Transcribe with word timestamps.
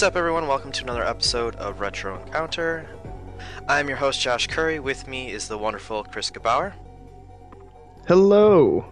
What's 0.00 0.08
up, 0.08 0.16
everyone? 0.16 0.48
Welcome 0.48 0.72
to 0.72 0.82
another 0.82 1.04
episode 1.04 1.56
of 1.56 1.80
Retro 1.80 2.18
Encounter. 2.22 2.88
I'm 3.68 3.86
your 3.86 3.98
host, 3.98 4.18
Josh 4.18 4.46
Curry. 4.46 4.80
With 4.80 5.06
me 5.06 5.30
is 5.30 5.46
the 5.46 5.58
wonderful 5.58 6.04
Chris 6.04 6.30
Gebauer. 6.30 6.72
Hello. 8.08 8.86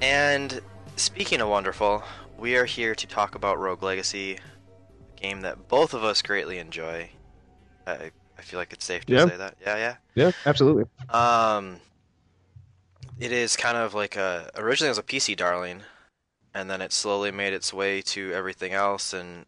And 0.00 0.62
speaking 0.96 1.42
of 1.42 1.50
wonderful, 1.50 2.02
we 2.38 2.56
are 2.56 2.64
here 2.64 2.94
to 2.94 3.06
talk 3.06 3.34
about 3.34 3.58
Rogue 3.58 3.82
Legacy, 3.82 4.38
a 4.38 5.20
game 5.20 5.42
that 5.42 5.68
both 5.68 5.92
of 5.92 6.02
us 6.02 6.22
greatly 6.22 6.56
enjoy. 6.56 7.10
I, 7.86 8.12
I 8.38 8.40
feel 8.40 8.58
like 8.58 8.72
it's 8.72 8.86
safe 8.86 9.04
to 9.04 9.12
Yeah. 9.12 9.26
say 9.26 9.36
that. 9.36 9.56
Yeah, 9.60 9.76
yeah. 9.76 9.96
Yeah, 10.14 10.30
absolutely. 10.46 10.84
Um, 11.10 11.80
it 13.20 13.30
is 13.30 13.58
kind 13.58 13.76
of 13.76 13.92
like 13.92 14.16
a 14.16 14.50
originally 14.56 14.88
it 14.88 14.92
was 14.92 14.98
a 14.98 15.02
PC 15.02 15.36
darling, 15.36 15.82
and 16.54 16.70
then 16.70 16.80
it 16.80 16.94
slowly 16.94 17.30
made 17.30 17.52
its 17.52 17.74
way 17.74 18.00
to 18.00 18.32
everything 18.32 18.72
else, 18.72 19.12
and 19.12 19.44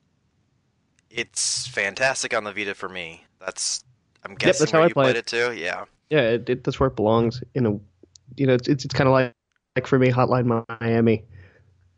it's 1.10 1.66
fantastic 1.68 2.34
on 2.34 2.44
the 2.44 2.52
Vita 2.52 2.74
for 2.74 2.88
me. 2.88 3.24
That's 3.40 3.84
I'm 4.24 4.34
guessing 4.34 4.64
that's 4.64 4.72
how 4.72 4.82
I 4.82 4.88
you 4.88 4.94
play 4.94 5.04
played 5.06 5.16
it. 5.16 5.20
it 5.20 5.26
too. 5.26 5.52
Yeah, 5.54 5.84
Yeah, 6.10 6.20
it, 6.20 6.48
it, 6.50 6.64
that's 6.64 6.78
where 6.80 6.88
it 6.88 6.96
belongs. 6.96 7.42
In 7.54 7.66
a, 7.66 7.70
you 8.36 8.46
know, 8.46 8.54
it's 8.54 8.68
it's, 8.68 8.84
it's 8.84 8.94
kind 8.94 9.08
of 9.08 9.12
like 9.12 9.34
like 9.76 9.86
for 9.86 9.98
me, 9.98 10.10
Hotline 10.10 10.64
Miami. 10.80 11.24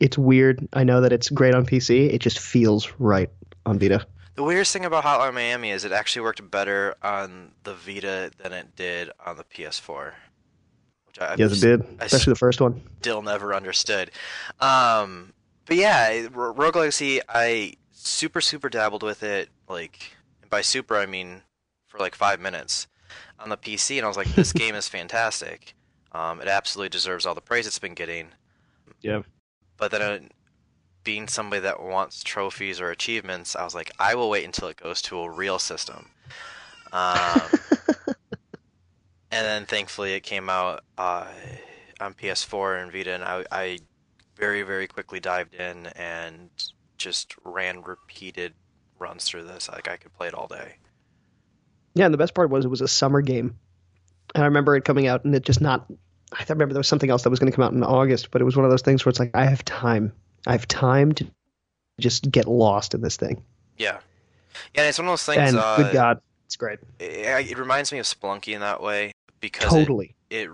It's 0.00 0.16
weird. 0.16 0.66
I 0.72 0.84
know 0.84 1.00
that 1.00 1.12
it's 1.12 1.28
great 1.28 1.54
on 1.54 1.66
PC. 1.66 2.12
It 2.12 2.20
just 2.20 2.38
feels 2.38 2.90
right 2.98 3.30
on 3.66 3.78
Vita. 3.78 4.06
the 4.34 4.42
weirdest 4.42 4.72
thing 4.72 4.84
about 4.84 5.04
Hotline 5.04 5.34
Miami 5.34 5.70
is 5.70 5.84
it 5.84 5.92
actually 5.92 6.22
worked 6.22 6.50
better 6.50 6.94
on 7.02 7.52
the 7.64 7.74
Vita 7.74 8.30
than 8.38 8.52
it 8.52 8.74
did 8.76 9.10
on 9.24 9.36
the 9.36 9.44
PS4, 9.44 10.12
which 11.06 11.18
I 11.20 11.34
yes, 11.36 11.52
it 11.52 11.60
did, 11.60 11.82
I 12.00 12.06
especially 12.06 12.32
the 12.32 12.38
first 12.38 12.60
one. 12.60 12.80
still 13.00 13.20
never 13.22 13.54
understood. 13.54 14.10
Um, 14.60 15.32
but 15.66 15.76
yeah, 15.76 16.26
Rogue 16.32 16.76
Legacy, 16.76 17.20
I 17.28 17.74
super 18.06 18.40
super 18.40 18.68
dabbled 18.68 19.02
with 19.02 19.22
it. 19.22 19.48
Like 19.68 20.16
and 20.42 20.50
by 20.50 20.60
super, 20.62 20.96
I 20.96 21.06
mean 21.06 21.42
for 21.86 21.98
like 21.98 22.14
five 22.14 22.40
minutes 22.40 22.86
on 23.38 23.48
the 23.48 23.56
PC, 23.56 23.96
and 23.96 24.04
I 24.04 24.08
was 24.08 24.16
like, 24.16 24.34
this 24.34 24.52
game 24.54 24.74
is 24.74 24.88
fantastic. 24.88 25.74
Um, 26.12 26.40
it 26.40 26.48
absolutely 26.48 26.88
deserves 26.88 27.26
all 27.26 27.34
the 27.34 27.40
praise 27.40 27.66
it's 27.66 27.78
been 27.78 27.94
getting. 27.94 28.28
Yeah. 29.00 29.22
But 29.76 29.92
then, 29.92 30.02
uh, 30.02 30.18
being 31.04 31.28
somebody 31.28 31.60
that 31.60 31.82
wants 31.82 32.22
trophies 32.22 32.80
or 32.80 32.90
achievements, 32.90 33.56
I 33.56 33.64
was 33.64 33.74
like, 33.74 33.90
I 33.98 34.14
will 34.14 34.28
wait 34.28 34.44
until 34.44 34.68
it 34.68 34.76
goes 34.76 35.00
to 35.02 35.18
a 35.20 35.30
real 35.30 35.58
system. 35.58 36.10
Um, 36.92 37.40
and 39.30 39.46
then 39.46 39.64
thankfully 39.64 40.12
it 40.12 40.20
came 40.20 40.50
out 40.50 40.84
uh, 40.98 41.26
on 42.00 42.14
PS4 42.14 42.82
and 42.82 42.92
Vita, 42.92 43.14
and 43.14 43.24
I, 43.24 43.44
I 43.50 43.78
very 44.36 44.62
very 44.62 44.86
quickly 44.86 45.20
dived 45.20 45.54
in 45.54 45.86
and 45.88 46.48
just 47.00 47.34
ran 47.44 47.82
repeated 47.82 48.52
runs 48.98 49.24
through 49.24 49.44
this. 49.44 49.68
Like 49.68 49.88
I 49.88 49.96
could 49.96 50.12
play 50.14 50.28
it 50.28 50.34
all 50.34 50.46
day. 50.46 50.74
Yeah, 51.94 52.04
and 52.04 52.14
the 52.14 52.18
best 52.18 52.34
part 52.34 52.50
was 52.50 52.64
it 52.64 52.68
was 52.68 52.82
a 52.82 52.88
summer 52.88 53.20
game, 53.20 53.58
and 54.34 54.44
I 54.44 54.46
remember 54.46 54.76
it 54.76 54.84
coming 54.84 55.08
out, 55.08 55.24
and 55.24 55.34
it 55.34 55.42
just 55.42 55.60
not. 55.60 55.86
I 56.32 56.44
remember 56.48 56.72
there 56.74 56.78
was 56.78 56.86
something 56.86 57.10
else 57.10 57.24
that 57.24 57.30
was 57.30 57.40
going 57.40 57.50
to 57.50 57.56
come 57.56 57.64
out 57.64 57.72
in 57.72 57.82
August, 57.82 58.30
but 58.30 58.40
it 58.40 58.44
was 58.44 58.54
one 58.54 58.64
of 58.64 58.70
those 58.70 58.82
things 58.82 59.04
where 59.04 59.10
it's 59.10 59.18
like 59.18 59.32
I 59.34 59.46
have 59.46 59.64
time. 59.64 60.12
I 60.46 60.52
have 60.52 60.68
time 60.68 61.12
to 61.12 61.26
just 61.98 62.30
get 62.30 62.46
lost 62.46 62.94
in 62.94 63.00
this 63.00 63.16
thing. 63.16 63.42
Yeah, 63.76 63.98
yeah. 64.76 64.88
It's 64.88 64.98
one 64.98 65.08
of 65.08 65.12
those 65.12 65.24
things. 65.24 65.38
and 65.38 65.58
uh, 65.58 65.76
good 65.78 65.92
God, 65.92 66.20
it's 66.46 66.56
great. 66.56 66.78
It, 67.00 67.50
it 67.50 67.58
reminds 67.58 67.90
me 67.90 67.98
of 67.98 68.06
Spelunky 68.06 68.54
in 68.54 68.60
that 68.60 68.80
way 68.80 69.12
because 69.40 69.72
it, 69.72 69.76
Totally. 69.80 70.14
it 70.30 70.48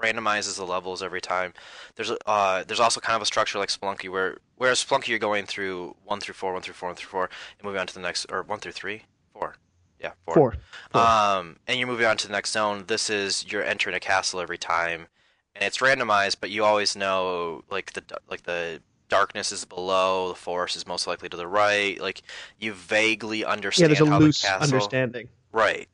randomizes 0.00 0.56
the 0.56 0.64
levels 0.64 1.02
every 1.02 1.20
time. 1.20 1.52
There's 1.96 2.12
uh 2.26 2.64
there's 2.66 2.80
also 2.80 3.00
kind 3.00 3.16
of 3.16 3.22
a 3.22 3.26
structure 3.26 3.58
like 3.58 3.68
Spelunky 3.68 4.08
where 4.08 4.38
whereas 4.56 4.84
Spelunky 4.84 5.08
you're 5.08 5.18
going 5.18 5.46
through 5.46 5.96
one 6.04 6.20
through 6.20 6.34
four, 6.34 6.52
one 6.52 6.62
through 6.62 6.74
four, 6.74 6.88
one 6.88 6.96
through 6.96 7.08
four, 7.08 7.24
and 7.58 7.64
moving 7.64 7.80
on 7.80 7.86
to 7.86 7.94
the 7.94 8.00
next 8.00 8.26
or 8.30 8.42
one 8.42 8.58
through 8.58 8.72
three, 8.72 9.02
four, 9.32 9.56
yeah, 10.00 10.12
four. 10.24 10.34
Four. 10.34 10.54
Four. 10.90 11.02
Um, 11.02 11.56
and 11.66 11.78
you're 11.78 11.88
moving 11.88 12.06
on 12.06 12.16
to 12.18 12.26
the 12.26 12.32
next 12.32 12.52
zone. 12.52 12.84
This 12.86 13.10
is 13.10 13.50
you're 13.50 13.64
entering 13.64 13.96
a 13.96 14.00
castle 14.00 14.40
every 14.40 14.58
time, 14.58 15.06
and 15.54 15.64
it's 15.64 15.78
randomized, 15.78 16.36
but 16.40 16.50
you 16.50 16.64
always 16.64 16.96
know 16.96 17.64
like 17.70 17.92
the 17.92 18.02
like 18.28 18.42
the 18.44 18.80
darkness 19.08 19.52
is 19.52 19.64
below, 19.64 20.28
the 20.28 20.34
forest 20.34 20.76
is 20.76 20.86
most 20.86 21.06
likely 21.06 21.28
to 21.28 21.36
the 21.36 21.46
right. 21.46 22.00
Like 22.00 22.22
you 22.58 22.72
vaguely 22.72 23.44
understand 23.44 23.90
yeah, 23.90 23.98
there's 23.98 24.08
a 24.08 24.10
how 24.10 24.18
loose 24.20 24.40
the 24.40 24.48
castle. 24.48 24.74
understanding. 24.74 25.28
Right. 25.52 25.88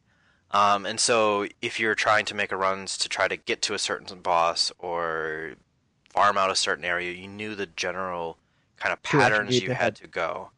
Um, 0.53 0.87
and 0.87 0.99
so 1.01 1.47
if 1.61 1.79
you're 1.81 1.95
trying 1.95 2.25
to 2.27 2.35
make 2.35 2.53
a 2.53 2.57
runs 2.57 2.97
to 2.99 3.09
try 3.09 3.29
to 3.29 3.37
get 3.37 3.63
to 3.63 3.75
a 3.75 3.79
certain 3.79 4.21
boss 4.21 4.73
or 4.79 5.55
farm 6.11 6.39
out 6.39 6.51
a 6.51 6.55
certain 6.55 6.85
area, 6.85 7.13
you 7.13 7.29
knew 7.29 7.55
the 7.55 7.67
general 7.67 8.39
kind 8.77 8.93
of 8.93 9.03
patterns 9.03 9.61
you 9.61 9.73
had 9.73 9.97
to 9.97 10.07
go. 10.07 10.51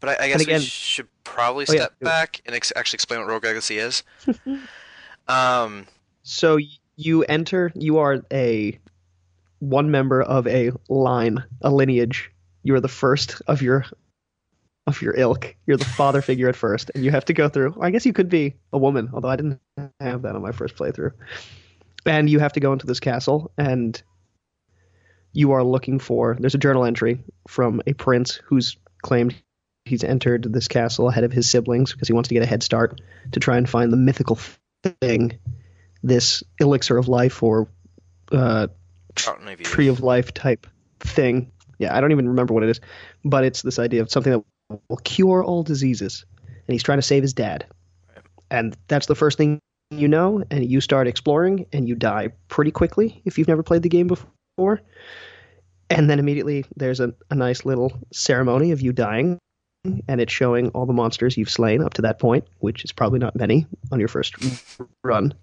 But 0.00 0.20
I, 0.20 0.24
I 0.24 0.28
guess 0.28 0.42
again- 0.42 0.60
we 0.60 0.66
should 0.66 1.08
probably 1.22 1.64
Oh, 1.68 1.72
yeah, 1.72 1.78
step 1.82 1.94
do 2.00 2.04
back 2.04 2.42
and 2.44 2.54
ex- 2.54 2.72
actually 2.76 2.96
explain 2.98 3.20
what 3.20 3.28
Rogue 3.28 3.44
Legacy 3.44 3.78
is. 3.78 4.02
um, 5.28 5.86
So 6.22 6.58
you 6.96 7.22
enter. 7.24 7.72
You 7.74 7.98
are 7.98 8.22
a 8.32 8.78
one 9.60 9.90
member 9.90 10.20
of 10.22 10.46
a 10.46 10.72
line, 10.88 11.42
a 11.62 11.70
lineage. 11.70 12.30
You 12.62 12.74
are 12.74 12.80
the 12.80 12.88
first 12.88 13.40
of 13.46 13.62
your 13.62 13.86
of 14.86 15.00
your 15.00 15.14
ilk. 15.16 15.54
You're 15.66 15.76
the 15.76 15.84
father 15.84 16.22
figure 16.22 16.48
at 16.48 16.56
first, 16.56 16.90
and 16.94 17.04
you 17.04 17.10
have 17.10 17.24
to 17.26 17.32
go 17.32 17.48
through. 17.48 17.76
I 17.80 17.90
guess 17.90 18.06
you 18.06 18.12
could 18.12 18.28
be 18.28 18.54
a 18.72 18.78
woman, 18.78 19.10
although 19.12 19.28
I 19.28 19.36
didn't 19.36 19.60
have 20.00 20.22
that 20.22 20.34
on 20.34 20.42
my 20.42 20.52
first 20.52 20.76
playthrough. 20.76 21.12
And 22.06 22.28
you 22.28 22.38
have 22.38 22.52
to 22.54 22.60
go 22.60 22.72
into 22.72 22.86
this 22.86 23.00
castle, 23.00 23.52
and 23.56 24.00
you 25.32 25.52
are 25.52 25.64
looking 25.64 25.98
for. 25.98 26.36
There's 26.38 26.54
a 26.54 26.58
journal 26.58 26.84
entry 26.84 27.20
from 27.48 27.82
a 27.86 27.94
prince 27.94 28.40
who's 28.44 28.76
claimed 29.02 29.34
he's 29.84 30.04
entered 30.04 30.44
this 30.44 30.68
castle 30.68 31.08
ahead 31.08 31.24
of 31.24 31.32
his 31.32 31.50
siblings 31.50 31.92
because 31.92 32.08
he 32.08 32.14
wants 32.14 32.28
to 32.28 32.34
get 32.34 32.42
a 32.42 32.46
head 32.46 32.62
start 32.62 33.00
to 33.32 33.40
try 33.40 33.56
and 33.56 33.68
find 33.68 33.92
the 33.92 33.96
mythical 33.96 34.38
thing 35.00 35.38
this 36.02 36.42
elixir 36.60 36.96
of 36.98 37.08
life 37.08 37.42
or 37.42 37.68
uh, 38.30 38.68
Fountain 39.16 39.48
of 39.48 39.58
Youth. 39.58 39.68
tree 39.68 39.88
of 39.88 40.00
life 40.00 40.34
type 40.34 40.66
thing. 41.00 41.50
Yeah, 41.78 41.96
I 41.96 42.00
don't 42.00 42.12
even 42.12 42.28
remember 42.28 42.54
what 42.54 42.62
it 42.62 42.68
is, 42.68 42.80
but 43.24 43.44
it's 43.44 43.62
this 43.62 43.78
idea 43.78 44.02
of 44.02 44.10
something 44.10 44.32
that 44.32 44.44
will 44.68 44.96
cure 44.98 45.44
all 45.44 45.62
diseases, 45.62 46.24
and 46.40 46.72
he's 46.72 46.82
trying 46.82 46.98
to 46.98 47.02
save 47.02 47.22
his 47.22 47.34
dad. 47.34 47.66
And 48.50 48.76
that's 48.88 49.06
the 49.06 49.14
first 49.14 49.38
thing 49.38 49.58
you 49.90 50.08
know, 50.08 50.44
and 50.50 50.68
you 50.68 50.80
start 50.80 51.06
exploring, 51.06 51.66
and 51.72 51.88
you 51.88 51.94
die 51.94 52.30
pretty 52.48 52.70
quickly 52.70 53.20
if 53.24 53.38
you've 53.38 53.48
never 53.48 53.62
played 53.62 53.82
the 53.82 53.88
game 53.88 54.06
before. 54.06 54.80
And 55.90 56.08
then 56.08 56.18
immediately 56.18 56.64
there's 56.76 57.00
a, 57.00 57.14
a 57.30 57.34
nice 57.34 57.64
little 57.64 57.92
ceremony 58.12 58.72
of 58.72 58.80
you 58.80 58.92
dying, 58.92 59.38
and 60.08 60.20
it's 60.20 60.32
showing 60.32 60.70
all 60.70 60.86
the 60.86 60.92
monsters 60.92 61.36
you've 61.36 61.50
slain 61.50 61.82
up 61.82 61.94
to 61.94 62.02
that 62.02 62.18
point, 62.18 62.46
which 62.58 62.84
is 62.84 62.92
probably 62.92 63.18
not 63.18 63.36
many 63.36 63.66
on 63.92 63.98
your 63.98 64.08
first 64.08 64.34
run. 65.02 65.34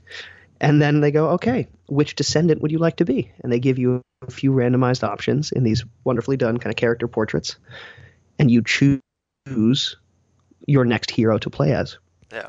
And 0.59 0.81
then 0.81 1.01
they 1.01 1.11
go, 1.11 1.29
okay, 1.31 1.67
which 1.87 2.15
descendant 2.15 2.61
would 2.61 2.71
you 2.71 2.77
like 2.77 2.97
to 2.97 3.05
be? 3.05 3.31
And 3.43 3.51
they 3.51 3.59
give 3.59 3.79
you 3.79 4.01
a 4.27 4.31
few 4.31 4.51
randomized 4.51 5.03
options 5.03 5.51
in 5.51 5.63
these 5.63 5.83
wonderfully 6.03 6.37
done 6.37 6.57
kind 6.57 6.71
of 6.71 6.77
character 6.77 7.07
portraits. 7.07 7.57
And 8.37 8.49
you 8.49 8.63
choose 8.63 9.01
your 10.67 10.85
next 10.85 11.11
hero 11.11 11.37
to 11.37 11.49
play 11.49 11.73
as. 11.73 11.97
Yeah. 12.31 12.47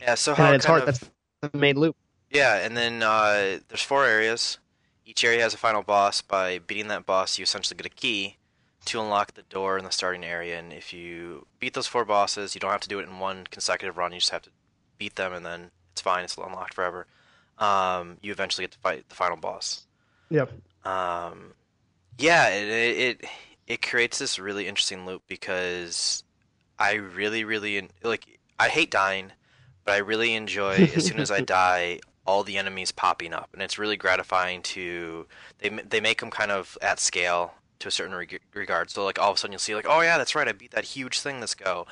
Yeah. 0.00 0.14
So 0.14 0.34
how 0.34 0.46
And 0.46 0.56
it's 0.56 0.64
hard. 0.64 0.80
of- 0.82 0.86
That's 0.86 1.10
the 1.40 1.56
main 1.56 1.76
loop. 1.76 1.96
Yeah, 2.30 2.64
and 2.64 2.74
then 2.76 3.02
uh, 3.02 3.58
there's 3.68 3.82
four 3.82 4.06
areas. 4.06 4.58
Each 5.04 5.22
area 5.22 5.42
has 5.42 5.52
a 5.52 5.58
final 5.58 5.82
boss. 5.82 6.22
By 6.22 6.60
beating 6.60 6.88
that 6.88 7.04
boss, 7.04 7.38
you 7.38 7.42
essentially 7.42 7.76
get 7.76 7.84
a 7.84 7.90
key 7.90 8.36
to 8.86 9.00
unlock 9.00 9.34
the 9.34 9.42
door 9.42 9.76
in 9.76 9.84
the 9.84 9.90
starting 9.90 10.24
area. 10.24 10.58
And 10.58 10.72
if 10.72 10.94
you 10.94 11.46
beat 11.60 11.74
those 11.74 11.86
four 11.86 12.06
bosses, 12.06 12.54
you 12.54 12.60
don't 12.60 12.70
have 12.70 12.80
to 12.80 12.88
do 12.88 12.98
it 13.00 13.06
in 13.08 13.18
one 13.18 13.46
consecutive 13.50 13.98
run. 13.98 14.12
You 14.12 14.18
just 14.20 14.30
have 14.30 14.42
to 14.42 14.50
beat 14.96 15.16
them, 15.16 15.34
and 15.34 15.44
then 15.44 15.70
it's 15.92 16.00
fine. 16.00 16.24
It's 16.24 16.38
unlocked 16.38 16.72
forever. 16.72 17.06
Um, 17.58 18.16
you 18.22 18.32
eventually 18.32 18.62
get 18.64 18.70
to 18.72 18.78
fight 18.78 19.06
the 19.10 19.14
final 19.14 19.36
boss. 19.36 19.84
Yep. 20.30 20.50
Um, 20.86 21.52
yeah, 22.18 22.48
it, 22.48 22.68
it 22.68 23.20
it 23.20 23.28
it 23.66 23.82
creates 23.82 24.18
this 24.18 24.38
really 24.38 24.66
interesting 24.68 25.06
loop 25.06 25.22
because 25.28 26.24
I 26.78 26.94
really, 26.94 27.44
really 27.44 27.88
like. 28.02 28.38
I 28.58 28.68
hate 28.68 28.90
dying, 28.90 29.32
but 29.84 29.94
I 29.94 29.98
really 29.98 30.34
enjoy 30.34 30.90
as 30.94 31.06
soon 31.06 31.20
as 31.20 31.30
I 31.30 31.40
die, 31.42 32.00
all 32.26 32.44
the 32.44 32.58
enemies 32.58 32.92
popping 32.92 33.32
up, 33.32 33.50
and 33.52 33.62
it's 33.62 33.78
really 33.78 33.96
gratifying 33.96 34.62
to. 34.62 35.26
They 35.58 35.68
they 35.68 36.00
make 36.00 36.20
them 36.20 36.30
kind 36.30 36.50
of 36.50 36.76
at 36.82 37.00
scale 37.00 37.54
to 37.82 37.88
a 37.88 37.90
certain 37.90 38.14
reg- 38.14 38.40
regard. 38.54 38.90
So 38.90 39.04
like 39.04 39.18
all 39.18 39.30
of 39.30 39.36
a 39.36 39.38
sudden 39.38 39.52
you'll 39.52 39.58
see 39.58 39.74
like, 39.74 39.86
oh 39.88 40.00
yeah, 40.00 40.18
that's 40.18 40.34
right, 40.34 40.48
I 40.48 40.52
beat 40.52 40.70
that 40.72 40.84
huge 40.84 41.20
thing 41.20 41.40
this 41.40 41.54
go, 41.54 41.86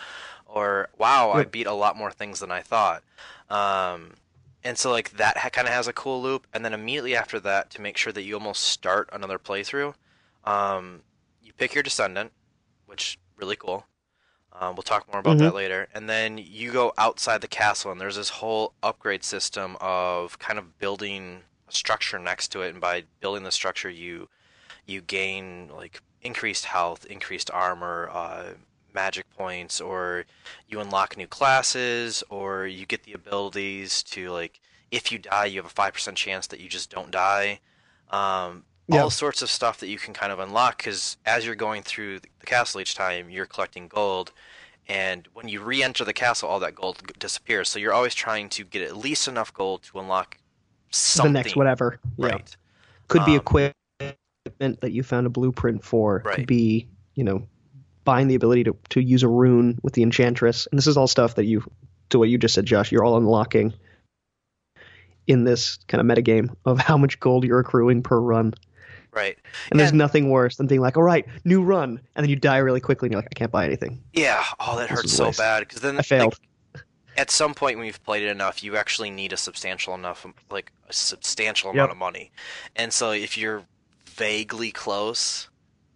or 0.47 0.89
wow, 0.99 1.33
I 1.33 1.45
beat 1.45 1.67
a 1.67 1.73
lot 1.73 1.97
more 1.97 2.11
things 2.11 2.41
than 2.41 2.51
I 2.51 2.61
thought. 2.61 3.03
Um, 3.49 4.15
and 4.63 4.79
so 4.79 4.91
like 4.91 5.11
that 5.13 5.37
ha- 5.39 5.51
kind 5.51 5.67
of 5.67 5.75
has 5.75 5.89
a 5.89 5.93
cool 5.93 6.23
loop, 6.23 6.47
and 6.55 6.65
then 6.65 6.75
immediately 6.75 7.17
after 7.17 7.41
that, 7.41 7.71
to 7.71 7.81
make 7.81 7.97
sure 7.97 8.13
that 8.13 8.23
you 8.23 8.35
almost 8.35 8.63
start 8.65 9.09
another 9.13 9.39
playthrough, 9.39 9.95
um, 10.45 11.03
pick 11.61 11.75
your 11.75 11.83
descendant, 11.83 12.33
which 12.87 13.19
really 13.37 13.55
cool. 13.55 13.85
Um, 14.59 14.75
we'll 14.75 14.83
talk 14.83 15.07
more 15.13 15.21
about 15.21 15.39
that 15.39 15.55
later, 15.55 15.89
and 15.95 16.09
then 16.09 16.37
you 16.39 16.73
go 16.73 16.93
outside 16.99 17.41
the 17.41 17.47
castle, 17.47 17.93
and 17.93 18.01
there's 18.01 18.17
this 18.17 18.31
whole 18.31 18.73
upgrade 18.83 19.23
system 19.23 19.77
of 19.81 20.39
kind 20.39 20.59
of 20.59 20.79
building 20.79 21.43
a 21.69 21.73
structure 21.73 22.19
next 22.19 22.49
to 22.49 22.63
it, 22.63 22.71
and 22.71 22.81
by 22.81 23.05
building 23.21 23.45
the 23.45 23.53
structure, 23.53 23.91
you 23.91 24.29
you 24.87 25.03
gain 25.03 25.71
like 25.73 26.03
increased 26.23 26.65
health, 26.65 27.05
increased 27.05 27.51
armor, 27.53 28.11
uh, 28.13 28.55
magic 28.93 29.27
points, 29.37 29.81
or 29.81 30.25
you 30.67 30.81
unlock 30.81 31.17
new 31.17 31.29
classes, 31.29 32.25
or 32.29 32.67
you 32.67 32.87
get 32.87 33.05
the 33.05 33.13
abilities 33.13 34.03
to 34.05 34.31
like 34.31 34.61
if 34.91 35.13
you 35.13 35.19
die, 35.19 35.45
you 35.45 35.59
have 35.59 35.67
a 35.67 35.69
five 35.69 35.93
percent 35.93 36.17
chance 36.17 36.49
that 36.49 36.59
you 36.59 36.69
just 36.69 36.91
don't 36.91 37.13
die. 37.13 37.61
Um, 38.11 38.65
Yeah. 38.91 39.03
All 39.03 39.11
sorts 39.11 39.41
of 39.41 39.51
stuff 39.51 39.79
that 39.79 39.89
you 39.89 39.99
can 39.99 40.15
kind 40.15 40.33
of 40.33 40.41
unlock 40.41 40.79
because 40.79 41.17
as 41.25 41.47
you're 41.47 41.55
going 41.55 41.83
through 41.83 42.21
the 42.21 42.47
castle 42.47 42.81
each 42.81 42.95
time, 42.95 43.31
you're 43.31 43.47
collecting 43.47 43.87
gold, 43.87 44.33
and 44.89 45.29
when 45.35 45.47
you 45.47 45.61
re-enter 45.61 46.05
the 46.05 46.13
castle, 46.13 46.49
all 46.49 46.59
that 46.61 46.75
gold 46.75 47.01
disappears. 47.21 47.69
So 47.69 47.79
you're 47.79 47.93
always 47.93 48.15
trying 48.15 48.49
to 48.51 48.65
get 48.65 48.83
at 48.83 48.97
least 48.97 49.29
enough 49.29 49.55
gold 49.55 49.85
to 49.85 50.01
unlock 50.01 50.37
something. 50.91 51.33
The 51.33 51.39
next 51.39 51.57
whatever. 51.57 52.01
Yeah. 52.17 52.27
Right. 52.27 52.57
Could 53.07 53.25
be 53.25 53.33
Um, 53.33 53.39
equipment 53.39 54.81
that 54.81 54.91
you 54.91 55.05
found 55.05 55.27
a 55.27 55.31
blueprint 55.31 55.85
for. 55.85 56.23
Right. 56.25 56.37
Could 56.37 56.49
be, 56.49 56.89
you 57.15 57.23
know, 57.23 57.47
buying 58.03 58.27
the 58.27 58.35
ability 58.35 58.65
to, 58.65 58.77
to 58.89 59.01
use 59.01 59.23
a 59.23 59.29
rune 59.29 59.79
with 59.83 59.95
the 59.95 60.03
enchantress. 60.03 60.67
And 60.71 60.77
this 60.77 60.89
is 60.89 60.97
all 60.97 61.07
stuff 61.07 61.37
that 61.37 61.45
you, 61.45 61.63
to 62.09 62.19
what 62.19 62.29
you 62.29 62.39
just 62.39 62.55
said, 62.55 62.67
Josh, 62.67 62.91
you're 62.91 63.05
all 63.05 63.17
unlocking 63.17 63.73
in 65.29 65.45
this 65.45 65.79
kind 65.87 66.01
of 66.01 66.07
metagame 66.19 66.55
of 66.65 66.79
how 66.81 66.97
much 66.97 67.21
gold 67.21 67.45
you're 67.45 67.61
accruing 67.61 68.03
per 68.03 68.19
run. 68.19 68.55
Right. 69.13 69.37
And 69.71 69.81
there's 69.81 69.93
nothing 69.93 70.31
worse 70.31 70.57
than 70.57 70.67
being 70.69 70.81
like, 70.81 70.97
all 70.97 71.03
right, 71.03 71.27
new 71.45 71.63
run. 71.63 72.01
And 72.15 72.25
then 72.25 72.31
you 72.31 72.37
die 72.37 72.59
really 72.59 72.81
quickly 72.81 73.07
and 73.07 73.13
you're 73.13 73.21
like, 73.23 73.29
I 73.31 73.35
can't 73.39 73.51
buy 73.51 73.65
anything. 73.65 74.03
Yeah. 74.13 74.45
Oh, 74.61 74.77
that 74.79 74.89
This 74.89 74.99
hurts 75.01 75.13
so 75.13 75.27
waste. 75.27 75.39
bad 75.39 75.61
because 75.61 75.81
then 75.81 75.99
I 75.99 76.03
failed. 76.03 76.37
like, 76.75 76.85
at 77.17 77.31
some 77.31 77.53
point 77.55 77.77
when 77.77 77.87
you've 77.87 78.03
played 78.05 78.23
it 78.23 78.29
enough, 78.31 78.63
you 78.63 78.77
actually 78.77 79.11
need 79.11 79.33
a 79.33 79.37
substantial 79.37 79.95
enough, 79.95 80.25
like 80.51 80.71
a 80.89 80.93
substantial 80.93 81.69
Yep. 81.71 81.75
amount 81.75 81.91
of 81.91 81.97
money. 81.99 82.31
And 82.77 82.93
so 82.93 83.11
if 83.11 83.37
you're 83.37 83.65
vaguely 84.07 84.71
close 84.71 85.49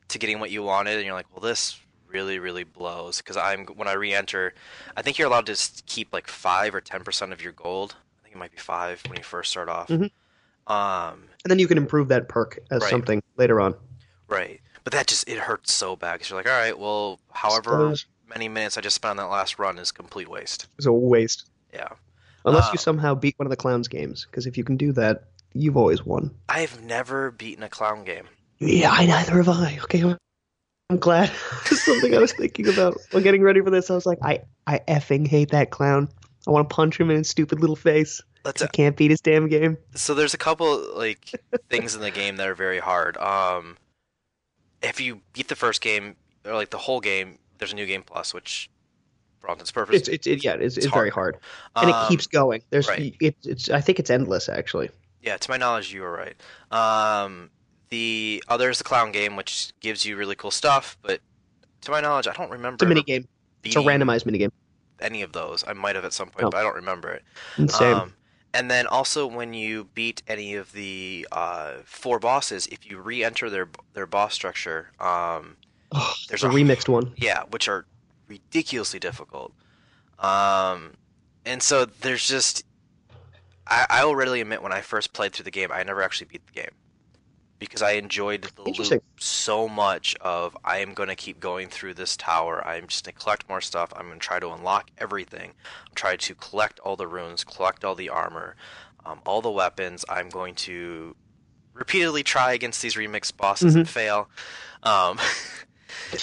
to 0.08 0.18
getting 0.18 0.40
what 0.40 0.50
you 0.50 0.62
wanted, 0.62 0.96
and 0.96 1.04
you're 1.04 1.14
like, 1.14 1.26
well, 1.32 1.40
this 1.40 1.78
really, 2.08 2.38
really 2.38 2.64
blows 2.64 3.18
because 3.18 3.36
I'm 3.36 3.66
when 3.66 3.88
I 3.88 3.92
re-enter, 3.92 4.54
I 4.96 5.02
think 5.02 5.18
you're 5.18 5.28
allowed 5.28 5.46
to 5.46 5.56
keep 5.86 6.12
like 6.12 6.26
five 6.28 6.74
or 6.74 6.80
ten 6.80 7.02
percent 7.04 7.32
of 7.32 7.40
your 7.42 7.52
gold. 7.52 7.94
I 8.20 8.22
think 8.24 8.34
it 8.34 8.38
might 8.38 8.52
be 8.52 8.58
five 8.58 9.00
when 9.08 9.16
you 9.18 9.24
first 9.24 9.50
start 9.52 9.68
off. 9.68 9.88
Mhm. 9.88 10.10
Um, 10.66 11.24
and 11.44 11.50
then 11.50 11.58
you 11.58 11.66
can 11.68 11.78
improve 11.78 12.08
that 12.08 12.28
perk 12.28 12.58
as 12.70 12.82
Right. 12.82 12.90
something 12.90 13.22
later 13.36 13.60
on. 13.60 13.74
right. 14.28 14.60
But 14.82 14.92
that 14.92 15.06
just 15.06 15.26
it 15.28 15.38
hurts 15.38 15.72
so 15.72 15.96
bad 15.96 16.14
because 16.14 16.28
you're 16.28 16.38
like, 16.38 16.46
all 16.46 16.52
right, 16.52 16.78
well, 16.78 17.18
however 17.32 17.94
many 18.28 18.48
minutes 18.50 18.76
I 18.76 18.82
just 18.82 18.96
spent 18.96 19.12
on 19.12 19.16
that 19.16 19.30
last 19.32 19.58
run 19.58 19.78
is 19.78 19.90
complete 19.92 20.28
waste. 20.28 20.66
It's 20.76 20.86
a 20.86 20.92
waste. 20.92 21.48
Yeah. 21.72 21.88
Unless 22.44 22.66
Uh, 22.66 22.70
you 22.72 22.78
somehow 22.78 23.14
beat 23.14 23.38
one 23.38 23.46
of 23.46 23.50
the 23.50 23.56
clowns 23.56 23.88
games. 23.88 24.26
Because 24.30 24.46
if 24.46 24.58
you 24.58 24.64
can 24.64 24.76
do 24.76 24.92
that, 24.92 25.24
you've 25.54 25.78
always 25.78 26.04
won. 26.04 26.34
I've 26.50 26.82
never 26.82 27.30
beaten 27.30 27.62
a 27.64 27.68
clown 27.70 28.04
game. 28.04 28.28
Yeah, 28.58 28.90
I 28.92 29.06
neither 29.06 29.36
have 29.42 29.48
I. 29.48 29.78
Okay, 29.84 30.02
I'm- 30.02 30.18
glad. 30.98 31.30
Something 31.64 32.14
I 32.14 32.18
was 32.18 32.32
thinking 32.38 32.68
about 32.68 32.98
while 33.10 33.22
getting 33.22 33.42
ready 33.42 33.60
for 33.62 33.70
this. 33.70 33.90
I 33.90 33.94
was 33.94 34.04
like, 34.04 34.18
I, 34.22 34.40
I 34.66 34.80
effing 34.86 35.26
hate 35.26 35.50
that 35.52 35.70
clown. 35.70 36.10
I 36.46 36.50
want 36.50 36.68
to 36.68 36.74
punch 36.74 37.00
him 37.00 37.10
in 37.10 37.16
his 37.16 37.28
stupid 37.30 37.60
little 37.60 37.74
face. 37.76 38.20
Let's 38.44 38.62
I 38.62 38.66
can't 38.66 38.96
beat 38.96 39.10
his 39.10 39.20
damn 39.20 39.48
game. 39.48 39.78
so 39.94 40.14
there's 40.14 40.34
a 40.34 40.38
couple 40.38 40.96
like 40.96 41.30
things 41.70 41.94
in 41.94 42.00
the 42.00 42.10
game 42.10 42.36
that 42.36 42.46
are 42.46 42.54
very 42.54 42.78
hard. 42.78 43.16
Um, 43.16 43.76
if 44.82 45.00
you 45.00 45.20
beat 45.32 45.48
the 45.48 45.56
first 45.56 45.80
game 45.80 46.16
or 46.44 46.54
like 46.54 46.70
the 46.70 46.78
whole 46.78 47.00
game, 47.00 47.38
there's 47.58 47.72
a 47.72 47.76
new 47.76 47.86
game 47.86 48.02
plus, 48.02 48.34
which 48.34 48.68
for 49.40 49.48
all 49.48 49.54
intents 49.54 49.72
purposes, 49.72 50.08
It's, 50.08 50.08
it's 50.08 50.26
it, 50.26 50.44
yeah, 50.44 50.54
it's, 50.54 50.76
it's, 50.76 50.86
It's 50.86 50.94
very 50.94 51.10
hard, 51.10 51.38
and 51.76 51.90
Um, 51.90 52.04
it 52.04 52.08
keeps 52.08 52.26
going. 52.26 52.62
There's 52.70 52.88
right. 52.88 53.14
it's 53.20 53.46
it's 53.46 53.70
I 53.70 53.80
think 53.80 53.98
it's 53.98 54.10
endless 54.10 54.48
actually. 54.48 54.90
Yeah, 55.22 55.38
to 55.38 55.50
my 55.50 55.56
knowledge, 55.56 55.92
you 55.92 56.02
were 56.02 56.12
right. 56.12 56.36
Um, 56.70 57.50
the 57.88 58.44
other 58.48 58.68
is 58.68 58.76
the 58.78 58.84
clown 58.84 59.10
game, 59.10 59.36
which 59.36 59.72
gives 59.80 60.04
you 60.04 60.16
really 60.18 60.34
cool 60.34 60.50
stuff, 60.50 60.98
but 61.00 61.20
to 61.82 61.90
my 61.90 62.00
knowledge, 62.02 62.26
I 62.26 62.32
don't 62.34 62.50
remember 62.50 62.74
It's 62.74 62.82
a 62.82 62.86
mini 62.86 63.02
game. 63.02 63.26
It's 63.62 63.76
a 63.76 63.78
randomized 63.78 64.26
mini 64.26 64.36
game. 64.38 64.52
any 65.00 65.22
of 65.22 65.32
those. 65.32 65.64
I 65.66 65.72
might 65.72 65.94
have 65.96 66.04
at 66.04 66.12
some 66.12 66.28
point, 66.28 66.50
but 66.50 66.58
I 66.58 66.62
don't 66.62 66.74
remember 66.74 67.10
it. 67.10 67.22
Insane. 67.56 67.94
Um, 67.94 68.12
and 68.54 68.70
then 68.70 68.86
also 68.86 69.26
when 69.26 69.52
you 69.52 69.88
beat 69.94 70.22
any 70.28 70.54
of 70.54 70.72
the 70.72 71.26
uh, 71.32 71.72
four 71.84 72.18
bosses, 72.18 72.66
if 72.68 72.88
you 72.88 72.98
re-enter 73.00 73.50
their 73.50 73.68
their 73.92 74.06
boss 74.06 74.32
structure, 74.32 74.92
um, 75.00 75.56
oh, 75.92 76.14
there's 76.28 76.44
a- 76.44 76.48
remixed 76.48 76.88
one. 76.88 77.12
yeah, 77.16 77.42
which 77.50 77.68
are 77.68 77.84
ridiculously 78.28 79.00
difficult. 79.00 79.52
Um, 80.20 80.92
and 81.44 81.62
so 81.62 81.84
there's 81.84 82.26
just, 82.26 82.64
I, 83.66 83.86
I 83.90 84.04
will 84.04 84.16
readily 84.16 84.40
admit 84.40 84.62
when 84.62 84.72
I 84.72 84.80
first 84.80 85.12
played 85.12 85.32
through 85.32 85.44
the 85.44 85.50
game, 85.50 85.70
I 85.70 85.82
never 85.82 86.00
actually 86.00 86.28
beat 86.28 86.46
the 86.46 86.52
game 86.52 86.70
because 87.58 87.82
I 87.82 87.92
enjoyed 87.92 88.42
the 88.42 88.62
loop 88.62 89.02
so 89.18 89.68
much. 89.68 90.16
Of 90.20 90.56
I 90.64 90.78
am 90.78 90.92
going 90.94 91.08
to 91.08 91.14
keep 91.14 91.40
going 91.40 91.68
through 91.68 91.94
this 91.94 92.16
tower. 92.16 92.66
I'm 92.66 92.86
just 92.88 93.04
going 93.04 93.14
to 93.14 93.20
collect 93.20 93.48
more 93.48 93.60
stuff. 93.60 93.92
I'm 93.96 94.06
going 94.06 94.18
to 94.18 94.26
try 94.26 94.38
to 94.40 94.50
unlock 94.50 94.90
everything. 94.98 95.50
I'm 95.50 95.94
Try 95.94 96.16
to 96.16 96.34
collect 96.34 96.78
all 96.80 96.96
the 96.96 97.06
runes, 97.06 97.44
collect 97.44 97.84
all 97.84 97.94
the 97.94 98.08
armor, 98.10 98.56
um, 99.06 99.20
all 99.26 99.40
the 99.40 99.50
weapons. 99.50 100.04
I'm 100.08 100.28
going 100.28 100.54
to 100.56 101.16
repeatedly 101.72 102.22
try 102.22 102.52
against 102.52 102.82
these 102.82 102.94
remix 102.94 103.34
bosses 103.36 103.74
and 103.74 103.88
fail. 103.88 104.28
Um, 104.82 105.18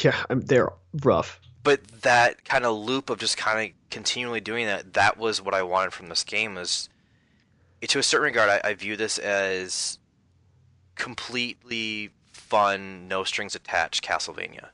Yeah, 0.04 0.16
I'm, 0.30 0.42
they're 0.42 0.70
rough. 1.04 1.40
but 1.64 1.86
that 2.02 2.44
kind 2.44 2.66
of 2.66 2.76
loop 2.76 3.10
of 3.10 3.20
just 3.20 3.38
kind 3.38 3.70
of 3.70 3.76
continually 3.90 4.42
doing 4.42 4.66
that 4.66 4.94
that 4.94 5.18
was 5.18 5.42
what 5.42 5.54
i 5.54 5.64
wanted 5.64 5.94
from 5.94 6.08
this 6.08 6.24
game 6.26 6.58
is 6.58 6.90
to 7.88 7.98
a 7.98 8.04
certain 8.04 8.26
regard 8.26 8.50
i, 8.50 8.62
I 8.70 8.74
view 8.74 8.98
this 8.98 9.18
as 9.18 9.98
completely 10.96 12.12
fun 12.32 13.08
no 13.08 13.24
strings 13.24 13.56
attached 13.56 14.04
castlevania 14.04 14.70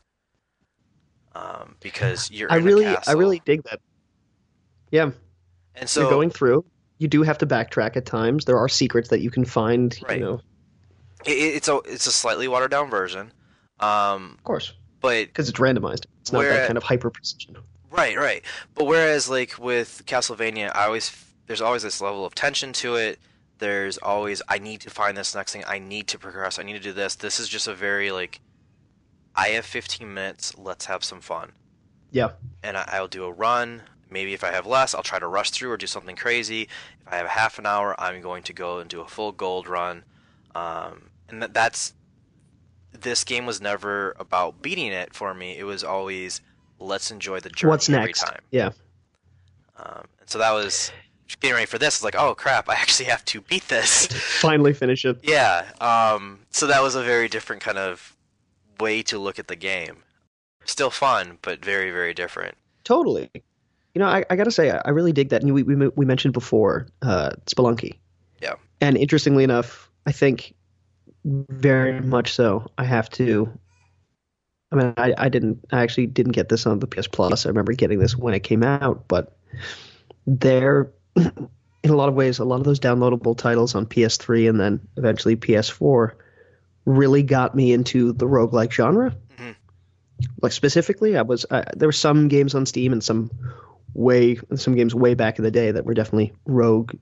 um, 1.36 1.76
because 1.80 2.32
you're 2.32 2.52
I 2.52 2.58
really 2.58 2.86
I 2.86 3.14
really 3.14 3.42
dig 3.46 3.64
that. 3.64 3.80
Yeah, 4.92 5.12
and 5.76 5.90
so 5.90 6.02
you're 6.02 6.10
going 6.10 6.30
through. 6.30 6.66
You 7.00 7.08
do 7.08 7.22
have 7.24 7.38
to 7.40 7.46
backtrack 7.46 7.96
at 7.98 8.06
times. 8.06 8.46
There 8.46 8.58
are 8.58 8.70
secrets 8.70 9.10
that 9.10 9.20
you 9.20 9.30
can 9.30 9.46
find. 9.46 9.96
Right. 10.08 10.18
You 10.20 10.26
know, 10.26 10.42
it, 11.26 11.32
it's 11.32 11.68
a 11.68 11.78
it's 11.86 12.08
a 12.08 12.12
slightly 12.12 12.48
watered 12.48 12.72
down 12.72 12.90
version 12.90 13.32
um, 13.80 14.36
of 14.38 14.44
course, 14.44 14.74
but 15.02 15.28
because 15.28 15.50
it's 15.50 15.60
randomized. 15.60 16.06
It's 16.22 16.32
not 16.32 16.44
that 16.44 16.68
kind 16.68 16.78
of 16.78 16.84
hyper 16.84 17.10
precision. 17.10 17.58
Right, 17.92 18.18
right. 18.18 18.44
But 18.74 18.86
whereas 18.86 19.30
like 19.30 19.58
with 19.60 20.04
Castlevania, 20.06 20.76
I 20.76 20.86
always 20.86 21.26
there's 21.46 21.62
always 21.62 21.84
this 21.84 22.02
level 22.02 22.26
of 22.26 22.36
tension 22.36 22.74
to 22.74 22.96
it. 22.96 23.20
There's 23.60 23.98
always 23.98 24.42
I 24.48 24.60
need 24.60 24.82
to 24.82 24.90
find 24.90 25.18
this 25.18 25.34
next 25.36 25.54
thing. 25.54 25.64
I 25.68 25.80
need 25.80 26.08
to 26.10 26.20
progress. 26.20 26.60
I 26.60 26.64
need 26.64 26.74
to 26.74 26.80
do 26.80 26.94
this. 26.94 27.16
This 27.16 27.40
is 27.40 27.50
just 27.50 27.68
a 27.68 27.74
very 27.74 28.12
like 28.12 28.40
I 29.36 29.50
have 29.50 29.66
15 29.66 30.14
minutes. 30.14 30.58
Let's 30.58 30.86
have 30.86 31.04
some 31.04 31.22
fun. 31.22 31.52
Yeah. 32.12 32.32
And 32.64 32.78
I, 32.78 32.90
I'll 32.94 33.08
do 33.08 33.26
a 33.26 33.32
run. 33.32 33.84
Maybe 34.10 34.34
if 34.34 34.44
I 34.44 34.52
have 34.52 34.66
less, 34.66 34.96
I'll 34.96 35.04
try 35.04 35.20
to 35.20 35.28
rush 35.28 35.52
through 35.52 35.72
or 35.72 35.78
do 35.78 35.88
something 35.88 36.16
crazy. 36.16 36.64
If 37.02 37.12
I 37.12 37.18
have 37.18 37.28
half 37.28 37.60
an 37.60 37.66
hour, 37.66 37.94
I'm 38.00 38.22
going 38.22 38.44
to 38.44 38.54
go 38.54 38.80
and 38.80 38.90
do 38.90 39.02
a 39.02 39.08
full 39.08 39.32
gold 39.32 39.68
run. 39.68 40.04
Um, 40.56 41.10
and 41.30 41.44
that, 41.44 41.54
that's 41.54 41.94
this 43.00 43.24
game 43.24 43.46
was 43.46 43.62
never 43.62 44.16
about 44.18 44.62
beating 44.62 44.88
it 44.92 45.14
for 45.14 45.34
me. 45.34 45.58
It 45.58 45.66
was 45.66 45.84
always 45.84 46.42
let's 46.80 47.12
enjoy 47.12 47.40
the 47.40 47.50
journey 47.50 47.72
What's 47.72 47.90
every 47.90 48.06
next? 48.06 48.22
time. 48.22 48.42
Yeah. 48.52 48.72
Um, 49.78 50.06
and 50.20 50.30
so 50.30 50.40
that 50.40 50.52
was 50.52 50.92
getting 51.40 51.56
ready 51.56 51.66
for 51.66 51.78
this. 51.78 51.96
It's 51.96 52.04
like, 52.04 52.16
oh 52.16 52.36
crap, 52.36 52.70
I 52.70 52.74
actually 52.74 53.06
have 53.06 53.24
to 53.26 53.42
beat 53.42 53.68
this. 53.68 54.08
Finally 54.42 54.74
finish 54.74 55.06
it. 55.06 55.20
yeah. 55.24 55.66
Um, 55.82 56.40
so 56.52 56.68
that 56.68 56.82
was 56.82 56.96
a 56.96 57.04
very 57.04 57.28
different 57.28 57.62
kind 57.62 57.78
of 57.78 58.16
way 58.80 59.02
to 59.04 59.18
look 59.18 59.40
at 59.40 59.48
the 59.48 59.56
game. 59.56 60.04
Still 60.66 60.90
fun, 60.90 61.38
but 61.42 61.64
very, 61.64 61.92
very 61.92 62.14
different. 62.14 62.56
Totally. 62.84 63.30
You 63.34 64.00
know, 64.00 64.08
I, 64.08 64.26
I 64.30 64.36
got 64.36 64.44
to 64.44 64.52
say, 64.52 64.70
I 64.72 64.90
really 64.90 65.12
dig 65.12 65.30
that. 65.30 65.42
And 65.42 65.54
we, 65.54 65.64
we, 65.64 65.76
we 65.76 66.06
mentioned 66.06 66.34
before 66.34 66.88
uh, 67.02 67.32
Spelunky. 67.46 67.98
Yeah. 68.42 68.56
And 68.82 68.98
interestingly 68.98 69.44
enough, 69.44 69.90
I 70.06 70.12
think 70.12 70.54
very 71.26 72.00
much 72.02 72.34
so. 72.34 72.70
I 72.78 72.84
have 72.84 73.10
to. 73.12 73.52
I 74.72 74.76
mean, 74.76 74.94
I, 74.98 75.14
I 75.18 75.30
didn't. 75.30 75.66
I 75.72 75.82
actually 75.82 76.08
didn't 76.08 76.34
get 76.34 76.50
this 76.50 76.66
on 76.66 76.80
the 76.80 76.88
PS 76.88 77.08
Plus. 77.08 77.46
I 77.46 77.50
remember 77.50 77.74
getting 77.74 78.00
this 78.00 78.16
when 78.16 78.34
it 78.34 78.42
came 78.42 78.64
out, 78.64 79.08
but 79.08 79.38
there, 80.26 80.92
in 81.84 81.90
a 81.90 81.96
lot 81.96 82.10
of 82.10 82.16
ways, 82.16 82.40
a 82.40 82.46
lot 82.46 82.60
of 82.60 82.64
those 82.66 82.80
downloadable 82.80 83.38
titles 83.38 83.76
on 83.76 83.86
PS3 83.86 84.50
and 84.50 84.60
then 84.60 84.88
eventually 84.98 85.36
PS4 85.36 86.12
really 86.86 87.24
got 87.24 87.56
me 87.56 87.74
into 87.74 88.14
the 88.14 88.26
roguelike 88.26 88.72
genre. 88.72 89.16
Mhm. 89.40 89.56
Like 90.42 90.52
specifically, 90.52 91.18
I 91.18 91.22
was 91.24 91.46
I, 91.52 91.64
there 91.76 91.88
were 91.88 91.92
some 91.94 92.28
games 92.28 92.56
on 92.56 92.66
Steam 92.66 92.94
and 92.94 93.04
some 93.04 93.32
way 93.94 94.38
some 94.56 94.76
games 94.76 94.94
way 94.94 95.14
back 95.14 95.38
in 95.40 95.44
the 95.44 95.52
day 95.52 95.72
that 95.72 95.86
were 95.86 95.94
definitely 95.94 96.34
rogue 96.46 96.94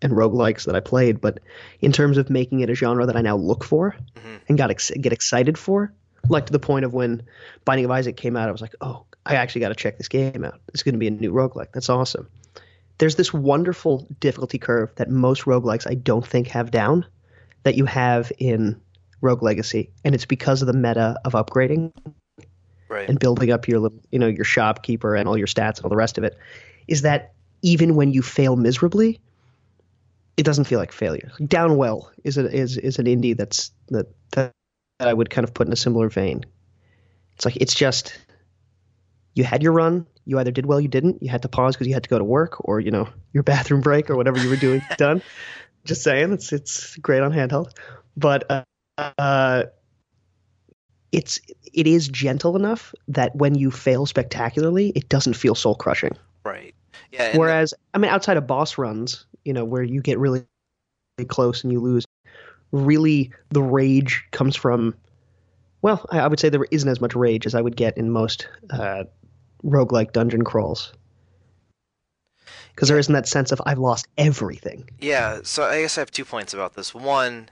and 0.00 0.12
roguelikes 0.12 0.64
that 0.66 0.76
I 0.76 0.80
played, 0.80 1.20
but 1.20 1.40
in 1.80 1.92
terms 1.92 2.18
of 2.18 2.30
making 2.30 2.60
it 2.60 2.70
a 2.70 2.74
genre 2.74 3.06
that 3.06 3.16
I 3.16 3.20
now 3.20 3.36
look 3.36 3.64
for 3.64 3.96
Mhm. 4.16 4.40
and 4.48 4.58
got 4.58 4.70
ex- 4.70 4.92
get 4.92 5.12
excited 5.12 5.58
for, 5.58 5.92
like 6.28 6.46
to 6.46 6.52
the 6.52 6.58
point 6.60 6.84
of 6.84 6.92
when 6.94 7.22
Binding 7.64 7.84
of 7.84 7.90
Isaac 7.90 8.16
came 8.16 8.36
out, 8.36 8.48
I 8.48 8.52
was 8.52 8.60
like, 8.60 8.74
oh, 8.80 9.04
I 9.26 9.34
actually 9.34 9.62
got 9.62 9.68
to 9.70 9.74
check 9.74 9.98
this 9.98 10.08
game 10.08 10.44
out. 10.44 10.60
It's 10.72 10.82
going 10.84 10.94
to 10.94 10.98
be 10.98 11.08
a 11.08 11.10
new 11.10 11.32
roguelike. 11.32 11.72
That's 11.74 11.88
awesome. 11.90 12.28
There's 12.98 13.16
this 13.16 13.32
wonderful 13.32 14.06
difficulty 14.20 14.58
curve 14.58 14.94
that 14.96 15.08
most 15.08 15.44
roguelikes 15.44 15.88
I 15.88 15.94
don't 15.94 16.26
think 16.26 16.48
have 16.48 16.70
down 16.70 17.06
that 17.62 17.76
you 17.76 17.84
have 17.84 18.32
in 18.38 18.80
Rogue 19.20 19.42
Legacy, 19.42 19.90
and 20.04 20.14
it's 20.14 20.26
because 20.26 20.62
of 20.62 20.66
the 20.66 20.72
meta 20.72 21.16
of 21.24 21.32
upgrading 21.32 21.92
Right. 22.88 23.06
and 23.08 23.18
building 23.18 23.50
up 23.50 23.68
your 23.68 23.80
little, 23.80 23.98
you 24.10 24.18
know, 24.18 24.28
your 24.28 24.44
shopkeeper 24.44 25.14
and 25.14 25.28
all 25.28 25.36
your 25.36 25.46
stats 25.46 25.76
and 25.76 25.84
all 25.84 25.90
the 25.90 25.96
rest 25.96 26.16
of 26.16 26.24
it, 26.24 26.38
is 26.86 27.02
that 27.02 27.34
even 27.60 27.96
when 27.96 28.12
you 28.12 28.22
fail 28.22 28.56
miserably, 28.56 29.20
it 30.38 30.44
doesn't 30.44 30.64
feel 30.64 30.78
like 30.78 30.92
failure. 30.92 31.30
Downwell 31.38 32.08
is 32.24 32.38
a, 32.38 32.50
is 32.50 32.78
is 32.78 32.98
an 32.98 33.04
indie 33.04 33.36
that's 33.36 33.72
that 33.88 34.06
that 34.30 34.52
I 35.00 35.12
would 35.12 35.28
kind 35.28 35.44
of 35.46 35.52
put 35.52 35.66
in 35.66 35.72
a 35.72 35.76
similar 35.76 36.08
vein. 36.08 36.46
It's 37.36 37.44
like 37.44 37.56
it's 37.56 37.74
just 37.74 38.18
you 39.34 39.44
had 39.44 39.62
your 39.62 39.72
run, 39.72 40.06
you 40.28 40.38
either 40.38 40.50
did 40.50 40.66
well, 40.66 40.78
you 40.78 40.88
didn't, 40.88 41.22
you 41.22 41.30
had 41.30 41.40
to 41.40 41.48
pause 41.48 41.74
because 41.74 41.86
you 41.86 41.94
had 41.94 42.02
to 42.02 42.08
go 42.10 42.18
to 42.18 42.24
work 42.24 42.56
or 42.68 42.80
you 42.80 42.90
know 42.90 43.08
your 43.32 43.42
bathroom 43.52 43.80
break 43.80 44.10
or 44.10 44.16
whatever 44.16 44.38
you 44.38 44.50
were 44.50 44.56
doing 44.56 44.82
done. 44.98 45.22
Just 45.84 46.02
saying, 46.02 46.32
it's 46.32 46.52
it's 46.52 46.96
great 46.98 47.22
on 47.22 47.32
handheld, 47.32 47.70
but 48.14 48.44
uh, 48.50 48.62
uh, 49.16 49.64
it's 51.12 51.40
it 51.72 51.86
is 51.86 52.08
gentle 52.08 52.56
enough 52.56 52.94
that 53.08 53.34
when 53.36 53.54
you 53.54 53.70
fail 53.70 54.04
spectacularly, 54.04 54.90
it 54.90 55.08
doesn't 55.08 55.34
feel 55.34 55.54
soul 55.54 55.74
crushing. 55.74 56.14
Right. 56.44 56.74
Yeah. 57.10 57.34
Whereas, 57.34 57.72
I 57.94 57.98
mean, 57.98 58.10
outside 58.10 58.36
of 58.36 58.46
boss 58.46 58.76
runs, 58.76 59.24
you 59.44 59.54
know, 59.54 59.64
where 59.64 59.82
you 59.82 60.02
get 60.02 60.18
really, 60.18 60.44
really 61.16 61.26
close 61.26 61.64
and 61.64 61.72
you 61.72 61.80
lose, 61.80 62.04
really 62.70 63.32
the 63.48 63.62
rage 63.62 64.26
comes 64.30 64.56
from. 64.56 64.94
Well, 65.80 66.04
I, 66.10 66.20
I 66.20 66.26
would 66.26 66.38
say 66.38 66.50
there 66.50 66.66
isn't 66.70 66.88
as 66.88 67.00
much 67.00 67.14
rage 67.14 67.46
as 67.46 67.54
I 67.54 67.62
would 67.62 67.76
get 67.76 67.96
in 67.96 68.10
most 68.10 68.46
uh, 68.70 69.04
roguelike 69.64 70.12
dungeon 70.12 70.44
crawls. 70.44 70.92
Because 72.74 72.88
there 72.88 72.98
isn't 72.98 73.12
that 73.12 73.26
sense 73.26 73.50
of 73.50 73.60
I've 73.66 73.78
lost 73.78 74.06
everything. 74.16 74.88
Yeah, 75.00 75.40
so 75.42 75.64
I 75.64 75.80
guess 75.82 75.98
I 75.98 76.00
have 76.02 76.10
two 76.12 76.24
points 76.24 76.54
about 76.54 76.74
this. 76.74 76.94
One, 76.94 77.48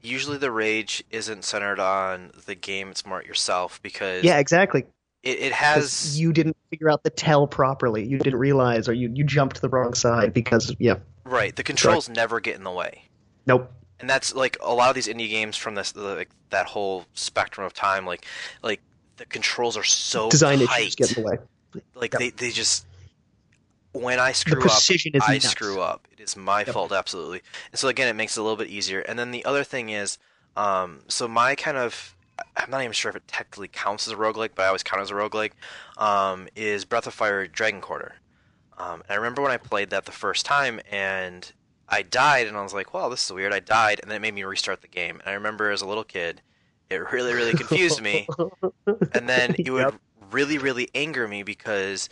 usually 0.00 0.38
the 0.38 0.52
rage 0.52 1.02
isn't 1.10 1.44
centered 1.44 1.80
on 1.80 2.30
the 2.46 2.54
game, 2.54 2.90
it's 2.90 3.04
more 3.04 3.18
at 3.18 3.26
yourself 3.26 3.82
because 3.82 4.22
Yeah, 4.22 4.38
exactly. 4.38 4.86
it, 5.24 5.38
it 5.40 5.52
has 5.52 6.18
you 6.20 6.32
didn't 6.32 6.56
figure 6.70 6.88
out 6.88 7.02
the 7.02 7.10
tell 7.10 7.48
properly. 7.48 8.06
You 8.06 8.18
didn't 8.18 8.38
realize, 8.38 8.88
or 8.88 8.92
you, 8.92 9.10
you 9.12 9.24
jumped 9.24 9.56
to 9.56 9.62
the 9.62 9.68
wrong 9.68 9.94
side 9.94 10.32
because 10.32 10.72
yeah, 10.78 10.96
right, 11.24 11.54
the 11.56 11.64
controls 11.64 12.08
never 12.08 12.38
get 12.38 12.54
in 12.56 12.62
the 12.62 12.70
way. 12.70 13.04
nope. 13.46 13.72
And 13.98 14.08
that's 14.08 14.34
like 14.34 14.56
a 14.62 14.72
lot 14.72 14.88
of 14.88 14.94
these 14.94 15.08
indie 15.08 15.28
games 15.28 15.58
from 15.58 15.74
this 15.74 15.94
like 15.94 16.30
that 16.48 16.64
whole 16.64 17.04
spectrum 17.12 17.66
of 17.66 17.74
time 17.74 18.06
like 18.06 18.24
like 18.62 18.80
the 19.20 19.26
controls 19.26 19.76
are 19.76 19.84
so 19.84 20.30
Design 20.30 20.66
tight. 20.66 20.80
issues 20.80 20.94
get 20.94 21.16
in 21.16 21.22
the 21.22 21.28
way. 21.28 21.38
Like 21.94 22.14
Yep. 22.14 22.20
they, 22.20 22.30
they 22.30 22.50
just 22.50 22.86
when 23.92 24.18
I 24.18 24.32
screw 24.32 24.64
up 24.64 24.82
I 25.20 25.34
nuts. 25.34 25.48
screw 25.48 25.80
up. 25.80 26.08
It 26.10 26.20
is 26.20 26.36
my 26.36 26.60
Yep. 26.60 26.68
fault, 26.68 26.92
absolutely. 26.92 27.42
And 27.70 27.78
so 27.78 27.88
again, 27.88 28.08
it 28.08 28.14
makes 28.14 28.36
it 28.36 28.40
a 28.40 28.42
little 28.42 28.56
bit 28.56 28.68
easier. 28.68 29.00
And 29.00 29.18
then 29.18 29.30
the 29.30 29.44
other 29.44 29.62
thing 29.62 29.90
is, 29.90 30.16
um, 30.56 31.00
so 31.08 31.28
my 31.28 31.54
kind 31.54 31.76
of, 31.76 32.16
I'm 32.56 32.70
not 32.70 32.80
even 32.80 32.92
sure 32.92 33.10
if 33.10 33.16
it 33.16 33.28
technically 33.28 33.68
counts 33.68 34.06
as 34.06 34.14
a 34.14 34.16
roguelike, 34.16 34.52
but 34.54 34.62
I 34.62 34.66
always 34.68 34.82
count 34.82 35.00
it 35.00 35.02
as 35.02 35.10
a 35.10 35.14
roguelike, 35.14 35.52
um, 35.98 36.48
is 36.56 36.86
Breath 36.86 37.06
of 37.06 37.12
Fire 37.12 37.46
Dragon 37.46 37.82
Quarter. 37.82 38.14
Um, 38.78 39.02
and 39.02 39.10
I 39.10 39.14
remember 39.16 39.42
when 39.42 39.50
I 39.52 39.58
played 39.58 39.90
that 39.90 40.06
the 40.06 40.12
first 40.12 40.46
time, 40.46 40.80
and 40.90 41.52
I 41.90 42.00
died, 42.00 42.46
and 42.46 42.56
I 42.56 42.62
was 42.62 42.72
like, 42.72 42.94
"Well, 42.94 43.10
this 43.10 43.22
is 43.26 43.30
weird." 43.32 43.52
I 43.52 43.60
died, 43.60 44.00
and 44.00 44.10
then 44.10 44.16
it 44.16 44.20
made 44.22 44.32
me 44.32 44.44
restart 44.44 44.80
the 44.80 44.88
game. 44.88 45.20
And 45.20 45.28
I 45.28 45.32
remember 45.34 45.70
as 45.70 45.82
a 45.82 45.86
little 45.86 46.04
kid, 46.04 46.40
it 46.90 47.12
really, 47.12 47.34
really 47.34 47.54
confused 47.54 48.00
me 48.02 48.30
and 49.12 49.28
then 49.28 49.56
it 49.64 49.70
would 49.70 49.92
Yep. 49.92 49.94
really 50.30 50.58
really 50.58 50.88
anger 50.94 51.26
me 51.28 51.42
because 51.42 52.08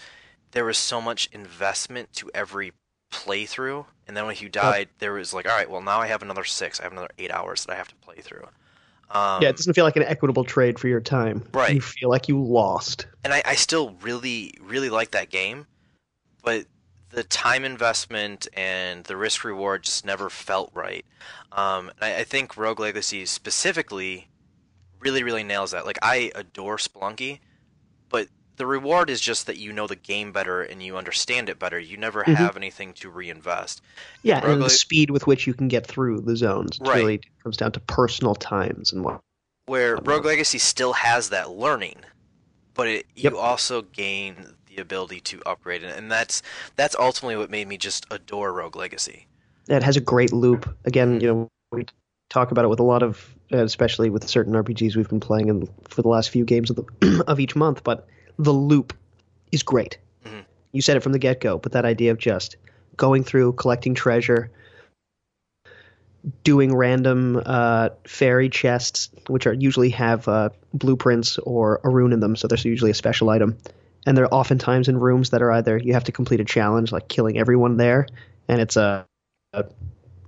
there 0.52 0.64
was 0.64 0.78
so 0.78 1.00
much 1.00 1.28
investment 1.32 2.12
to 2.14 2.30
every 2.34 2.72
playthrough 3.12 3.86
and 4.06 4.16
then 4.16 4.26
when 4.26 4.36
you 4.38 4.48
died 4.48 4.88
there 4.98 5.12
was 5.12 5.32
like 5.32 5.48
all 5.48 5.56
right 5.56 5.70
well 5.70 5.80
now 5.82 5.98
i 6.00 6.06
have 6.06 6.22
another 6.22 6.44
six 6.44 6.80
i 6.80 6.82
have 6.82 6.92
another 6.92 7.08
eight 7.18 7.30
hours 7.30 7.64
that 7.64 7.72
i 7.72 7.76
have 7.76 7.88
to 7.88 7.94
play 7.96 8.16
through 8.20 8.44
um, 9.10 9.42
yeah, 9.42 9.48
it 9.48 9.56
doesn't 9.56 9.72
feel 9.74 9.84
like 9.84 9.96
an 9.96 10.02
equitable 10.02 10.44
trade 10.44 10.78
for 10.78 10.88
your 10.88 11.00
time. 11.00 11.42
Right. 11.54 11.74
You 11.74 11.80
feel 11.80 12.10
like 12.10 12.28
you 12.28 12.42
lost. 12.42 13.06
and 13.24 13.32
I, 13.32 13.42
I 13.44 13.54
still 13.54 13.94
really 14.02 14.52
really 14.60 14.90
like 14.90 15.12
that 15.12 15.30
game 15.30 15.66
but 16.42 16.66
the 17.10 17.24
time 17.24 17.64
investment 17.64 18.48
and 18.54 19.04
the 19.04 19.16
risk 19.16 19.44
reward 19.44 19.82
just 19.84 20.04
never 20.04 20.28
felt 20.30 20.70
right 20.74 21.04
um, 21.52 21.90
I, 22.00 22.16
I 22.18 22.24
think 22.24 22.56
rogue 22.56 22.80
legacy 22.80 23.24
specifically 23.26 24.27
really 25.00 25.22
really 25.22 25.44
nails 25.44 25.70
that 25.72 25.86
like 25.86 25.98
i 26.02 26.30
adore 26.34 26.76
spelunky 26.76 27.38
but 28.08 28.28
the 28.56 28.66
reward 28.66 29.08
is 29.10 29.20
just 29.20 29.46
that 29.46 29.56
you 29.56 29.72
know 29.72 29.86
the 29.86 29.96
game 29.96 30.32
better 30.32 30.62
and 30.62 30.82
you 30.82 30.96
understand 30.96 31.48
it 31.48 31.58
better 31.58 31.78
you 31.78 31.96
never 31.96 32.24
Mhm. 32.24 32.34
have 32.36 32.56
anything 32.56 32.92
to 32.94 33.08
reinvest 33.10 33.80
Yeah, 34.22 34.44
and 34.44 34.62
the 34.62 34.68
speed 34.70 35.10
with 35.10 35.26
which 35.26 35.46
you 35.46 35.54
can 35.54 35.68
get 35.68 35.86
through 35.86 36.20
the 36.22 36.36
zones 36.36 36.78
Right. 36.80 36.96
really 36.96 37.20
comes 37.42 37.56
down 37.56 37.72
to 37.72 37.80
personal 37.80 38.34
times 38.34 38.92
and 38.92 39.04
what. 39.04 39.20
where 39.66 39.94
Uh-huh. 39.94 40.02
rogue 40.04 40.24
legacy 40.24 40.58
still 40.58 40.94
has 40.94 41.28
that 41.30 41.50
learning 41.50 41.96
but 42.74 42.86
it, 42.88 43.06
you 43.14 43.24
Yep. 43.30 43.34
also 43.34 43.82
gain 43.82 44.54
the 44.66 44.78
ability 44.78 45.20
to 45.20 45.42
upgrade 45.46 45.82
it 45.82 45.96
and 45.96 46.10
that's 46.10 46.42
that's 46.76 46.96
ultimately 46.98 47.36
what 47.36 47.50
made 47.50 47.68
me 47.68 47.76
just 47.76 48.06
adore 48.10 48.52
rogue 48.52 48.76
legacy 48.76 49.26
It 49.68 49.82
has 49.82 49.96
a 49.96 50.00
great 50.00 50.32
loop. 50.32 50.74
Again, 50.86 51.20
you 51.20 51.26
know, 51.28 51.48
we 51.72 51.84
talk 52.30 52.50
about 52.50 52.64
it 52.64 52.68
with 52.68 52.80
a 52.80 52.84
lot 52.84 53.02
of, 53.02 53.34
especially 53.50 54.10
with 54.10 54.28
certain 54.28 54.52
RPGs 54.54 54.96
we've 54.96 55.08
been 55.08 55.20
playing 55.20 55.48
in, 55.48 55.68
for 55.88 56.02
the 56.02 56.08
last 56.08 56.30
few 56.30 56.44
games 56.44 56.70
of 56.70 56.76
the 56.76 57.24
of 57.28 57.40
each 57.40 57.56
month. 57.56 57.84
But 57.84 58.06
the 58.38 58.52
loop 58.52 58.92
is 59.52 59.62
great. 59.62 59.98
Mhm. 60.24 60.44
You 60.72 60.82
said 60.82 60.96
it 60.96 61.00
from 61.00 61.12
the 61.12 61.18
get 61.18 61.40
go, 61.40 61.58
but 61.58 61.72
that 61.72 61.84
idea 61.84 62.10
of 62.10 62.18
just 62.18 62.56
going 62.96 63.24
through, 63.24 63.52
collecting 63.54 63.94
treasure, 63.94 64.50
doing 66.44 66.74
random 66.74 67.40
uh, 67.44 67.90
fairy 68.04 68.48
chests, 68.48 69.10
which 69.28 69.46
are 69.46 69.52
usually 69.52 69.90
have 69.90 70.26
uh, 70.28 70.50
blueprints 70.74 71.38
or 71.38 71.80
a 71.84 71.88
rune 71.88 72.12
in 72.12 72.20
them, 72.20 72.36
so 72.36 72.48
there's 72.48 72.64
usually 72.64 72.90
a 72.90 72.94
special 72.94 73.30
item. 73.30 73.56
And 74.06 74.16
they're 74.16 74.32
oftentimes 74.32 74.88
in 74.88 74.98
rooms 74.98 75.30
that 75.30 75.42
are 75.42 75.50
either 75.52 75.76
you 75.76 75.92
have 75.92 76.04
to 76.04 76.12
complete 76.12 76.40
a 76.40 76.44
challenge, 76.44 76.92
like 76.92 77.08
killing 77.08 77.38
everyone 77.38 77.76
there, 77.76 78.06
and 78.46 78.60
it's 78.60 78.76
a, 78.76 79.06
a 79.52 79.64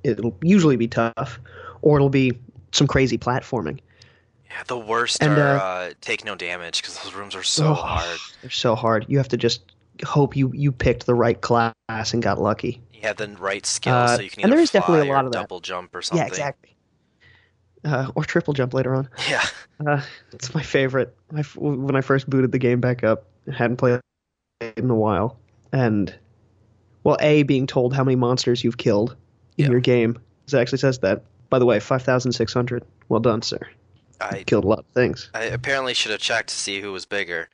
it'll 0.03 0.37
usually 0.43 0.77
be 0.77 0.89
tough, 0.89 1.41
or 1.83 1.97
it'll 1.97 2.11
be 2.11 2.39
some 2.73 2.87
crazy 2.87 3.19
platforming. 3.19 3.81
yeah 4.49 4.63
the 4.67 4.79
worst 4.79 5.23
And, 5.23 5.39
are 5.39 5.57
uh, 5.57 5.61
uh, 5.61 5.91
take 6.01 6.25
no 6.25 6.35
damage 6.35 6.81
because 6.83 6.99
those 7.01 7.15
rooms 7.15 7.35
are 7.35 7.43
so 7.43 7.67
Oh, 7.69 7.75
hard 7.75 8.19
They're 8.43 8.51
so 8.51 8.75
hard. 8.75 9.07
You 9.09 9.19
have 9.19 9.29
to 9.29 9.37
just 9.37 9.73
hope 10.07 10.37
you 10.37 10.51
you 10.55 10.73
picked 10.73 11.07
the 11.07 11.15
right 11.15 11.41
class 11.41 11.75
and 12.13 12.23
got 12.23 12.41
lucky. 12.41 12.81
you 12.95 13.03
have 13.03 13.17
the 13.17 13.29
right 13.39 13.67
skills 13.67 13.95
Uh, 14.11 14.17
so 14.17 14.23
you 14.23 14.31
can 14.31 14.45
and 14.45 14.53
there 14.53 14.61
is 14.61 14.71
definitely 14.71 15.09
a 15.09 15.13
lot 15.13 15.25
of 15.27 15.33
that. 15.33 15.39
double 15.43 15.61
jump 15.61 15.95
or 15.95 16.03
something 16.03 16.23
Yeah, 16.25 16.29
exactly. 16.29 16.77
Uh, 17.85 18.11
or 18.15 18.25
triple 18.25 18.53
jump 18.55 18.75
later 18.75 18.95
on. 18.95 19.09
yeah 19.29 19.45
Uh, 19.87 20.03
it's 20.33 20.55
my 20.55 20.63
favorite. 20.63 21.17
I 21.35 21.43
when 21.57 21.97
I 21.97 22.03
first 22.03 22.29
booted 22.29 22.53
the 22.53 22.59
game 22.59 22.81
back 22.81 23.03
up, 23.05 23.25
I 23.51 23.55
hadn't 23.55 23.77
played 23.79 24.01
it 24.61 24.77
in 24.79 24.91
a 24.91 24.95
while, 24.95 25.39
and 25.73 26.15
well, 27.03 27.17
a 27.21 27.45
being 27.45 27.67
told 27.67 27.95
how 27.95 28.05
many 28.05 28.17
monsters 28.17 28.63
you've 28.63 28.77
killed 28.77 29.17
in 29.57 29.65
Yeah. 29.65 29.71
your 29.71 29.81
game, 29.81 30.19
it 30.47 30.53
actually 30.53 30.79
says 30.79 30.99
that. 30.99 31.25
By 31.51 31.59
the 31.59 31.67
way, 31.67 31.81
five 31.81 32.03
thousand 32.03 32.33
six 32.33 32.53
hundred. 32.55 32.85
Well 33.09 33.21
done, 33.21 33.43
sir. 33.43 33.59
I, 34.21 34.43
Killed 34.45 34.65
a 34.65 34.69
lot 34.69 34.81
of 34.81 34.87
things. 34.95 35.31
I 35.35 35.45
apparently 35.45 35.95
should 35.95 36.13
have 36.13 36.21
checked 36.21 36.51
to 36.51 36.55
see 36.55 36.81
who 36.81 36.93
was 36.93 37.07
bigger 37.07 37.49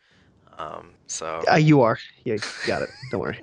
um, 0.59 0.93
so 1.07 1.45
Uh, 1.50 1.57
you 1.57 1.81
are. 1.83 1.99
Yeah, 2.25 2.37
got 2.67 2.83
it. 2.83 2.91
Don't 3.11 3.21
worry. 3.21 3.41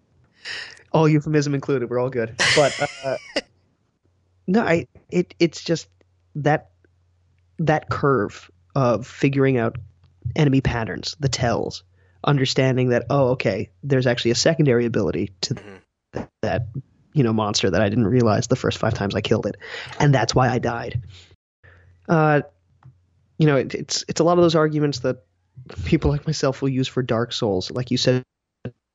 All 0.92 1.08
euphemism 1.08 1.54
included. 1.54 1.90
We're 1.90 1.98
all 1.98 2.08
good. 2.08 2.34
But 2.56 2.88
uh, 3.04 3.16
no, 4.46 4.62
I. 4.62 4.86
It. 5.10 5.34
It's 5.38 5.62
just 5.62 5.88
that 6.34 6.70
that 7.58 7.90
curve 7.90 8.50
of 8.74 9.06
figuring 9.06 9.58
out 9.58 9.76
enemy 10.34 10.62
patterns, 10.62 11.14
the 11.20 11.28
tells, 11.28 11.82
understanding 12.24 12.88
that 12.88 13.04
oh, 13.10 13.28
okay, 13.32 13.68
there's 13.82 14.06
actually 14.06 14.30
a 14.30 14.34
secondary 14.36 14.86
ability 14.86 15.30
to 15.42 15.54
Mhm. 15.54 15.80
that, 16.12 16.30
that 16.40 16.68
you 17.18 17.24
know 17.24 17.32
monster 17.32 17.68
that 17.68 17.82
I 17.82 17.88
didn't 17.88 18.06
realize 18.06 18.46
the 18.46 18.54
first 18.54 18.78
five 18.78 18.94
times 18.94 19.16
I 19.16 19.20
killed 19.20 19.46
it, 19.46 19.56
and 19.98 20.14
that's 20.14 20.36
why 20.36 20.48
I 20.48 20.60
died. 20.60 21.02
Uh, 22.08 22.42
you 23.38 23.46
know, 23.46 23.56
it, 23.56 23.74
it's 23.74 24.04
it's 24.06 24.20
a 24.20 24.24
lot 24.24 24.38
of 24.38 24.44
those 24.44 24.54
arguments 24.54 25.00
that 25.00 25.24
people 25.84 26.12
like 26.12 26.26
myself 26.26 26.62
will 26.62 26.68
use 26.68 26.86
for 26.86 27.02
Dark 27.02 27.32
Souls. 27.32 27.72
Like 27.72 27.90
you 27.90 27.96
said 27.96 28.22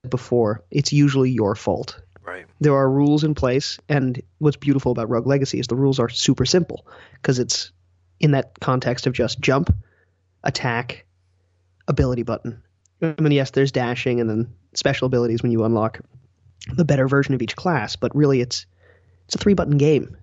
before, 0.10 0.64
it's 0.72 0.94
usually 0.94 1.32
your 1.32 1.54
fault. 1.54 2.00
right 2.24 2.46
There 2.62 2.74
are 2.74 2.90
rules 2.90 3.26
in 3.26 3.36
place, 3.36 3.78
and 3.90 4.22
what's 4.38 4.56
beautiful 4.56 4.94
about 4.94 5.10
Rogue 5.10 5.28
Legacy 5.28 5.60
is 5.60 5.68
the 5.68 5.76
rules 5.76 6.00
are 6.00 6.08
super 6.08 6.46
simple 6.46 6.88
because 7.16 7.40
it's 7.40 7.74
in 8.22 8.32
that 8.32 8.58
context 8.62 9.06
of 9.06 9.12
just 9.12 9.42
jump, 9.42 9.76
attack, 10.46 11.06
ability 11.90 12.24
button. 12.24 12.64
I 13.02 13.20
mean, 13.20 13.34
yes, 13.34 13.52
there's 13.52 13.74
dashing 13.74 14.22
and 14.22 14.30
then 14.30 14.54
special 14.76 15.08
abilities 15.08 15.44
when 15.44 15.52
you 15.52 15.66
unlock 15.66 16.00
the 16.72 16.86
better 16.86 17.08
version 17.08 17.34
of 17.34 17.42
each 17.42 17.56
class, 17.56 17.96
but 17.96 18.16
really 18.16 18.42
it's 18.42 18.66
it's 19.26 19.36
a 19.36 19.38
three 19.38 19.54
button 19.54 19.78
game. 19.78 20.18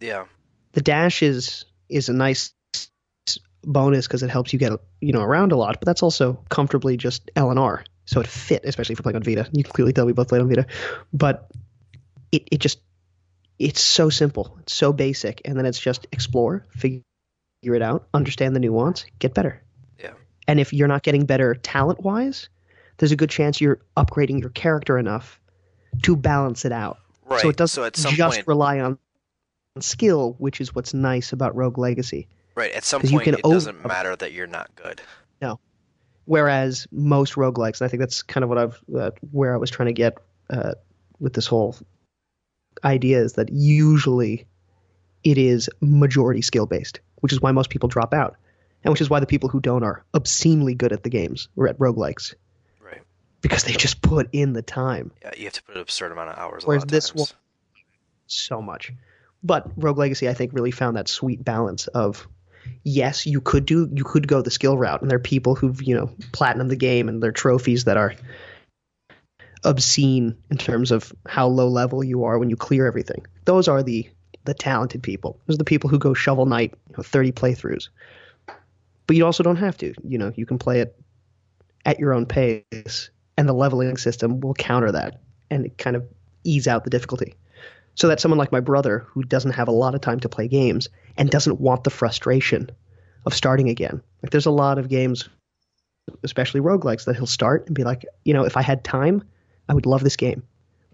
yeah 0.00 0.24
The 0.72 0.82
dash 0.82 1.22
is 1.22 1.64
is 1.88 2.08
a 2.08 2.12
nice 2.12 2.52
bonus 3.62 4.06
because 4.06 4.22
it 4.22 4.30
helps 4.30 4.52
you 4.52 4.58
get 4.58 4.72
you 5.00 5.12
know 5.12 5.22
around 5.22 5.52
a 5.52 5.56
lot, 5.56 5.80
but 5.80 5.86
that's 5.86 6.02
also 6.02 6.44
comfortably 6.48 6.96
just 6.96 7.30
L 7.36 7.50
and 7.50 7.58
R, 7.58 7.84
so 8.04 8.20
it 8.20 8.26
fit, 8.26 8.64
especially 8.64 8.94
if 8.94 8.98
you're 8.98 9.02
playing 9.02 9.16
on 9.16 9.22
Vita. 9.22 9.48
You 9.52 9.64
can 9.64 9.72
clearly 9.72 9.92
tell 9.92 10.06
we 10.06 10.12
both 10.12 10.28
played 10.28 10.42
on 10.42 10.48
Vita, 10.48 10.66
but 11.12 11.50
it 12.32 12.48
it 12.52 12.58
just 12.58 12.80
it's 13.58 13.80
so 13.80 14.10
simple, 14.10 14.56
it's 14.60 14.74
so 14.74 14.92
basic, 14.92 15.42
and 15.44 15.58
then 15.58 15.66
it's 15.66 15.80
just 15.80 16.06
explore, 16.12 16.64
figure 16.70 17.02
it 17.62 17.82
out, 17.82 18.06
understand 18.14 18.54
the 18.54 18.60
nuance, 18.60 19.06
get 19.18 19.34
better. 19.34 19.62
Yeah. 19.98 20.12
And 20.46 20.60
if 20.60 20.72
you're 20.72 20.88
not 20.88 21.02
getting 21.02 21.24
better 21.24 21.54
talent 21.54 22.02
wise, 22.02 22.48
there's 22.98 23.12
a 23.12 23.16
good 23.16 23.30
chance 23.30 23.60
you're 23.60 23.80
upgrading 23.96 24.40
your 24.40 24.50
character 24.50 24.98
enough 24.98 25.40
to 26.02 26.16
balance 26.16 26.64
it 26.64 26.72
out. 26.72 26.98
Right. 27.24 27.40
So 27.40 27.48
it 27.48 27.56
doesn't 27.56 27.96
so 27.96 28.10
just 28.10 28.38
point, 28.38 28.48
rely 28.48 28.80
on 28.80 28.98
skill, 29.80 30.36
which 30.38 30.60
is 30.60 30.74
what's 30.74 30.94
nice 30.94 31.32
about 31.32 31.54
Rogue 31.56 31.78
Legacy. 31.78 32.28
right. 32.54 32.72
At 32.72 32.84
some 32.84 33.02
point, 33.02 33.24
can 33.24 33.34
it 33.34 33.42
doesn't 33.42 33.84
matter 33.86 34.14
that 34.16 34.32
you're 34.32 34.46
not 34.46 34.70
good. 34.76 35.00
No. 35.42 35.60
Whereas 36.24 36.86
most 36.90 37.34
roguelikes, 37.34 37.80
and 37.80 37.86
I 37.86 37.88
think 37.88 38.00
that's 38.00 38.22
kind 38.22 38.42
of 38.42 38.48
what 38.48 38.58
I've 38.58 38.80
uh, 38.96 39.10
where 39.30 39.54
I 39.54 39.58
was 39.58 39.70
trying 39.70 39.86
to 39.86 39.92
get 39.92 40.18
uh, 40.50 40.72
with 41.20 41.34
this 41.34 41.46
whole 41.46 41.76
idea 42.84 43.20
is 43.20 43.34
that 43.34 43.50
usually 43.52 44.46
it 45.24 45.38
is 45.38 45.68
majority 45.80 46.42
skill 46.42 46.66
based, 46.66 47.00
which 47.16 47.32
is 47.32 47.40
why 47.40 47.52
most 47.52 47.70
people 47.70 47.88
drop 47.88 48.14
out, 48.14 48.36
and 48.84 48.92
which 48.92 49.00
is 49.00 49.10
why 49.10 49.20
the 49.20 49.26
people 49.26 49.48
who 49.48 49.60
don't 49.60 49.82
are 49.82 50.04
obscenely 50.14 50.74
good 50.74 50.92
at 50.92 51.02
the 51.02 51.10
games 51.10 51.48
or 51.56 51.68
at 51.68 51.78
roguelikes. 51.78 52.34
Because 53.40 53.64
they 53.64 53.72
just 53.72 54.02
put 54.02 54.28
in 54.32 54.52
the 54.52 54.62
time 54.62 55.12
Yeah. 55.22 55.32
You 55.36 55.44
have 55.44 55.52
to 55.54 55.62
put 55.62 55.76
an 55.76 55.82
absurd 55.82 56.12
amount 56.12 56.30
of 56.30 56.38
hours. 56.38 56.64
Whereas 56.66 56.84
of 56.84 56.90
this 56.90 57.10
times. 57.10 57.34
so 58.26 58.62
much. 58.62 58.92
But 59.42 59.70
Rogue 59.76 59.98
Legacy, 59.98 60.28
I 60.28 60.34
think, 60.34 60.52
really 60.52 60.70
found 60.70 60.96
that 60.96 61.08
sweet 61.08 61.44
balance 61.44 61.86
of 61.88 62.26
yes, 62.82 63.26
you 63.26 63.40
could 63.40 63.66
do 63.66 63.88
you 63.92 64.04
could 64.04 64.26
go 64.26 64.42
the 64.42 64.50
skill 64.50 64.76
route, 64.76 65.02
and 65.02 65.10
there 65.10 65.16
are 65.16 65.20
people 65.20 65.54
who've 65.54 65.80
you 65.82 65.94
know 65.94 66.10
platinum 66.32 66.68
the 66.68 66.76
game 66.76 67.08
and 67.08 67.22
their 67.22 67.32
trophies 67.32 67.84
that 67.84 67.96
are 67.96 68.14
obscene 69.64 70.36
in 70.50 70.56
terms 70.56 70.90
of 70.90 71.12
how 71.26 71.48
low 71.48 71.68
level 71.68 72.04
you 72.04 72.24
are 72.24 72.38
when 72.38 72.50
you 72.50 72.56
clear 72.56 72.86
everything. 72.86 73.26
Those 73.44 73.68
are 73.68 73.82
the 73.82 74.08
the 74.44 74.54
talented 74.54 75.02
people. 75.02 75.40
Those 75.46 75.56
are 75.56 75.58
the 75.58 75.64
people 75.64 75.90
who 75.90 75.98
go 75.98 76.14
shovel 76.14 76.46
knight, 76.46 76.74
you 76.88 76.94
know, 76.96 77.02
thirty 77.02 77.32
playthroughs. 77.32 77.88
But 79.06 79.16
you 79.16 79.24
also 79.24 79.42
don't 79.42 79.56
have 79.56 79.76
to. 79.78 79.94
You 80.02 80.18
know, 80.18 80.32
you 80.34 80.46
can 80.46 80.58
play 80.58 80.80
it 80.80 80.96
at 81.84 82.00
your 82.00 82.12
own 82.12 82.26
pace, 82.26 83.10
and 83.36 83.48
the 83.48 83.52
leveling 83.52 83.96
system 83.96 84.40
will 84.40 84.54
counter 84.54 84.92
that 84.92 85.20
and 85.50 85.76
kind 85.78 85.96
of 85.96 86.04
ease 86.44 86.66
out 86.66 86.84
the 86.84 86.90
difficulty. 86.90 87.34
So 87.94 88.08
that 88.08 88.20
someone 88.20 88.38
like 88.38 88.52
my 88.52 88.60
brother 88.60 89.06
who 89.08 89.22
doesn't 89.22 89.52
have 89.52 89.68
a 89.68 89.72
lot 89.72 89.94
of 89.94 90.00
time 90.00 90.20
to 90.20 90.28
play 90.28 90.48
games 90.48 90.88
and 91.16 91.30
doesn't 91.30 91.60
want 91.60 91.84
the 91.84 91.90
frustration 91.90 92.70
of 93.24 93.34
starting 93.34 93.68
again. 93.68 94.02
Like 94.22 94.32
there's 94.32 94.46
a 94.46 94.50
lot 94.50 94.78
of 94.78 94.88
games 94.88 95.28
especially 96.22 96.60
roguelikes 96.60 97.04
that 97.04 97.16
he'll 97.16 97.26
start 97.26 97.66
and 97.66 97.74
be 97.74 97.84
like 97.84 98.04
you 98.24 98.32
know 98.32 98.44
if 98.44 98.56
i 98.56 98.62
had 98.62 98.84
time 98.84 99.22
i 99.68 99.74
would 99.74 99.86
love 99.86 100.02
this 100.02 100.16
game 100.16 100.42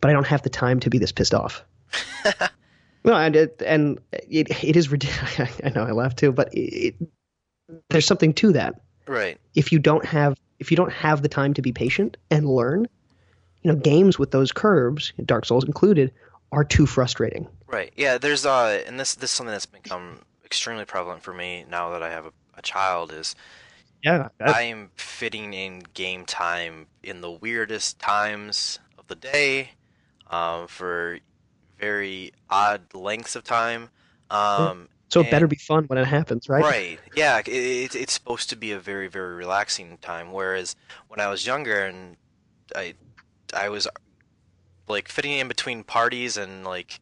but 0.01 0.11
i 0.11 0.13
don't 0.13 0.27
have 0.27 0.43
the 0.43 0.51
time 0.51 0.81
to 0.81 0.91
be 0.91 0.99
this 0.99 1.13
pissed 1.13 1.35
off. 1.35 1.65
No 3.05 3.15
and 3.17 3.35
it 3.35 3.61
and 3.67 3.99
it, 4.13 4.63
it 4.63 4.77
is 4.77 4.93
ridiculous 4.93 5.61
i 5.65 5.71
know 5.71 5.83
i 5.83 5.91
laugh 5.91 6.15
too 6.15 6.31
but 6.31 6.55
it, 6.55 6.95
it, 7.01 7.09
there's 7.91 8.07
something 8.07 8.33
to 8.35 8.53
that. 8.53 8.81
Right. 9.09 9.41
if 9.57 9.73
you 9.73 9.81
don't 9.81 10.05
have 10.05 10.39
if 10.63 10.71
you 10.71 10.77
don't 10.77 10.93
have 10.93 11.23
the 11.23 11.29
time 11.29 11.53
to 11.53 11.63
be 11.63 11.73
patient 11.73 12.17
and 12.31 12.47
learn 12.47 12.87
you 13.63 13.71
know 13.71 13.79
games 13.79 14.19
with 14.19 14.31
those 14.31 14.53
curves 14.53 15.13
dark 15.25 15.45
souls 15.45 15.65
included 15.65 16.13
are 16.53 16.65
too 16.65 16.87
frustrating 16.87 17.47
Right. 17.73 17.91
Yeah. 17.97 18.19
There's 18.19 18.45
uh, 18.45 18.83
and 18.87 19.01
this 19.01 19.15
this 19.15 19.31
is 19.31 19.37
something 19.37 19.51
that's 19.51 19.67
become 19.67 20.21
extremely 20.45 20.85
prevalent 20.85 21.23
for 21.23 21.33
me 21.33 21.65
now 21.71 21.91
that 21.93 22.03
I 22.03 22.11
have 22.11 22.27
a, 22.27 22.33
a 22.55 22.63
child 22.63 23.11
is 23.11 23.35
yeah 24.05 24.29
I 24.39 24.63
am 24.65 24.91
fitting 24.95 25.55
in 25.55 25.83
game 25.95 26.27
time 26.27 26.87
in 27.03 27.23
the 27.23 27.31
weirdest 27.31 27.99
times 27.99 28.79
of 28.99 29.07
the 29.07 29.15
day, 29.15 29.71
um, 30.31 30.67
for 30.67 31.19
very 31.79 32.33
odd 32.51 32.83
lengths 32.93 33.37
of 33.37 33.45
time. 33.45 33.89
Um, 34.31 34.89
so 35.13 35.21
it 35.21 35.31
better 35.31 35.47
be 35.47 35.57
fun 35.57 35.85
when 35.85 35.99
it 35.99 36.07
happens 36.07 36.49
right 36.49 36.63
Right. 36.63 36.99
Yeah. 37.15 37.39
It, 37.39 37.49
it, 37.49 37.95
it's 37.95 38.13
supposed 38.13 38.49
to 38.51 38.57
be 38.57 38.73
a 38.73 38.79
very, 38.79 39.09
very 39.09 39.35
relaxing 39.35 39.99
time. 39.99 40.33
Whereas 40.33 40.75
when 41.09 41.21
I 41.21 41.29
was 41.29 41.47
younger 41.47 41.85
and 41.85 42.17
I, 42.75 42.95
I 43.55 43.69
was 43.69 43.87
like 44.89 45.09
fitting 45.09 45.33
in 45.33 45.49
between 45.49 45.85
parties 45.85 46.37
and 46.37 46.65
like 46.65 47.01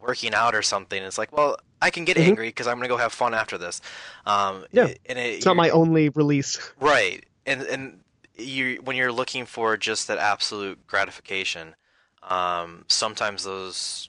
working 0.00 0.34
out 0.34 0.54
or 0.54 0.62
something. 0.62 1.02
It's 1.02 1.18
like, 1.18 1.36
well, 1.36 1.56
I 1.82 1.90
can 1.90 2.04
get 2.04 2.16
Mhm. 2.16 2.28
angry 2.28 2.48
because 2.48 2.66
I'm 2.66 2.76
gonna 2.76 2.88
go 2.88 2.96
have 2.96 3.12
fun 3.12 3.34
after 3.34 3.58
this. 3.58 3.80
Um, 4.26 4.64
Yeah. 4.72 4.88
And 5.06 5.18
it, 5.18 5.36
it's 5.36 5.46
not 5.46 5.56
my 5.56 5.70
only 5.70 6.08
release 6.10 6.58
Right. 6.80 7.24
And 7.46 7.62
and 7.62 8.00
you 8.36 8.80
when 8.84 8.96
you're 8.96 9.12
looking 9.12 9.46
for 9.46 9.76
just 9.76 10.08
that 10.08 10.18
absolute 10.18 10.86
gratification, 10.86 11.74
um, 12.22 12.84
sometimes 12.88 13.44
those 13.44 14.08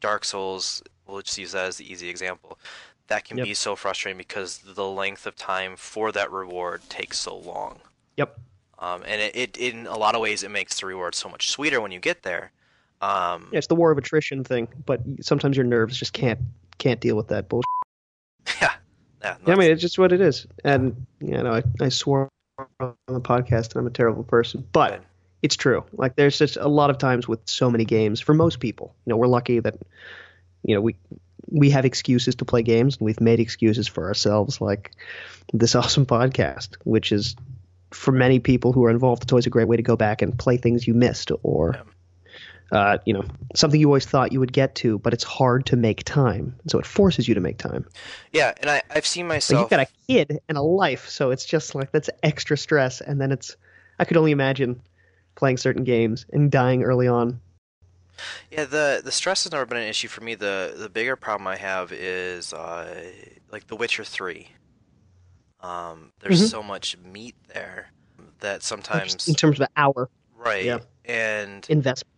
Dark 0.00 0.24
Souls, 0.24 0.82
we'll 1.08 1.22
just 1.22 1.38
use 1.38 1.52
that 1.52 1.66
as 1.66 1.76
the 1.78 1.90
easy 1.90 2.08
example, 2.08 2.58
that 3.08 3.24
can 3.24 3.38
Yep. 3.38 3.46
be 3.46 3.54
so 3.54 3.74
frustrating 3.74 4.18
because 4.18 4.58
the 4.58 4.84
length 4.86 5.26
of 5.26 5.34
time 5.34 5.76
for 5.76 6.12
that 6.12 6.30
reward 6.30 6.82
takes 6.88 7.18
so 7.18 7.36
long. 7.36 7.78
yep 8.16 8.38
Um, 8.78 9.02
and 9.06 9.20
it, 9.20 9.34
it 9.34 9.56
in 9.56 9.86
a 9.86 9.96
lot 9.96 10.14
of 10.14 10.20
ways 10.20 10.42
it 10.42 10.50
makes 10.50 10.78
the 10.78 10.86
reward 10.86 11.14
so 11.14 11.28
much 11.28 11.50
sweeter 11.50 11.80
when 11.80 11.90
you 11.90 11.98
get 11.98 12.22
there. 12.22 12.52
Um, 13.00 13.48
yeah, 13.52 13.58
it's 13.58 13.66
the 13.68 13.74
war 13.74 13.90
of 13.90 13.98
attrition 13.98 14.44
thing 14.44 14.68
but 14.84 15.00
sometimes 15.20 15.56
your 15.56 15.64
nerves 15.66 15.96
just 15.96 16.12
can't 16.12 16.40
can't 16.78 17.00
deal 17.00 17.16
with 17.16 17.28
that 17.28 17.48
bullshit 17.48 17.64
yeah. 18.60 18.72
Yeah, 19.22 19.36
yeah, 19.46 19.52
I 19.52 19.56
mean 19.56 19.70
it's 19.70 19.80
just 19.80 19.98
what 19.98 20.12
it 20.12 20.20
is 20.20 20.46
and 20.64 21.06
you 21.20 21.30
know 21.42 21.52
I, 21.52 21.62
I 21.80 21.88
swore 21.88 22.28
on 22.80 22.94
the 23.06 23.20
podcast 23.20 23.72
and 23.72 23.76
I'm 23.76 23.86
a 23.86 23.90
terrible 23.90 24.24
person 24.24 24.66
but 24.72 25.02
it's 25.42 25.56
true. 25.56 25.84
Like 25.92 26.16
there's 26.16 26.38
just 26.38 26.56
a 26.56 26.68
lot 26.68 26.90
of 26.90 26.98
times 26.98 27.28
with 27.28 27.40
so 27.44 27.70
many 27.70 27.84
games 27.84 28.20
for 28.20 28.34
most 28.34 28.60
people. 28.60 28.94
You 29.06 29.10
know, 29.10 29.16
we're 29.16 29.28
lucky 29.28 29.60
that 29.60 29.76
you 30.62 30.74
know 30.74 30.80
we 30.80 30.96
we 31.50 31.70
have 31.70 31.84
excuses 31.84 32.34
to 32.36 32.44
play 32.44 32.62
games 32.62 32.96
and 32.96 33.06
we've 33.06 33.20
made 33.20 33.40
excuses 33.40 33.88
for 33.88 34.06
ourselves 34.06 34.60
like 34.60 34.92
this 35.52 35.74
awesome 35.74 36.06
podcast, 36.06 36.76
which 36.84 37.12
is 37.12 37.36
for 37.90 38.12
many 38.12 38.38
people 38.38 38.72
who 38.72 38.84
are 38.84 38.90
involved, 38.90 39.22
it's 39.22 39.32
always 39.32 39.46
a 39.46 39.50
great 39.50 39.66
way 39.66 39.76
to 39.76 39.82
go 39.82 39.96
back 39.96 40.20
and 40.20 40.38
play 40.38 40.58
things 40.58 40.86
you 40.86 40.92
missed 40.94 41.30
or 41.42 41.80
uh, 42.70 42.98
you 43.06 43.14
know, 43.14 43.24
something 43.54 43.80
you 43.80 43.86
always 43.86 44.04
thought 44.04 44.32
you 44.32 44.40
would 44.40 44.52
get 44.52 44.74
to, 44.74 44.98
but 44.98 45.14
it's 45.14 45.24
hard 45.24 45.64
to 45.66 45.76
make 45.76 46.04
time. 46.04 46.54
So 46.66 46.78
it 46.78 46.86
forces 46.86 47.26
you 47.26 47.34
to 47.34 47.40
make 47.40 47.56
time. 47.58 47.86
yeah, 48.32 48.52
and 48.60 48.68
I, 48.68 48.82
I've 48.90 49.06
seen 49.06 49.26
myself. 49.26 49.62
you've 49.62 49.70
got 49.70 49.80
a 49.80 49.86
kid 50.06 50.40
and 50.48 50.58
a 50.58 50.62
life, 50.62 51.08
so 51.08 51.30
it's 51.30 51.46
just 51.46 51.74
like 51.74 51.92
that's 51.92 52.10
extra 52.22 52.58
stress. 52.58 53.00
And 53.00 53.20
then 53.20 53.32
it's, 53.32 53.56
I 53.98 54.04
could 54.04 54.18
only 54.18 54.32
imagine 54.32 54.82
playing 55.34 55.56
certain 55.56 55.84
games 55.84 56.26
and 56.30 56.50
dying 56.50 56.82
early 56.82 57.08
on. 57.08 57.40
Yeah, 58.50 58.64
the 58.64 59.00
the 59.04 59.12
stress 59.12 59.44
has 59.44 59.52
never 59.52 59.66
been 59.66 59.78
an 59.78 59.88
issue 59.88 60.08
for 60.08 60.22
me. 60.22 60.34
The 60.34 60.74
the 60.76 60.88
bigger 60.88 61.16
problem 61.16 61.46
I 61.46 61.56
have 61.56 61.92
is 61.92 62.52
uh, 62.52 63.10
like 63.52 63.66
The 63.66 63.76
Witcher 63.76 64.04
3. 64.04 64.48
Um, 65.60 66.12
there's 66.20 66.42
Mhm. 66.42 66.50
so 66.50 66.62
much 66.62 66.96
meat 66.98 67.34
there 67.52 67.88
that 68.40 68.62
sometimes 68.62 69.14
just 69.14 69.28
in 69.28 69.34
terms 69.34 69.58
of 69.58 69.62
an 69.62 69.68
hour 69.76 70.08
right, 70.36 70.64
yeah. 70.64 70.78
and 71.04 71.66
investment. 71.68 72.12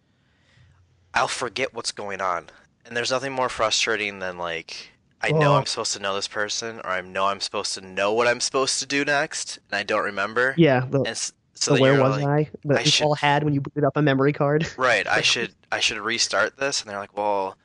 I'll 1.15 1.29
forget 1.29 1.75
what's 1.75 1.93
going 1.93 2.21
on. 2.21 2.51
And 2.85 2.97
there's 2.97 3.11
nothing 3.11 3.33
more 3.33 3.49
frustrating 3.49 4.19
than 4.19 4.37
like 4.39 4.91
I 5.23 5.33
know 5.33 5.53
Oh. 5.55 5.57
I'm 5.57 5.67
supposed 5.67 5.93
to 5.95 5.99
know 6.01 6.15
this 6.15 6.29
person, 6.29 6.81
or 6.81 6.89
I 6.91 7.01
know 7.03 7.27
I'm 7.27 7.41
supposed 7.41 7.75
to 7.75 7.81
know 7.83 8.13
what 8.13 8.27
I'm 8.27 8.41
supposed 8.41 8.79
to 8.81 8.87
do 8.87 9.05
next, 9.05 9.59
and 9.71 9.79
I 9.79 9.83
don't 9.83 10.05
remember. 10.05 10.55
Yeah, 10.57 10.87
the, 10.89 10.99
And 10.99 11.09
s- 11.09 11.33
so 11.61 11.79
where 11.81 12.01
was 12.01 12.17
like, 12.23 12.27
I? 12.27 12.51
That 12.65 12.79
I 12.79 12.83
we 12.83 12.89
should- 12.91 13.05
all 13.05 13.15
had 13.15 13.45
when 13.45 13.55
you 13.55 13.61
booted 13.61 13.85
up 13.85 13.97
a 13.97 14.03
memory 14.03 14.33
card. 14.33 14.67
Right, 14.77 15.07
I 15.07 15.21
should 15.21 15.53
I 15.71 15.81
should 15.81 15.99
restart 15.99 16.57
this, 16.57 16.81
and 16.81 16.91
they're 16.91 16.99
like, 16.99 17.17
well, 17.17 17.57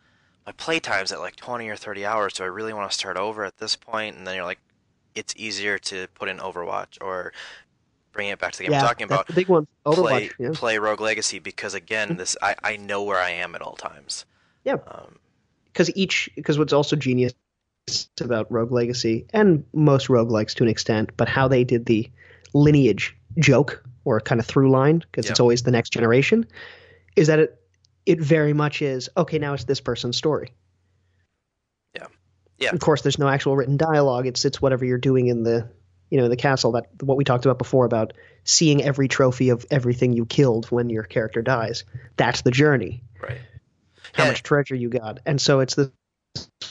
my 0.45 0.51
playtime's 0.51 1.12
at 1.12 1.19
like 1.19 1.36
20 1.36 1.67
or 1.69 1.75
30 1.75 2.05
hours. 2.05 2.34
Do 2.34 2.43
I 2.43 2.47
really 2.47 2.73
want 2.73 2.89
to 2.91 2.95
start 2.95 3.17
over 3.17 3.43
at 3.45 3.58
this 3.58 3.75
point? 3.75 4.15
And 4.15 4.27
then 4.27 4.36
you're 4.36 4.43
like, 4.45 4.60
it's 5.15 5.34
easier 5.38 5.77
to 5.79 6.08
put 6.13 6.29
in 6.29 6.38
Overwatch 6.38 6.97
or 7.01 7.31
bring 8.12 8.27
it 8.29 8.38
back 8.39 8.51
to 8.53 8.58
the 8.60 8.63
game 8.65 8.71
yeah, 8.73 8.81
I'm 8.81 8.88
talking 8.88 9.05
about. 9.05 9.27
the 9.27 9.34
big 9.34 9.47
one. 9.47 9.65
Play 9.86 9.93
Overwatch. 10.29 10.31
Yeah. 10.39 10.49
play 10.53 10.77
Rogue 10.77 11.01
Legacy 11.01 11.39
because 11.39 11.73
again, 11.73 12.17
this 12.17 12.38
I, 12.41 12.55
I 12.63 12.77
know 12.77 13.01
where 13.03 13.19
I 13.19 13.31
am 13.31 13.55
at 13.55 13.62
all 13.62 13.75
times. 13.75 14.25
Yeah. 14.63 14.77
Um, 14.88 15.17
because 15.65 15.89
each 15.95 16.29
because 16.36 16.58
what's 16.60 16.73
also 16.73 16.95
genius 16.95 17.34
about 18.21 18.51
Rogue 18.51 18.71
Legacy 18.71 19.25
and 19.31 19.63
most 19.73 20.08
roguelikes 20.08 20.53
to 20.55 20.63
an 20.63 20.69
extent, 20.69 21.12
but 21.17 21.27
how 21.27 21.47
they 21.47 21.63
did 21.63 21.86
the 21.86 22.10
lineage 22.53 23.15
joke 23.38 23.84
or 24.04 24.19
kind 24.19 24.39
of 24.39 24.45
through 24.48 24.69
line 24.71 25.00
because 25.00 25.30
it's 25.30 25.39
always 25.39 25.63
the 25.63 25.71
next 25.71 25.91
generation, 25.91 26.45
is 27.15 27.28
that 27.28 27.39
it 27.39 27.60
it 28.06 28.21
very 28.21 28.54
much 28.54 28.82
is 28.82 29.10
okay. 29.17 29.39
Now 29.39 29.54
it's 29.54 29.63
this 29.63 29.82
person's 29.82 30.15
story. 30.17 30.54
Yeah. 31.95 32.08
Yeah. 32.60 32.69
Of 32.71 32.80
course, 32.80 33.02
there's 33.02 33.19
no 33.19 33.28
actual 33.28 33.56
written 33.56 33.78
dialogue. 33.78 34.28
It's 34.28 34.45
it's 34.45 34.62
whatever 34.62 34.86
you're 34.86 34.98
doing 34.98 35.28
in 35.28 35.43
the 35.43 35.69
you 36.10 36.19
know 36.19 36.30
the 36.30 36.36
castle 36.38 36.74
that 36.74 36.86
what 37.02 37.17
we 37.17 37.24
talked 37.24 37.45
about 37.45 37.58
before 37.58 37.86
about 37.86 38.13
seeing 38.43 38.84
every 38.84 39.08
trophy 39.08 39.50
of 39.50 39.65
everything 39.71 40.13
you 40.13 40.26
killed 40.26 40.67
when 40.71 40.89
your 40.89 41.04
character 41.04 41.41
dies. 41.41 41.84
That's 42.15 42.41
the 42.41 42.52
journey 42.52 43.04
right. 43.21 43.39
how 44.13 44.24
Yeah. 44.26 44.30
much 44.30 44.43
treasure 44.43 44.76
you 44.76 44.89
got. 44.89 45.19
And 45.26 45.41
so 45.41 45.62
it's 45.62 45.76
this 45.76 45.89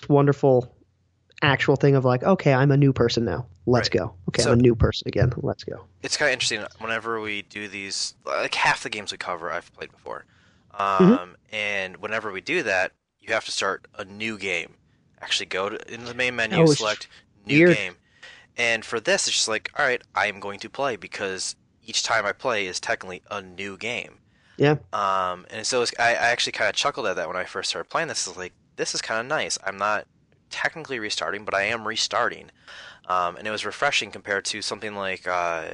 wonderful 0.09 0.74
actual 1.45 1.77
thing 1.77 1.95
of 1.97 2.05
like, 2.05 2.23
okay, 2.23 2.53
I'm 2.53 2.71
a 2.71 2.77
new 2.77 2.93
person 2.93 3.25
now. 3.25 3.47
Let's 3.67 3.87
Right. 3.89 4.01
go. 4.01 4.15
Okay, 4.29 4.43
So- 4.43 4.53
I'm 4.53 4.59
a 4.59 4.63
new 4.63 4.75
person 4.75 5.09
again. 5.09 5.33
Let's 5.37 5.65
go. 5.65 5.85
it's 6.03 6.17
kind 6.17 6.29
of 6.29 6.33
interesting 6.35 6.63
whenever 6.79 7.21
we 7.21 7.43
do 7.43 7.67
these 7.69 8.15
like 8.27 8.55
half 8.55 8.83
the 8.83 8.91
games 8.91 9.11
we 9.11 9.17
cover 9.17 9.51
i've 9.51 9.73
played 9.75 9.91
before 9.91 10.27
Mm-hmm. 10.79 11.13
um, 11.13 11.37
and 11.53 11.97
whenever 11.99 12.31
we 12.33 12.41
do 12.41 12.63
that 12.65 12.93
you 13.21 13.33
have 13.33 13.45
to 13.47 13.53
start 13.53 13.87
a 13.97 14.05
new 14.05 14.37
game. 14.37 14.75
Actually, 15.23 15.47
go 15.47 15.69
to 15.71 15.77
into 15.95 16.05
the 16.07 16.15
main 16.15 16.37
menu, 16.37 16.59
Oh, 16.59 16.67
select 16.67 17.09
new 17.47 17.59
weird. 17.67 17.77
game, 17.77 17.97
and 18.59 18.85
for 18.85 19.01
this, 19.01 19.27
it's 19.27 19.37
just 19.37 19.49
like, 19.49 19.71
all 19.79 19.87
right, 19.87 20.03
I 20.15 20.27
am 20.27 20.41
going 20.41 20.59
to 20.61 20.69
play 20.69 20.97
because 20.97 21.57
each 21.87 22.03
time 22.03 22.27
I 22.27 22.33
play 22.33 22.67
is 22.67 22.81
technically 22.81 23.23
a 23.31 23.41
new 23.41 23.79
game. 23.79 24.19
Yeah. 24.59 24.77
Um, 24.93 25.47
and 25.51 25.67
so 25.67 25.81
it's, 25.83 25.93
I, 25.99 26.11
I 26.11 26.29
actually 26.33 26.53
kind 26.53 26.69
of 26.69 26.75
chuckled 26.77 27.07
at 27.07 27.17
that 27.17 27.29
when 27.29 27.37
I 27.39 27.45
first 27.45 27.71
started 27.71 27.89
playing 27.89 28.09
this. 28.09 28.27
Is 28.27 28.37
like, 28.37 28.53
this 28.77 28.95
is 28.95 29.01
kind 29.01 29.21
of 29.21 29.27
nice. 29.27 29.57
I'm 29.65 29.79
not 29.79 30.07
technically 30.51 30.99
restarting, 30.99 31.45
but 31.45 31.55
I 31.55 31.63
am 31.65 31.87
restarting. 31.87 32.51
Um, 33.07 33.37
and 33.37 33.47
it 33.47 33.51
was 33.51 33.65
refreshing 33.67 34.11
compared 34.11 34.45
to 34.47 34.63
something 34.63 34.95
like 34.95 35.27
uh, 35.29 35.65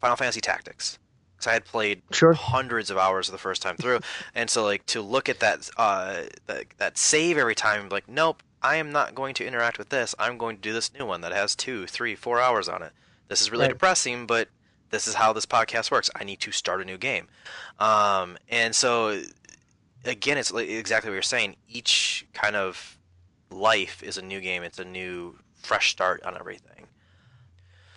Final 0.00 0.16
Fantasy 0.16 0.40
Tactics. 0.40 0.98
Because 1.36 1.46
I 1.46 1.52
had 1.54 1.64
played 1.64 2.02
Sure. 2.10 2.34
hundreds 2.34 2.90
of 2.90 2.98
hours 2.98 3.28
the 3.28 3.38
first 3.38 3.62
time 3.62 3.76
through, 3.76 4.00
and 4.34 4.50
so 4.50 4.62
like 4.62 4.84
to 4.86 5.00
look 5.00 5.28
at 5.30 5.40
that 5.40 5.70
uh, 5.78 6.22
that, 6.46 6.66
that 6.76 6.98
save 6.98 7.38
every 7.38 7.54
time, 7.54 7.88
like, 7.88 8.08
nope, 8.08 8.42
I 8.62 8.76
am 8.76 8.92
not 8.92 9.14
going 9.14 9.32
to 9.34 9.46
interact 9.46 9.78
with 9.78 9.88
this. 9.88 10.14
I'm 10.18 10.36
going 10.36 10.56
to 10.56 10.62
do 10.62 10.72
this 10.74 10.92
new 10.92 11.06
one 11.06 11.22
that 11.22 11.32
has 11.32 11.56
two, 11.56 11.86
three, 11.86 12.14
four 12.14 12.40
hours 12.40 12.68
on 12.68 12.82
it. 12.82 12.92
This 13.28 13.40
is 13.40 13.50
really 13.50 13.62
Right. 13.64 13.72
depressing, 13.72 14.26
but 14.26 14.48
this 14.90 15.06
is 15.08 15.14
how 15.14 15.32
this 15.32 15.46
podcast 15.46 15.90
works. 15.90 16.10
I 16.14 16.24
need 16.24 16.40
to 16.40 16.52
start 16.52 16.82
a 16.82 16.84
new 16.84 16.98
game, 16.98 17.28
um, 17.78 18.36
and 18.50 18.74
so 18.74 19.22
again, 20.04 20.36
it's 20.36 20.52
like 20.52 20.68
exactly 20.68 21.08
what 21.08 21.14
you're 21.14 21.22
saying. 21.22 21.56
Each 21.68 22.26
kind 22.34 22.54
of 22.54 22.98
life 23.50 24.02
is 24.02 24.16
a 24.18 24.22
new 24.22 24.40
game. 24.40 24.62
It's 24.62 24.78
a 24.78 24.84
new, 24.84 25.38
fresh 25.56 25.90
start 25.90 26.22
on 26.24 26.36
everything. 26.36 26.86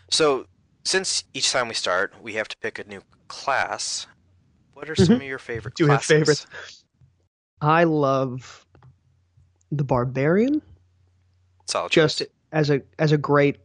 So, 0.10 0.48
since 0.84 1.24
each 1.34 1.52
time 1.52 1.68
we 1.68 1.74
start, 1.74 2.14
we 2.22 2.34
have 2.34 2.48
to 2.50 2.58
pick 2.58 2.78
a 2.80 2.84
new 2.88 3.02
class. 3.28 4.06
What 4.74 4.90
are 4.90 4.96
some 4.96 5.16
of 5.16 5.24
your 5.24 5.40
favorite 5.40 5.76
Mm-hmm. 5.76 5.84
Do 5.86 5.88
we 5.90 5.92
have 5.92 6.04
favorites? 6.04 6.46
I 7.62 7.86
love 7.86 8.66
the 9.72 9.84
barbarian 9.84 10.62
Solid 11.66 11.92
just 11.92 12.20
choice. 12.20 12.28
as 12.52 12.70
a 12.70 12.82
as 13.00 13.12
a 13.12 13.18
great 13.18 13.58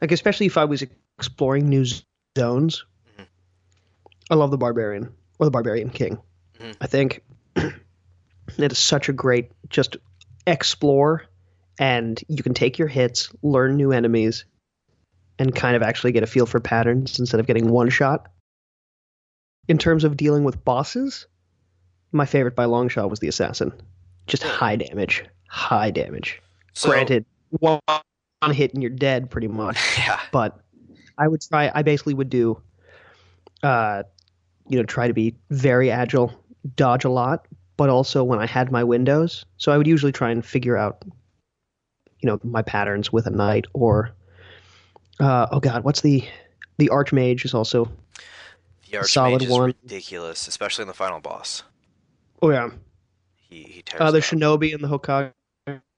like 0.00 0.10
especially 0.10 0.46
if 0.46 0.56
I 0.56 0.64
was 0.64 0.82
exploring 1.18 1.68
new 1.68 1.84
zones. 2.36 2.84
Mhm. 3.18 3.26
I 4.30 4.34
love 4.34 4.50
the 4.50 4.56
barbarian 4.58 5.12
or 5.38 5.44
the 5.46 5.50
barbarian 5.50 5.90
king. 5.90 6.18
Mhm. 6.58 6.76
I 6.80 6.86
think 6.86 7.22
it 7.56 8.72
is 8.72 8.78
such 8.78 9.08
a 9.10 9.12
great 9.12 9.52
just 9.68 9.96
explore 10.46 11.24
and 11.78 12.22
you 12.28 12.42
can 12.42 12.54
take 12.54 12.78
your 12.78 12.88
hits, 12.88 13.30
learn 13.42 13.76
new 13.76 13.92
enemies 13.92 14.44
and 15.38 15.54
kind 15.54 15.76
of 15.76 15.82
actually 15.82 16.12
get 16.12 16.22
a 16.22 16.26
feel 16.26 16.46
for 16.46 16.60
patterns 16.60 17.18
instead 17.18 17.40
of 17.40 17.46
getting 17.46 17.68
one 17.68 17.90
shot. 17.90 18.28
In 19.68 19.78
terms 19.78 20.04
of 20.04 20.16
dealing 20.16 20.44
with 20.44 20.64
bosses, 20.64 21.26
my 22.10 22.26
favorite 22.26 22.54
by 22.54 22.66
long 22.66 22.88
shot 22.88 23.10
was 23.10 23.20
the 23.20 23.28
assassin. 23.28 23.72
Just 24.26 24.42
high 24.42 24.76
damage, 24.76 25.24
high 25.48 25.90
damage. 25.90 26.40
So, 26.74 26.90
Granted, 26.90 27.24
one 27.50 27.80
hit 28.52 28.74
and 28.74 28.82
you're 28.82 28.90
dead 28.90 29.30
pretty 29.30 29.48
much. 29.48 29.78
yeah, 29.98 30.20
But 30.30 30.58
I 31.18 31.28
would 31.28 31.40
try. 31.40 31.70
I 31.74 31.82
basically 31.82 32.14
would 32.14 32.30
do, 32.30 32.60
uh, 33.62 34.02
you 34.68 34.78
know, 34.78 34.84
try 34.84 35.06
to 35.06 35.14
be 35.14 35.36
very 35.50 35.90
agile, 35.90 36.32
dodge 36.76 37.04
a 37.04 37.10
lot, 37.10 37.46
but 37.76 37.88
also 37.88 38.24
when 38.24 38.38
I 38.38 38.46
had 38.46 38.70
my 38.70 38.84
windows. 38.84 39.44
So 39.56 39.72
I 39.72 39.78
would 39.78 39.86
usually 39.86 40.12
try 40.12 40.30
and 40.30 40.44
figure 40.44 40.76
out, 40.76 41.02
you 42.20 42.28
know, 42.28 42.38
my 42.42 42.62
patterns 42.62 43.12
with 43.12 43.26
a 43.26 43.30
knight 43.30 43.66
or, 43.72 44.10
uh, 45.20 45.46
oh 45.50 45.60
god, 45.60 45.84
what's 45.84 46.00
the, 46.00 46.24
the 46.78 46.88
archmage 46.88 47.44
is 47.44 47.54
also. 47.54 47.86
the 48.90 48.98
Archmage 48.98 49.08
solid 49.08 49.42
is 49.42 49.48
one. 49.48 49.74
ridiculous, 49.82 50.48
especially 50.48 50.82
in 50.82 50.88
the 50.88 50.94
final 50.94 51.20
boss. 51.20 51.62
Oh 52.40 52.50
yeah, 52.50 52.70
He 53.48 53.62
he 53.62 53.82
tears 53.82 54.00
uh, 54.00 54.10
the 54.10 54.18
shinobi 54.18 54.74
and 54.74 54.82
the 54.82 54.88
hokage. 54.88 55.32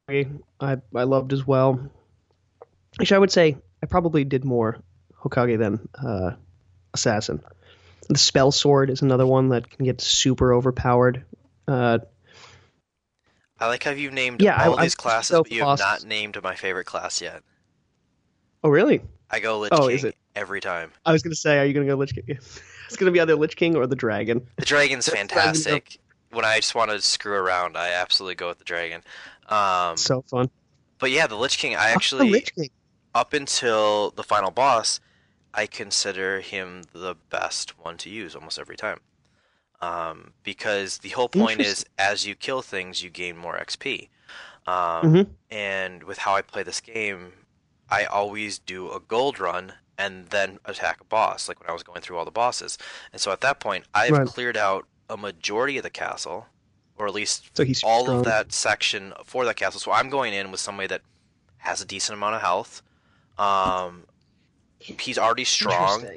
I 0.09 0.27
I 0.95 1.05
loved 1.05 1.33
as 1.33 1.47
well. 1.47 1.91
Actually, 3.01 3.17
I 3.17 3.19
would 3.19 3.33
say 3.33 3.57
I 3.83 3.87
probably 3.87 4.25
did 4.25 4.45
more 4.45 4.79
Hokage 5.23 5.59
than 5.59 5.89
uh, 5.95 6.33
Assassin. 6.93 7.43
The 8.09 8.19
spell 8.19 8.53
sword 8.53 8.91
is 8.91 9.03
another 9.03 9.27
one 9.27 9.49
that 9.49 9.71
can 9.71 9.87
get 9.87 10.01
super 10.01 10.53
overpowered. 10.53 11.25
Uh, 11.67 11.99
I 13.59 13.69
like 13.69 13.83
how 13.85 13.93
you've 13.93 14.13
named 14.13 14.43
Yeah, 14.43 14.57
I- 14.57 14.67
all 14.69 14.77
I'm 14.77 14.83
these 14.83 14.95
classes, 14.95 15.29
so 15.29 15.43
but 15.43 15.53
you 15.53 15.65
have 15.65 15.79
not 15.79 16.05
named 16.05 16.41
my 16.43 16.55
favorite 16.55 16.85
class 16.87 17.21
yet. 17.21 17.43
oh, 18.63 18.69
really? 18.69 19.01
I 19.31 19.41
go 19.41 19.59
Lich 19.61 19.73
Oh, 19.73 19.87
King 19.89 19.97
is 19.97 20.05
it? 20.05 20.17
every 20.35 20.61
time. 20.61 20.93
I 21.07 21.13
was 21.13 21.23
gonna 21.23 21.35
say, 21.35 21.59
are 21.59 21.65
you 21.65 21.73
gonna 21.73 21.87
go 21.87 21.95
Lich 21.97 22.15
King? 22.15 22.25
it's 22.29 22.97
gonna 22.97 23.11
be 23.11 23.21
either 23.21 23.37
Lich 23.37 23.57
King 23.57 23.77
or 23.77 23.87
the 23.87 23.97
Dragon. 23.97 24.47
The 24.57 24.65
dragon's 24.67 25.09
fantastic. 25.21 25.99
When 26.31 26.45
I 26.45 26.57
just 26.57 26.75
want 26.75 26.91
to 26.91 27.01
screw 27.01 27.35
around, 27.35 27.77
I 27.77 27.93
absolutely 27.93 28.35
go 28.35 28.49
with 28.49 28.59
the 28.59 28.65
dragon. 28.65 29.03
Um, 29.49 29.97
So 29.97 30.23
fun. 30.23 30.51
but 30.99 31.11
yeah, 31.13 31.27
the 31.29 31.37
Lich 31.37 31.59
King. 31.59 31.77
I 31.77 31.91
actually 31.91 32.41
King. 32.41 32.71
up 33.15 33.33
until 33.33 34.11
the 34.11 34.25
final 34.25 34.51
boss, 34.51 34.99
I 35.55 35.67
consider 35.67 36.41
him 36.41 36.83
the 36.93 37.15
best 37.31 37.79
one 37.79 37.97
to 37.99 38.11
use 38.11 38.35
almost 38.35 38.59
every 38.59 38.77
time. 38.77 38.99
Um, 39.85 40.33
because 40.43 40.99
the 40.99 41.11
whole 41.11 41.29
point 41.29 41.61
is, 41.61 41.85
as 41.99 42.27
you 42.27 42.35
kill 42.35 42.63
things, 42.63 43.03
you 43.03 43.11
gain 43.11 43.37
more 43.37 43.57
XP. 43.57 44.09
Um, 44.67 45.13
Mhm. 45.15 45.27
And 45.51 46.03
with 46.05 46.19
how 46.19 46.35
I 46.35 46.43
play 46.43 46.63
this 46.63 46.81
game, 46.81 47.33
I 47.89 48.05
always 48.07 48.59
do 48.59 48.91
a 48.91 48.99
gold 48.99 49.39
run 49.39 49.75
and 49.99 50.29
then 50.29 50.59
attack 50.65 51.01
a 51.01 51.05
boss, 51.05 51.49
like 51.49 51.61
when 51.61 51.71
I 51.71 51.73
was 51.73 51.83
going 51.85 52.01
through 52.03 52.17
all 52.19 52.25
the 52.25 52.31
bosses. 52.31 52.79
And 53.13 53.21
so 53.21 53.31
at 53.31 53.41
that 53.43 53.61
point, 53.61 53.85
I've 53.95 54.13
Right. 54.13 54.27
cleared 54.27 54.57
out 54.57 54.87
a 55.09 55.17
majority 55.17 55.77
of 55.77 55.83
the 55.85 55.91
castle, 55.91 56.47
or 56.97 57.07
at 57.07 57.15
least 57.15 57.51
So 57.57 57.65
all 57.85 58.05
strong. 58.05 58.19
of 58.21 58.25
that 58.25 58.53
section 58.53 59.13
for 59.25 59.45
that 59.45 59.57
castle. 59.57 59.81
So 59.81 59.93
I'm 59.93 60.09
going 60.09 60.33
in 60.35 60.51
with 60.51 60.61
somebody 60.61 60.89
that 60.89 61.03
has 61.59 61.81
a 61.81 61.85
decent 61.85 62.17
amount 62.17 62.35
of 62.37 62.41
health. 62.41 62.83
Um, 63.39 64.07
he's 64.79 65.19
already 65.19 65.45
strong. 65.45 66.09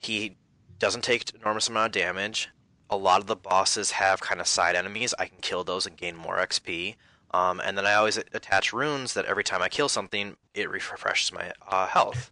He 0.00 0.36
doesn't 0.78 1.02
take 1.02 1.32
enormous 1.34 1.68
amount 1.68 1.96
of 1.96 2.02
damage. 2.02 2.48
A 2.92 2.96
lot 2.96 3.20
of 3.20 3.26
the 3.26 3.36
bosses 3.36 3.92
have 3.92 4.20
kind 4.20 4.40
of 4.40 4.46
side 4.46 4.76
enemies. 4.76 5.14
I 5.18 5.26
can 5.26 5.38
kill 5.40 5.64
those 5.64 5.86
and 5.86 5.96
gain 5.96 6.14
more 6.16 6.38
XP. 6.38 6.96
Um, 7.32 7.60
and 7.60 7.76
then 7.78 7.86
I 7.86 7.94
always 7.94 8.18
attach 8.18 8.72
runes 8.72 9.14
that 9.14 9.24
every 9.24 9.44
time 9.44 9.62
I 9.62 9.68
kill 9.68 9.88
something, 9.88 10.36
it 10.54 10.70
refreshes 10.70 11.32
my 11.32 11.52
uh, 11.66 11.86
health. 11.86 12.30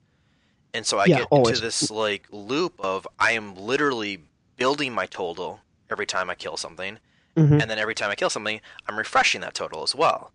And 0.75 0.87
so 0.87 0.99
I 0.99 1.09
Yeah, 1.09 1.19
get 1.19 1.29
always. 1.31 1.59
into 1.59 1.63
this 1.63 1.91
like 1.91 2.27
loop 2.31 2.75
of 2.81 3.07
I 3.19 3.33
am 3.33 3.57
literally 3.57 4.21
building 4.57 4.93
my 4.93 5.07
total 5.07 5.61
every 5.91 6.07
time 6.07 6.31
I 6.31 6.35
kill 6.35 6.57
something, 6.57 6.99
Mhm. 7.37 7.61
and 7.61 7.71
then 7.71 7.79
every 7.79 7.95
time 7.95 8.11
I 8.11 8.15
kill 8.15 8.31
something, 8.31 8.61
I'm 8.87 8.99
refreshing 8.99 9.41
that 9.43 9.55
total 9.55 9.83
as 9.83 9.95
well. 9.95 10.33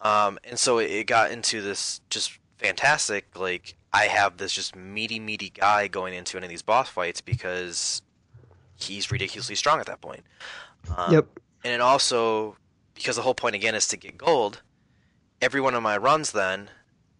Um, 0.00 0.38
and 0.44 0.58
so 0.58 0.78
it 0.78 1.04
got 1.06 1.30
into 1.30 1.62
this 1.62 2.00
just 2.10 2.38
fantastic. 2.58 3.38
Like 3.38 3.76
I 3.92 4.04
have 4.06 4.36
this 4.38 4.52
just 4.52 4.76
meaty, 4.76 5.20
meaty 5.20 5.50
guy 5.50 5.88
going 5.88 6.14
into 6.14 6.36
any 6.36 6.46
of 6.46 6.50
these 6.50 6.62
boss 6.62 6.88
fights 6.90 7.20
because 7.20 8.02
he's 8.76 9.10
ridiculously 9.10 9.54
strong 9.54 9.80
at 9.80 9.86
that 9.86 10.00
point. 10.00 10.22
Um, 10.96 11.12
Yep. 11.12 11.26
And 11.64 11.72
it 11.72 11.80
also 11.80 12.56
because 12.94 13.16
the 13.16 13.22
whole 13.22 13.34
point 13.34 13.54
again 13.54 13.74
is 13.74 13.88
to 13.88 13.96
get 13.96 14.16
gold. 14.16 14.62
Every 15.40 15.60
one 15.60 15.74
of 15.74 15.82
my 15.82 15.96
runs, 15.96 16.32
then 16.32 16.70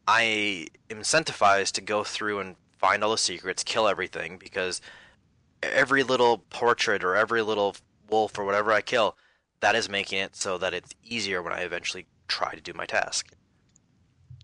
I 0.07 0.69
am 0.91 0.99
incentivized 0.99 1.73
to 1.73 1.81
go 1.81 2.05
through 2.05 2.41
and 2.41 2.57
find 2.79 3.03
all 3.03 3.11
the 3.11 3.19
secrets, 3.19 3.65
kill 3.65 3.89
everything 3.89 4.39
because 4.39 4.81
every 5.63 6.03
little 6.03 6.39
portrait 6.51 7.03
or 7.03 7.17
every 7.17 7.43
little 7.43 7.77
wolf 8.09 8.39
or 8.39 8.45
whatever 8.45 8.73
I 8.73 8.83
kill, 8.83 9.17
that 9.61 9.75
is 9.75 9.89
making 9.89 10.19
it 10.19 10.37
so 10.37 10.59
that 10.59 10.75
it's 10.75 10.91
easier 11.03 11.43
when 11.43 11.53
I 11.53 11.61
eventually 11.61 12.07
try 12.29 12.55
to 12.55 12.61
do 12.61 12.73
my 12.75 12.87
task. 12.87 13.33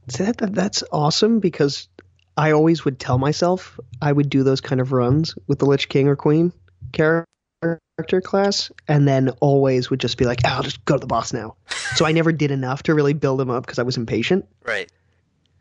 See, 0.08 0.24
that, 0.24 0.38
that 0.38 0.54
that's 0.54 0.82
awesome 0.90 1.38
because 1.40 1.88
I 2.36 2.52
always 2.52 2.84
would 2.84 2.98
tell 2.98 3.18
myself 3.18 3.78
I 4.00 4.12
would 4.12 4.30
do 4.30 4.42
those 4.42 4.60
kind 4.60 4.80
of 4.80 4.92
runs 4.92 5.34
with 5.46 5.58
the 5.58 5.66
Lich 5.66 5.88
King 5.88 6.08
or 6.08 6.16
Queen 6.16 6.52
character 6.92 8.20
class, 8.22 8.70
and 8.88 9.06
then 9.06 9.30
always 9.40 9.90
would 9.90 10.00
just 10.00 10.16
be 10.18 10.24
like, 10.24 10.40
"Ah, 10.44 10.56
"I'll 10.56 10.62
just 10.62 10.84
go 10.84 10.94
to 10.94 11.00
the 11.00 11.06
boss 11.06 11.32
now." 11.32 11.56
So 11.94 12.06
I 12.06 12.12
never 12.12 12.32
did 12.32 12.50
enough 12.50 12.82
to 12.84 12.94
really 12.94 13.12
build 13.12 13.40
him 13.40 13.50
up 13.50 13.66
because 13.66 13.78
I 13.78 13.82
was 13.82 13.96
impatient. 13.96 14.46
Right. 14.64 14.90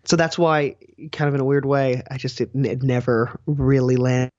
So 0.05 0.15
that's 0.15 0.37
why, 0.37 0.75
kind 1.11 1.27
of 1.27 1.35
in 1.35 1.41
a 1.41 1.45
weird 1.45 1.65
way, 1.65 2.01
I 2.09 2.17
just 2.17 2.41
it, 2.41 2.51
it 2.53 2.81
never 2.83 3.37
really 3.45 3.97
landed 3.97 4.31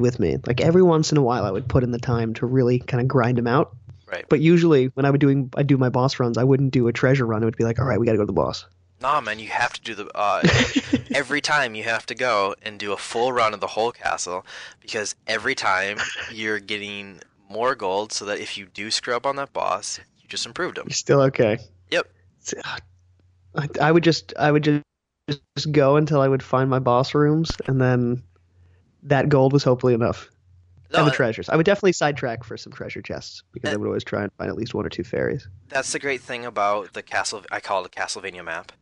with 0.00 0.18
me. 0.20 0.38
Like 0.46 0.60
every 0.60 0.82
once 0.82 1.12
in 1.12 1.18
a 1.18 1.22
while, 1.22 1.44
I 1.44 1.50
would 1.50 1.68
put 1.68 1.82
in 1.82 1.90
the 1.90 1.98
time 1.98 2.34
to 2.34 2.46
really 2.46 2.78
kind 2.78 3.00
of 3.00 3.08
grind 3.08 3.38
him 3.38 3.46
out. 3.46 3.76
Right. 4.06 4.24
But 4.28 4.40
usually, 4.40 4.86
when 4.86 5.04
I 5.04 5.10
would 5.10 5.20
doing 5.20 5.50
I 5.56 5.62
do 5.64 5.76
my 5.76 5.90
boss 5.90 6.18
runs, 6.18 6.38
I 6.38 6.44
wouldn't 6.44 6.72
do 6.72 6.88
a 6.88 6.92
treasure 6.92 7.26
run. 7.26 7.42
It 7.42 7.46
would 7.46 7.56
be 7.56 7.64
like, 7.64 7.78
"All 7.78 7.86
right, 7.86 7.98
we 7.98 8.06
got 8.06 8.12
to 8.12 8.18
go 8.18 8.22
to 8.22 8.26
the 8.26 8.32
boss." 8.32 8.64
Nah, 9.00 9.20
man, 9.20 9.38
you 9.38 9.48
have 9.48 9.72
to 9.74 9.80
do 9.80 9.94
the 9.94 10.10
uh, 10.16 10.42
every 11.14 11.40
time 11.40 11.74
you 11.74 11.84
have 11.84 12.04
to 12.06 12.14
go 12.14 12.54
and 12.62 12.78
do 12.78 12.92
a 12.92 12.96
full 12.96 13.32
run 13.32 13.54
of 13.54 13.60
the 13.60 13.66
whole 13.68 13.92
castle 13.92 14.44
because 14.80 15.14
every 15.26 15.54
time 15.54 15.98
you're 16.32 16.58
getting 16.58 17.20
more 17.48 17.74
gold, 17.74 18.12
so 18.12 18.24
that 18.24 18.40
if 18.40 18.58
you 18.58 18.66
do 18.66 18.90
screw 18.90 19.14
up 19.14 19.24
on 19.24 19.36
that 19.36 19.52
boss, 19.52 20.00
you 20.20 20.28
just 20.28 20.46
improved 20.46 20.78
him. 20.78 20.84
You're 20.88 20.94
still 20.94 21.20
okay. 21.22 21.58
Yep. 21.90 22.06
I, 23.54 23.68
I 23.80 23.92
would 23.92 24.04
just 24.04 24.34
I 24.38 24.50
would 24.50 24.64
just 24.64 24.82
just 25.56 25.72
go 25.72 25.96
until 25.96 26.20
I 26.20 26.28
would 26.28 26.42
find 26.42 26.68
my 26.70 26.78
boss 26.78 27.14
rooms, 27.14 27.50
and 27.66 27.80
then 27.80 28.22
that 29.04 29.28
gold 29.28 29.52
was 29.52 29.62
hopefully 29.62 29.94
enough. 29.94 30.28
No, 30.90 31.00
and 31.00 31.06
the 31.08 31.12
uh, 31.12 31.14
treasures. 31.14 31.48
I 31.50 31.56
would 31.56 31.66
definitely 31.66 31.92
sidetrack 31.92 32.44
for 32.44 32.56
some 32.56 32.72
treasure 32.72 33.02
chests 33.02 33.42
because 33.52 33.70
I 33.70 33.74
Uh, 33.74 33.78
would 33.78 33.86
always 33.86 34.04
try 34.04 34.22
and 34.22 34.32
find 34.38 34.48
at 34.50 34.56
least 34.56 34.72
one 34.74 34.86
or 34.86 34.88
two 34.88 35.04
fairies. 35.04 35.46
that's 35.68 35.92
the 35.92 35.98
great 35.98 36.22
thing 36.22 36.46
about 36.46 36.94
the 36.94 37.02
castle. 37.02 37.44
I 37.52 37.60
call 37.60 37.84
it 37.84 37.94
a 37.94 38.00
Castlevania 38.00 38.42
map. 38.44 38.72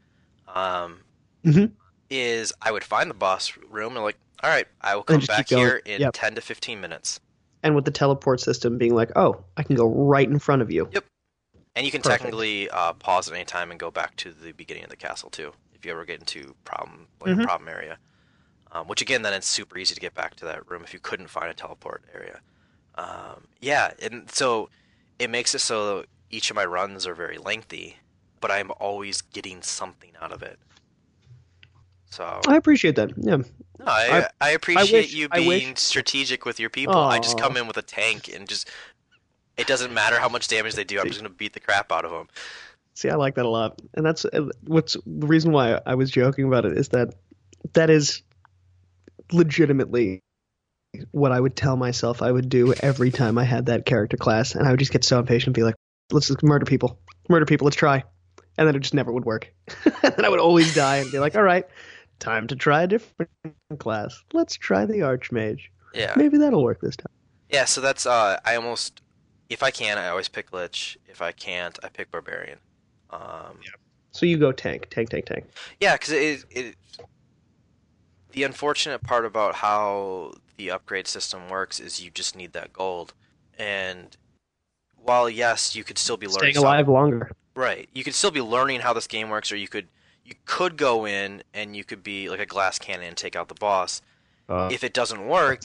Um, 0.57 1.01
Mhm. 1.45 1.73
is 2.09 2.53
I 2.63 2.73
would 2.73 2.85
find 2.85 3.11
the 3.11 3.15
boss 3.15 3.57
room 3.71 3.95
and 3.97 4.05
like, 4.05 4.17
all 4.43 4.51
right, 4.51 4.67
I 4.81 4.97
will 4.97 5.03
come 5.03 5.21
back 5.27 5.49
here 5.49 5.83
in 5.85 6.01
Yep. 6.01 6.15
ten 6.15 6.35
to 6.35 6.41
fifteen 6.41 6.81
minutes. 6.81 7.21
And 7.63 7.75
with 7.75 7.85
the 7.85 7.91
teleport 7.91 8.41
system 8.41 8.79
being 8.79 8.95
like, 8.95 9.11
oh, 9.17 9.45
I 9.57 9.63
can 9.63 9.77
go 9.77 9.89
right 9.89 10.29
in 10.29 10.39
front 10.39 10.63
of 10.63 10.71
you. 10.71 10.89
Yep. 10.93 11.05
And 11.75 11.85
you 11.85 11.93
can 11.93 12.01
Perfect. 12.01 12.23
technically 12.23 12.71
uh, 12.71 12.95
pause 12.95 13.29
at 13.29 13.35
any 13.35 13.45
time 13.45 13.71
and 13.71 13.79
go 13.79 13.91
back 13.91 14.17
to 14.17 14.33
the 14.33 14.53
beginning 14.53 14.85
of 14.85 14.91
the 14.91 14.97
castle 14.97 15.31
too, 15.31 15.53
if 15.75 15.85
you 15.85 15.93
ever 15.93 16.05
get 16.05 16.21
into 16.21 16.55
problem 16.65 17.09
like 17.21 17.35
Mhm. 17.35 17.43
a 17.43 17.47
problem 17.47 17.69
area. 17.69 17.99
Um, 18.73 18.89
which 18.89 19.03
again, 19.03 19.23
then 19.23 19.35
it's 19.35 19.47
super 19.47 19.77
easy 19.79 19.95
to 19.95 20.01
get 20.01 20.15
back 20.15 20.37
to 20.37 20.45
that 20.47 20.71
room 20.71 20.83
if 20.85 20.95
you 20.95 21.01
couldn't 21.01 21.29
find 21.29 21.51
a 21.51 21.55
teleport 21.55 22.03
area. 22.15 22.41
Um, 22.95 23.47
yeah, 23.61 23.93
and 24.01 24.31
so 24.31 24.71
it 25.19 25.29
makes 25.29 25.55
it 25.55 25.61
so 25.61 26.05
each 26.31 26.51
of 26.51 26.57
my 26.57 26.65
runs 26.65 27.07
are 27.07 27.15
very 27.15 27.39
lengthy, 27.39 27.97
but 28.41 28.51
I'm 28.51 28.71
always 28.81 29.23
getting 29.23 29.63
something 29.63 30.11
out 30.21 30.33
of 30.33 30.43
it. 30.43 30.59
So 32.11 32.41
I 32.47 32.57
appreciate 32.57 32.97
that. 32.97 33.13
Yeah. 33.17 33.37
no, 33.37 33.45
I, 33.87 34.23
I- 34.23 34.29
I, 34.41 34.51
appreciate 34.51 34.93
wish- 34.93 35.15
you 35.15 35.29
being 35.29 35.77
strategic 35.77 36.45
with 36.45 36.59
your 36.59 36.71
people. 36.71 36.97
I 36.97 37.19
just 37.19 37.39
come 37.39 37.57
in 37.57 37.67
with 37.67 37.77
a 37.77 37.83
tank 37.83 38.33
and 38.35 38.49
just 38.49 38.71
it 39.57 39.67
doesn't 39.67 39.93
matter 39.93 40.19
how 40.19 40.29
much 40.29 40.49
damage 40.49 40.75
they 40.75 40.85
do. 40.85 41.01
I'm 41.01 41.07
just 41.07 41.21
gonna 41.21 41.31
beat 41.31 41.53
the 41.53 41.61
crap 41.61 41.91
out 41.93 42.05
of 42.05 42.11
them. 42.11 42.29
See, 42.95 43.11
I 43.11 43.17
like 43.17 43.35
that 43.35 43.45
a 43.45 43.49
lot, 43.49 43.81
and 43.95 44.07
that's 44.07 44.25
uh, 44.25 44.49
what's 44.63 44.95
the 45.05 45.27
reason 45.27 45.53
why 45.53 45.81
I 45.85 45.95
was 45.95 46.11
joking 46.11 46.47
about 46.47 46.65
it 46.65 46.79
is 46.79 46.89
that 46.89 47.15
that 47.75 47.91
is 47.91 48.23
legitimately 49.33 50.21
what 51.11 51.33
I 51.33 51.41
would 51.41 51.57
tell 51.57 51.77
myself 51.77 52.23
I 52.23 52.33
would 52.33 52.49
do 52.49 52.73
every 52.75 53.11
time 53.11 53.37
I 53.37 53.45
had 53.45 53.67
that 53.67 53.85
character 53.85 54.17
class, 54.17 54.55
and 54.55 54.67
I 54.67 54.71
would 54.71 54.79
just 54.79 54.93
get 54.93 55.05
so 55.05 55.19
impatient 55.19 55.49
and 55.49 55.55
be 55.55 55.63
like, 55.63 55.75
"Let's 56.11 56.29
just 56.29 56.43
murder 56.43 56.65
people, 56.65 56.99
murder 57.29 57.45
people, 57.45 57.67
let's 57.67 57.77
try," 57.77 58.05
and 58.59 58.67
then 58.67 58.75
it 58.75 58.81
just 58.81 58.95
never 58.95 59.13
would 59.13 59.25
work, 59.25 59.53
and 59.85 60.15
then 60.17 60.25
I 60.25 60.29
would 60.29 60.41
always 60.41 60.75
die 60.75 60.97
and 60.97 61.11
be 61.11 61.19
like, 61.19 61.37
"All 61.37 61.43
right, 61.43 61.67
time 62.19 62.47
to 62.49 62.57
try 62.57 62.83
a 62.83 62.87
different 62.87 63.31
class. 63.79 64.23
Let's 64.33 64.55
try 64.55 64.87
the 64.87 65.01
Archmage. 65.01 65.63
Yeah, 65.95 66.13
Maybe 66.17 66.39
that'll 66.39 66.65
work 66.65 66.81
this 66.81 66.97
time." 66.97 67.13
yeah. 67.51 67.65
So 67.65 67.81
that's 67.81 68.07
uh, 68.07 68.39
I 68.45 68.57
almost 68.57 69.03
if 69.49 69.63
I 69.63 69.71
can, 69.71 69.99
I 69.99 70.09
always 70.09 70.29
pick 70.29 70.53
Lich. 70.53 70.99
If 71.07 71.23
I 71.23 71.33
can't, 71.33 71.79
I 71.83 71.89
pick 71.89 72.11
Barbarian. 72.11 72.59
Um, 73.11 73.59
yeah. 73.63 73.71
So 74.11 74.27
you 74.27 74.39
go 74.39 74.53
tank, 74.53 74.89
tank, 74.91 75.11
tank, 75.11 75.27
tank. 75.27 75.45
Yeah, 75.79 75.95
because 75.95 76.13
it, 76.13 76.45
it 76.51 76.77
the 78.33 78.45
unfortunate 78.45 79.03
part 79.03 79.25
about 79.25 79.57
how 79.57 80.33
the 80.57 80.71
upgrade 80.71 81.07
system 81.07 81.49
works 81.49 81.79
is 81.81 82.03
you 82.03 82.11
just 82.11 82.35
need 82.35 82.53
that 82.55 82.73
gold, 82.73 83.15
and 83.59 84.17
while 84.97 85.29
yes, 85.31 85.77
you 85.77 85.85
could 85.85 85.99
still 85.99 86.17
be 86.17 86.27
learning 86.27 86.53
Staying 86.53 86.57
alive 86.65 86.89
longer. 86.89 87.31
Right, 87.57 87.89
you 87.93 88.05
could 88.05 88.15
still 88.15 88.31
be 88.31 88.41
learning 88.41 88.81
how 88.81 88.93
this 88.93 89.07
game 89.09 89.29
works, 89.31 89.51
or 89.51 89.57
you 89.57 89.67
could 89.69 89.89
you 90.25 90.35
could 90.45 90.77
go 90.77 91.07
in 91.07 91.43
and 91.55 91.77
you 91.77 91.85
could 91.85 92.03
be 92.03 92.29
like 92.29 92.41
a 92.41 92.47
glass 92.47 92.79
cannon 92.79 93.07
and 93.09 93.17
take 93.17 93.37
out 93.37 93.49
the 93.49 93.55
boss. 93.55 94.03
Uh, 94.49 94.69
If 94.73 94.83
it 94.85 94.93
doesn't 94.93 95.27
work, 95.27 95.63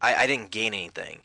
I, 0.00 0.14
I 0.14 0.26
didn't 0.26 0.50
gain 0.50 0.74
anything, 0.74 1.20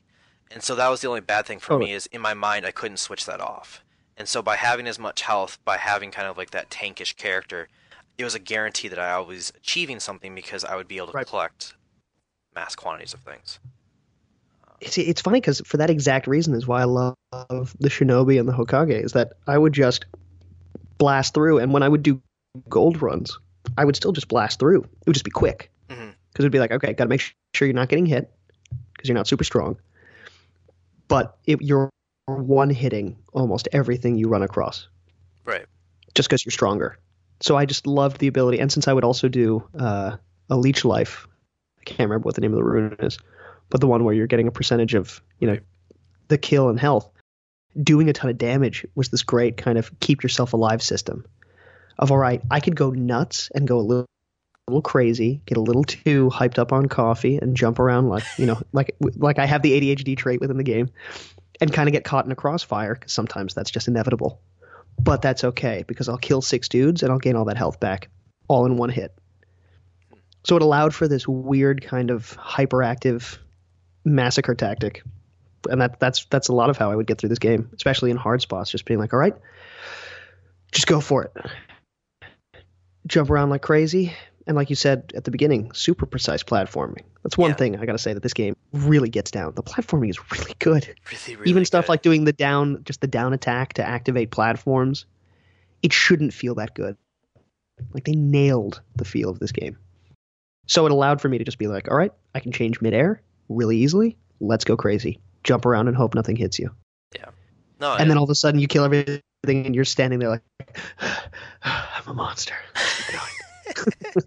and 0.52 0.64
so 0.64 0.76
that 0.76 0.88
was 0.90 1.02
the 1.02 1.08
only 1.08 1.22
bad 1.22 1.46
thing 1.46 1.60
for 1.60 1.74
Oh. 1.74 1.80
me 1.80 1.92
is 1.94 2.06
in 2.08 2.22
my 2.22 2.34
mind 2.34 2.66
I 2.66 2.72
couldn't 2.72 2.98
switch 2.98 3.26
that 3.26 3.42
off, 3.42 3.84
and 4.18 4.28
so 4.30 4.42
by 4.42 4.56
having 4.56 4.88
as 4.88 5.00
much 5.00 5.22
health, 5.24 5.60
by 5.66 5.78
having 5.78 6.12
kind 6.12 6.28
of 6.28 6.38
like 6.38 6.52
that 6.52 6.70
tankish 6.70 7.16
character, 7.18 7.68
it 8.18 8.24
was 8.24 8.36
a 8.36 8.40
guarantee 8.40 8.88
that 8.90 9.00
I 9.00 9.20
was 9.20 9.52
achieving 9.58 10.00
something 10.00 10.36
because 10.36 10.64
I 10.64 10.76
would 10.76 10.88
be 10.88 10.98
able 10.98 11.08
to 11.08 11.14
Right. 11.14 11.28
collect 11.28 11.74
mass 12.54 12.76
quantities 12.76 13.14
of 13.14 13.22
things. 13.22 13.60
It's 14.82 14.98
it's 14.98 15.22
funny 15.22 15.40
because 15.40 15.62
for 15.62 15.78
that 15.78 15.90
exact 15.90 16.28
reason 16.28 16.54
is 16.54 16.68
why 16.68 16.82
I 16.82 16.86
love 16.86 17.16
the 17.80 17.90
Shinobi 17.90 18.40
and 18.40 18.50
the 18.50 18.54
Hokage 18.54 19.04
is 19.04 19.14
that 19.14 19.34
I 19.48 19.58
would 19.58 19.74
just 19.74 20.06
blast 20.98 21.34
through, 21.34 21.60
and 21.60 21.72
when 21.72 21.84
I 21.84 21.90
would 21.90 22.04
do 22.04 22.22
gold 22.70 23.02
runs, 23.02 23.38
I 23.78 23.86
would 23.86 23.96
still 23.96 24.12
just 24.12 24.28
blast 24.28 24.60
through. 24.60 24.82
It 24.82 25.08
would 25.08 25.14
just 25.14 25.26
be 25.26 25.32
quick 25.32 25.72
because 25.88 26.04
Mhm. 26.04 26.16
it'd 26.40 26.52
be 26.52 26.60
like, 26.60 26.72
okay, 26.72 26.94
got 26.94 27.06
to 27.06 27.10
make 27.10 27.22
sure 27.54 27.68
you're 27.68 27.74
not 27.74 27.90
getting 27.90 28.06
hit 28.06 28.30
because 28.96 29.08
you're 29.08 29.18
not 29.18 29.28
super 29.28 29.44
strong, 29.44 29.78
but 31.08 31.38
it, 31.46 31.62
you're 31.62 31.90
one 32.28 32.70
hitting 32.70 33.18
almost 33.34 33.68
everything 33.72 34.18
you 34.18 34.28
run 34.28 34.44
across 34.44 34.88
Right. 35.46 35.66
just 36.16 36.30
because 36.30 36.46
you're 36.46 36.52
stronger. 36.52 36.98
So 37.42 37.58
I 37.58 37.66
just 37.66 37.88
loved 37.88 38.20
the 38.20 38.28
ability, 38.28 38.60
and 38.60 38.72
since 38.72 38.88
I 38.88 38.94
would 38.94 39.04
also 39.04 39.28
do 39.28 39.64
uh, 39.78 40.18
a 40.50 40.58
leech 40.58 40.86
life, 40.86 41.28
I 41.80 41.84
can't 41.84 42.10
remember 42.10 42.26
what 42.26 42.36
the 42.36 42.42
name 42.42 42.52
of 42.52 42.58
the 42.58 42.64
rune 42.64 42.96
is, 43.00 43.18
but 43.72 43.82
the 43.82 43.88
one 43.88 44.04
where 44.04 44.14
you're 44.14 44.28
getting 44.28 44.48
a 44.48 44.52
percentage 44.52 44.94
of 44.94 45.22
you 45.40 45.48
know 45.48 45.58
the 46.28 46.38
kill 46.38 46.70
and 46.70 46.80
health, 46.80 47.10
doing 47.82 48.10
a 48.10 48.14
ton 48.14 48.30
of 48.30 48.38
damage 48.38 48.86
was 48.94 49.10
this 49.10 49.24
great 49.24 49.58
kind 49.58 49.78
of 49.78 50.00
keep 50.00 50.22
yourself 50.22 50.54
alive 50.54 50.84
system. 50.84 51.26
Of 51.98 52.12
all 52.12 52.18
right, 52.18 52.42
I 52.52 52.60
could 52.60 52.76
go 52.76 52.92
nuts 52.92 53.50
and 53.54 53.68
go 53.68 53.80
a 53.80 53.82
little, 53.82 54.06
little 54.68 54.82
crazy, 54.82 55.42
get 55.46 55.58
a 55.58 55.62
little 55.62 55.84
too 55.84 56.30
hyped 56.32 56.60
up 56.60 56.72
on 56.72 56.88
coffee, 56.88 57.38
and 57.38 57.58
jump 57.58 57.80
around 57.80 58.10
like 58.10 58.24
you 58.38 58.46
know 58.46 58.62
like 58.72 58.96
like 59.00 59.40
I 59.40 59.48
have 59.48 59.64
the 59.64 59.80
ADHD 59.80 60.16
trait 60.16 60.40
within 60.40 60.58
the 60.58 60.64
game, 60.64 60.90
and 61.60 61.74
kind 61.74 61.90
of 61.90 61.94
get 61.94 62.04
caught 62.04 62.26
in 62.26 62.32
a 62.32 62.36
crossfire 62.36 62.94
because 62.94 63.12
sometimes 63.12 63.56
that's 63.56 63.72
just 63.72 63.88
inevitable 63.88 64.40
but 65.00 65.22
that's 65.22 65.44
okay 65.44 65.84
because 65.88 66.10
I'll 66.10 66.18
kill 66.18 66.42
six 66.42 66.68
dudes 66.68 67.04
and 67.04 67.12
I'll 67.12 67.20
gain 67.20 67.36
all 67.36 67.46
that 67.46 67.58
health 67.58 67.80
back 67.80 68.10
all 68.48 68.66
in 68.66 68.78
one 68.78 68.90
hit. 68.90 69.18
So 70.44 70.56
it 70.56 70.62
allowed 70.62 70.94
for 70.94 71.08
this 71.08 71.28
weird 71.28 71.84
kind 71.84 72.10
of 72.10 72.36
hyperactive 72.38 73.38
massacre 74.04 74.56
tactic. 74.56 75.04
And 75.70 75.80
that 75.82 76.00
that's 76.00 76.26
that's 76.26 76.48
a 76.48 76.54
lot 76.54 76.70
of 76.70 76.78
how 76.78 76.92
I 76.92 76.96
would 76.96 77.06
get 77.08 77.18
through 77.20 77.30
this 77.30 77.40
game, 77.40 77.70
especially 77.76 78.10
in 78.12 78.18
hard 78.18 78.42
spots, 78.42 78.72
just 78.72 78.86
being 78.86 79.00
like, 79.00 79.14
all 79.14 79.20
right, 79.20 79.36
just 80.72 80.88
go 80.88 81.00
for 81.00 81.24
it. 81.24 81.34
Jump 83.08 83.30
around 83.30 83.50
like 83.50 83.62
crazy. 83.62 84.14
And 84.48 84.56
like 84.58 84.70
you 84.72 84.76
said 84.76 85.12
at 85.16 85.24
the 85.24 85.32
beginning, 85.32 85.72
super 85.74 86.06
precise 86.08 86.42
platforming. 86.44 87.04
That's 87.24 87.38
one 87.38 87.52
Yeah. 87.52 87.56
thing 87.58 87.76
I 87.78 87.86
gotta 87.86 88.00
say 88.00 88.14
that 88.14 88.24
this 88.24 88.34
game 88.34 88.56
really 88.74 89.10
gets 89.10 89.30
down. 89.30 89.54
The 89.54 89.62
platforming 89.64 90.10
is 90.10 90.20
really 90.32 90.56
good 90.60 90.88
Really, 91.12 91.36
really 91.36 91.50
even 91.52 91.66
stuff 91.66 91.86
good. 91.86 91.90
like 91.90 92.02
doing 92.02 92.24
the 92.26 92.34
down 92.34 92.84
just 92.84 93.02
the 93.02 93.08
down 93.08 93.34
attack 93.34 93.74
to 93.74 93.88
activate 93.88 94.32
platforms 94.32 95.06
it 95.84 95.94
shouldn't 95.94 96.34
feel 96.34 96.56
that 96.56 96.74
good 96.74 96.96
like 97.94 98.04
they 98.06 98.14
nailed 98.14 98.82
the 98.96 99.06
feel 99.06 99.30
of 99.30 99.40
this 99.40 99.52
game 99.52 99.78
so 100.68 100.86
it 100.86 100.92
allowed 100.92 101.20
for 101.22 101.30
me 101.30 101.38
to 101.38 101.44
just 101.44 101.58
be 101.58 101.68
like 101.68 101.90
all 101.90 101.98
right 101.98 102.12
i 102.36 102.40
can 102.40 102.52
change 102.52 102.80
midair 102.82 103.22
really 103.56 103.78
easily 103.78 104.18
let's 104.40 104.64
go 104.66 104.76
crazy 104.78 105.20
jump 105.44 105.66
around 105.66 105.88
and 105.88 105.98
hope 105.98 106.16
nothing 106.16 106.36
hits 106.36 106.60
you 106.60 106.70
Yeah. 107.16 107.30
no, 107.80 107.96
and 107.96 108.10
then 108.10 108.18
all 108.18 108.24
of 108.24 108.30
a 108.30 108.36
sudden 108.36 108.60
you 108.60 108.68
kill 108.68 108.84
everything 108.84 109.22
and 109.46 109.76
you're 109.76 109.86
standing 109.86 110.20
there 110.20 110.30
like 110.30 110.42
i'm 111.64 112.08
a 112.08 112.14
monster 112.14 112.56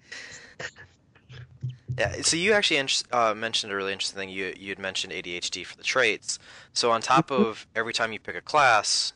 Yeah, 1.99 2.23
so 2.23 2.37
you 2.37 2.53
actually 2.53 2.85
uh, 3.13 3.35
mentioned 3.35 3.73
a 3.73 3.77
really 3.77 3.93
interesting 3.93 4.19
thing. 4.19 4.29
You 4.29 4.53
you 4.59 4.71
had 4.71 4.79
mentioned 4.81 5.13
ADHD 5.13 5.65
for 5.65 5.77
the 5.77 5.85
traits. 5.85 6.39
So 6.73 6.91
on 6.91 7.01
top 7.01 7.31
Mm-hmm. 7.31 7.43
of 7.43 7.67
every 7.77 7.93
time 7.93 8.13
you 8.13 8.19
pick 8.19 8.35
a 8.35 8.41
class, 8.41 9.13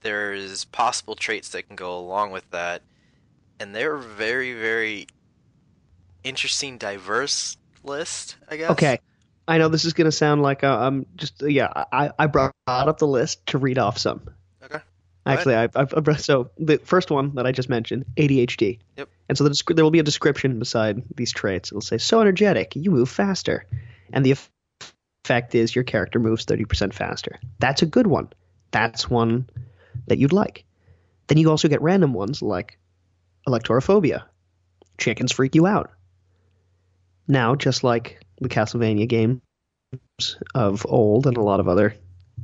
there's 0.00 0.64
possible 0.64 1.14
traits 1.14 1.50
that 1.50 1.66
can 1.66 1.76
go 1.76 1.96
along 1.96 2.30
with 2.30 2.50
that, 2.50 2.80
and 3.60 3.74
they're 3.74 3.98
very 3.98 4.54
very 4.54 5.06
interesting, 6.24 6.78
diverse 6.78 7.58
list. 7.84 8.36
I 8.48 8.56
guess. 8.56 8.70
okay 8.70 8.98
i 9.48 9.58
know 9.58 9.68
this 9.68 9.84
is 9.84 9.92
going 9.92 10.06
to 10.06 10.12
sound 10.12 10.42
like 10.42 10.64
uh, 10.64 10.78
i'm 10.78 11.06
just 11.16 11.42
yeah 11.42 11.84
I, 11.92 12.10
I 12.18 12.26
brought 12.26 12.54
up 12.66 12.98
the 12.98 13.06
list 13.06 13.46
to 13.48 13.58
read 13.58 13.78
off 13.78 13.98
some 13.98 14.22
Okay. 14.64 14.82
Actually, 15.24 15.54
I've, 15.54 15.76
I've, 15.76 15.94
I've 15.96 16.20
so 16.20 16.50
the 16.58 16.78
first 16.78 17.10
one 17.10 17.34
that 17.36 17.46
I 17.46 17.52
just 17.52 17.68
mentioned, 17.68 18.04
ADHD. 18.16 18.78
Yep. 18.96 19.08
And 19.28 19.38
so 19.38 19.44
the, 19.44 19.74
there 19.74 19.84
will 19.84 19.90
be 19.90 20.00
a 20.00 20.04
description 20.04 20.58
beside 20.58 21.02
these 21.14 21.32
traits. 21.32 21.70
It'll 21.70 21.80
say, 21.80 21.98
"So 21.98 22.20
energetic, 22.20 22.74
you 22.74 22.90
move 22.90 23.08
faster," 23.08 23.66
and 24.12 24.24
the 24.24 24.32
eff- 24.32 24.50
effect 25.24 25.54
is 25.54 25.74
your 25.74 25.84
character 25.84 26.18
moves 26.18 26.44
thirty 26.44 26.64
percent 26.64 26.92
faster. 26.92 27.38
That's 27.60 27.82
a 27.82 27.86
good 27.86 28.06
one. 28.06 28.30
That's 28.72 29.08
one 29.08 29.48
that 30.08 30.18
you'd 30.18 30.32
like. 30.32 30.64
Then 31.28 31.38
you 31.38 31.50
also 31.50 31.68
get 31.68 31.82
random 31.82 32.12
ones 32.12 32.42
like 32.42 32.78
alektorophobia. 33.46 34.24
Chickens 34.98 35.32
freak 35.32 35.54
you 35.54 35.66
out. 35.66 35.90
Now, 37.28 37.54
just 37.54 37.84
like 37.84 38.20
the 38.42 38.48
Castlevania 38.48 39.08
games 39.08 39.40
of 40.54 40.86
old 40.88 41.26
and 41.26 41.36
a 41.36 41.42
lot 41.42 41.60
of 41.60 41.68
other 41.68 41.94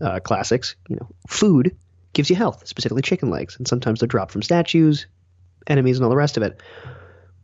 uh, 0.01 0.21
classics, 0.21 0.77
you 0.89 0.97
know, 0.97 1.09
food 1.29 1.77
gives 2.13 2.31
you 2.31 2.37
health, 2.37 2.67
specifically 2.67 3.03
chicken 3.03 3.31
legs, 3.31 3.57
and 3.57 3.69
sometimes 3.69 4.01
they're 4.01 4.07
dropped 4.07 4.33
from 4.33 4.43
statues, 4.43 5.07
enemies, 5.67 5.99
and 5.99 6.05
all 6.05 6.11
the 6.11 6.17
rest 6.17 6.37
of 6.37 6.43
it. 6.43 6.61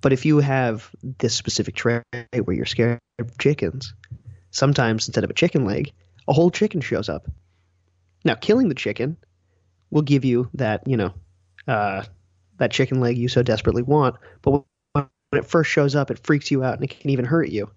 But 0.00 0.12
if 0.12 0.26
you 0.26 0.38
have 0.38 0.90
this 1.00 1.34
specific 1.34 1.74
trait 1.74 2.02
where 2.32 2.56
you're 2.56 2.66
scared 2.66 3.00
of 3.18 3.38
chickens, 3.38 3.94
sometimes 4.50 5.08
instead 5.08 5.24
of 5.24 5.30
a 5.30 5.34
chicken 5.34 5.64
leg, 5.64 5.92
a 6.28 6.32
whole 6.32 6.50
chicken 6.50 6.80
shows 6.80 7.08
up. 7.08 7.26
Now, 8.24 8.34
killing 8.34 8.68
the 8.68 8.74
chicken 8.74 9.16
will 9.90 10.02
give 10.02 10.24
you 10.24 10.50
that, 10.54 10.86
you 10.86 10.96
know, 10.96 11.14
uh, 11.68 12.04
that 12.58 12.70
chicken 12.70 13.00
leg 13.00 13.16
you 13.18 13.28
so 13.28 13.42
desperately 13.42 13.82
want, 13.82 14.16
but 14.42 14.64
when 14.92 15.06
it 15.32 15.46
first 15.46 15.70
shows 15.70 15.94
up, 15.94 16.10
it 16.10 16.24
freaks 16.24 16.50
you 16.50 16.62
out 16.62 16.74
and 16.74 16.84
it 16.84 16.98
can 16.98 17.10
even 17.10 17.24
hurt 17.24 17.48
you. 17.48 17.70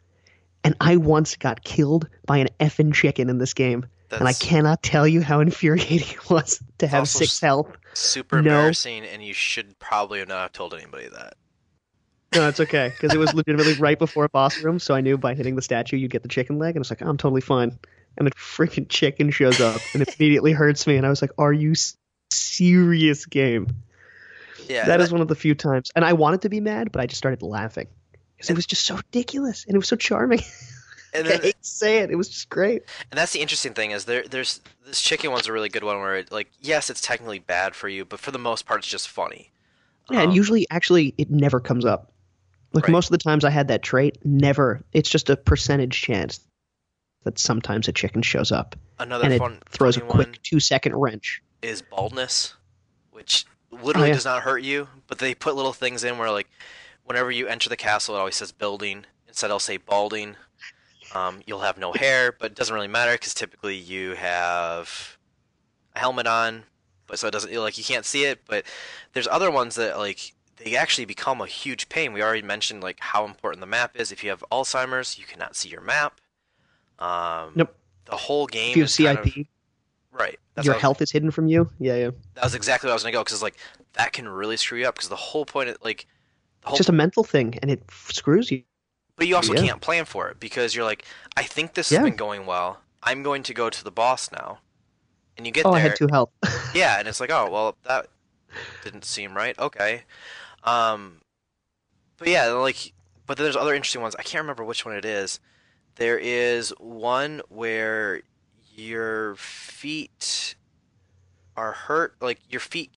And 0.64 0.76
I 0.82 0.98
once 0.98 1.36
got 1.36 1.64
killed 1.64 2.08
by 2.26 2.38
an 2.38 2.50
effing 2.60 2.94
chicken 2.94 3.30
in 3.30 3.38
this 3.38 3.54
game. 3.54 3.86
That's 4.10 4.22
And 4.22 4.28
I 4.28 4.34
cannot 4.34 4.84
tell 4.84 5.08
you 5.08 5.22
how 5.22 5.40
infuriating 5.42 6.08
it 6.10 6.30
was 6.30 6.62
to 6.80 6.88
have 6.88 7.08
six 7.08 7.40
health. 7.40 7.76
super 7.94 8.38
No. 8.42 8.52
embarrassing, 8.52 9.04
and 9.04 9.24
you 9.24 9.34
should 9.34 9.78
probably 9.80 10.20
not 10.20 10.30
have 10.30 10.54
told 10.54 10.74
anybody 10.74 11.08
that. 11.10 11.36
No, 12.34 12.48
it's 12.48 12.60
okay 12.60 12.90
because 12.90 13.14
it 13.14 13.18
was 13.18 13.34
legitimately 13.34 13.74
right 13.74 13.98
before 13.98 14.26
a 14.26 14.30
boss 14.30 14.62
room, 14.64 14.80
so 14.80 14.94
I 14.94 15.02
knew 15.02 15.18
by 15.18 15.34
hitting 15.34 15.56
the 15.56 15.62
statue 15.62 15.98
you'd 15.98 16.12
get 16.12 16.24
the 16.24 16.30
chicken 16.30 16.58
leg, 16.58 16.76
and 16.76 16.84
it's 16.84 16.90
like 16.92 17.02
oh, 17.02 17.10
I'm 17.10 17.18
totally 17.18 17.42
fine. 17.42 17.78
And 18.18 18.28
a 18.28 18.32
freaking 18.32 18.90
chicken 18.90 19.30
shows 19.30 19.60
up 19.60 19.80
and 19.94 20.02
it 20.02 20.16
immediately 20.20 20.52
hurts 20.52 20.88
me, 20.88 20.98
and 20.98 21.06
I 21.06 21.10
was 21.10 21.22
like, 21.22 21.32
"Are 21.38 21.54
you 21.54 21.74
serious, 22.32 23.26
game?" 23.26 23.68
Yeah, 24.68 24.86
that 24.86 24.96
and 24.96 25.04
is 25.04 25.12
one 25.12 25.22
of 25.22 25.28
the 25.28 25.36
few 25.36 25.56
times, 25.56 25.92
and 25.96 26.04
I 26.04 26.14
wanted 26.14 26.42
to 26.42 26.50
be 26.50 26.60
mad, 26.60 26.92
but 26.92 27.02
I 27.02 27.06
just 27.06 27.18
started 27.18 27.42
laughing 27.42 27.88
because 28.38 28.50
it 28.50 28.56
was 28.56 28.66
just 28.66 28.86
so 28.86 28.96
ridiculous 28.96 29.66
and 29.66 29.76
it 29.76 29.78
was 29.78 29.88
so 29.88 29.96
charming. 29.96 30.42
and 31.14 31.28
I 31.28 31.38
hate 31.38 31.62
to 31.62 31.68
say 31.68 31.98
it, 32.00 32.12
it 32.12 32.16
was 32.16 32.30
just 32.30 32.50
great. 32.50 32.84
and 33.12 33.18
that's 33.18 33.32
the 33.34 33.40
interesting 33.42 33.74
thing 33.74 33.92
is 33.92 34.06
there. 34.06 34.24
There's 34.24 34.62
this 34.86 35.02
chicken 35.02 35.32
one's 35.32 35.48
a 35.48 35.54
really 35.54 35.70
good 35.70 35.84
one 35.84 35.98
where 36.00 36.16
it, 36.18 36.32
like 36.32 36.50
yes, 36.62 36.90
it's 36.90 37.02
technically 37.02 37.40
bad 37.40 37.76
for 37.76 37.90
you, 37.90 38.06
but 38.06 38.20
for 38.20 38.32
the 38.32 38.40
most 38.40 38.66
part, 38.66 38.80
it's 38.80 38.88
just 38.88 39.08
funny. 39.10 39.52
Yeah, 40.10 40.22
and 40.22 40.30
Um, 40.32 40.36
usually, 40.36 40.66
actually, 40.72 41.14
it 41.18 41.30
never 41.30 41.60
comes 41.60 41.84
up. 41.86 42.14
Like 42.74 42.86
Right. 42.86 42.92
most 42.94 43.08
of 43.08 43.12
the 43.12 43.18
times 43.18 43.44
I 43.44 43.50
had 43.50 43.70
that 43.70 43.82
trait, 43.82 44.20
never. 44.24 44.82
It's 44.94 45.10
just 45.10 45.30
a 45.30 45.36
percentage 45.38 46.00
chance 46.02 46.40
that 47.24 47.40
sometimes 47.40 47.88
a 47.88 47.92
chicken 47.92 48.22
shows 48.22 48.52
up 48.52 48.76
another 49.00 49.26
and 49.26 49.34
it 49.34 49.42
throws 49.70 49.98
a 49.98 50.02
quick 50.02 50.42
two 50.44 50.60
second 50.60 50.96
wrench. 50.96 51.42
is 51.62 51.82
baldness, 51.82 52.54
which 53.12 53.46
literally 53.72 54.06
Oh, 54.06 54.08
yeah. 54.10 54.14
does 54.14 54.26
not 54.26 54.44
hurt 54.44 54.64
you, 54.64 54.88
but 55.08 55.18
they 55.20 55.34
put 55.36 55.56
little 55.56 55.74
things 55.74 56.04
in 56.04 56.18
where 56.18 56.32
like 56.32 56.48
whenever 57.08 57.32
you 57.32 57.48
enter 57.48 57.70
the 57.70 57.76
castle, 57.78 58.16
it 58.16 58.20
always 58.20 58.36
says 58.36 58.52
building. 58.52 59.06
Instead, 59.28 59.50
I'll 59.50 59.60
say 59.60 59.78
balding. 59.78 60.36
Um, 61.16 61.42
you'll 61.46 61.62
have 61.62 61.78
no 61.78 61.94
hair, 61.94 62.36
but 62.38 62.52
it 62.52 62.56
doesn't 62.56 62.74
really 62.76 62.88
matter 62.88 63.14
because 63.14 63.34
typically 63.34 63.76
you 63.76 64.14
have 64.16 65.18
a 65.96 66.00
helmet 66.00 66.28
on, 66.28 66.64
but 67.08 67.18
so 67.18 67.28
it 67.28 67.32
doesn't 67.32 67.54
like 67.56 67.78
you 67.78 67.84
can't 67.84 68.06
see 68.06 68.26
it. 68.26 68.42
But 68.48 68.66
there's 69.14 69.28
other 69.28 69.50
ones 69.50 69.76
that 69.76 69.98
like 69.98 70.34
they 70.58 70.76
actually 70.76 71.06
become 71.06 71.40
a 71.40 71.48
huge 71.48 71.88
pain. 71.90 72.12
We 72.14 72.22
already 72.22 72.42
mentioned 72.42 72.84
like 72.84 72.98
how 73.00 73.26
important 73.26 73.62
the 73.62 73.68
map 73.68 73.96
is. 73.96 74.12
If 74.12 74.24
you 74.24 74.30
have 74.32 74.44
Alzheimer's, 74.52 75.18
you 75.18 75.26
cannot 75.26 75.56
see 75.56 75.70
your 75.70 75.82
map. 75.82 76.20
Um, 77.00 77.52
Nope. 77.56 77.74
The 78.06 78.16
whole 78.16 78.48
game 78.48 78.72
If 78.72 79.00
you 79.00 79.08
have 79.08 79.20
CIP, 79.24 79.38
of- 79.38 80.20
right. 80.20 80.40
That's 80.56 80.66
your 80.66 80.76
I 80.76 80.78
was- 80.78 80.82
health 80.82 81.02
is 81.02 81.12
hidden 81.12 81.32
from 81.32 81.48
you. 81.48 81.70
Yeah, 81.80 81.96
yeah. 81.96 82.10
that 82.36 82.44
was 82.44 82.56
exactly 82.56 82.88
what 82.88 82.92
I 82.92 82.96
was 82.96 83.04
gonna 83.04 83.14
go 83.14 83.24
because 83.24 83.42
like 83.42 83.56
that 83.94 84.12
can 84.14 84.28
really 84.28 84.58
screw 84.58 84.80
you 84.80 84.88
up 84.88 84.96
because 84.96 85.10
the 85.10 85.16
whole 85.16 85.46
point 85.46 85.70
of 85.70 85.78
like 85.84 86.06
It's 86.70 86.78
just 86.78 86.90
a 86.90 86.94
mental 86.94 87.24
thing, 87.24 87.58
and 87.62 87.72
it 87.72 87.82
screws 87.90 88.52
you. 88.52 88.64
but 89.16 89.28
you 89.28 89.36
also 89.36 89.54
yeah. 89.54 89.62
can't 89.62 89.82
plan 89.82 90.06
for 90.06 90.30
it 90.30 90.40
because 90.40 90.76
you're 90.76 90.86
like 90.86 91.06
I 91.36 91.44
think 91.44 91.74
this 91.74 91.92
Yeah. 91.92 92.00
has 92.00 92.10
been 92.10 92.18
going 92.18 92.46
well 92.46 92.82
I'm 93.04 93.24
going 93.24 93.44
to 93.44 93.54
go 93.54 93.70
to 93.70 93.84
the 93.84 93.92
boss 93.92 94.32
now 94.32 94.60
and 95.38 95.46
you 95.46 95.52
get 95.52 95.66
Oh, 95.66 95.72
I 95.72 95.80
had 95.80 95.96
two 95.96 96.08
health. 96.12 96.30
yeah 96.76 97.00
and 97.00 97.08
it's 97.08 97.20
like 97.20 97.32
oh 97.32 97.50
well 97.50 97.76
that 97.84 98.08
didn't 98.84 99.06
seem 99.06 99.36
right 99.36 99.58
okay 99.60 100.04
um 100.64 101.22
but 102.18 102.28
yeah 102.28 102.48
like 102.48 102.94
but 103.26 103.38
then 103.38 103.44
there's 103.46 103.56
other 103.56 103.74
interesting 103.74 104.02
ones 104.02 104.16
I 104.18 104.24
can't 104.24 104.42
remember 104.44 104.64
which 104.64 104.86
one 104.86 104.96
it 104.96 105.06
is 105.06 105.40
there 105.96 106.18
is 106.20 106.70
one 106.80 107.42
where 107.50 108.22
your 108.76 109.36
feet 109.38 110.56
are 111.56 111.72
hurt 111.72 112.16
like 112.22 112.40
your 112.50 112.60
feet 112.62 112.92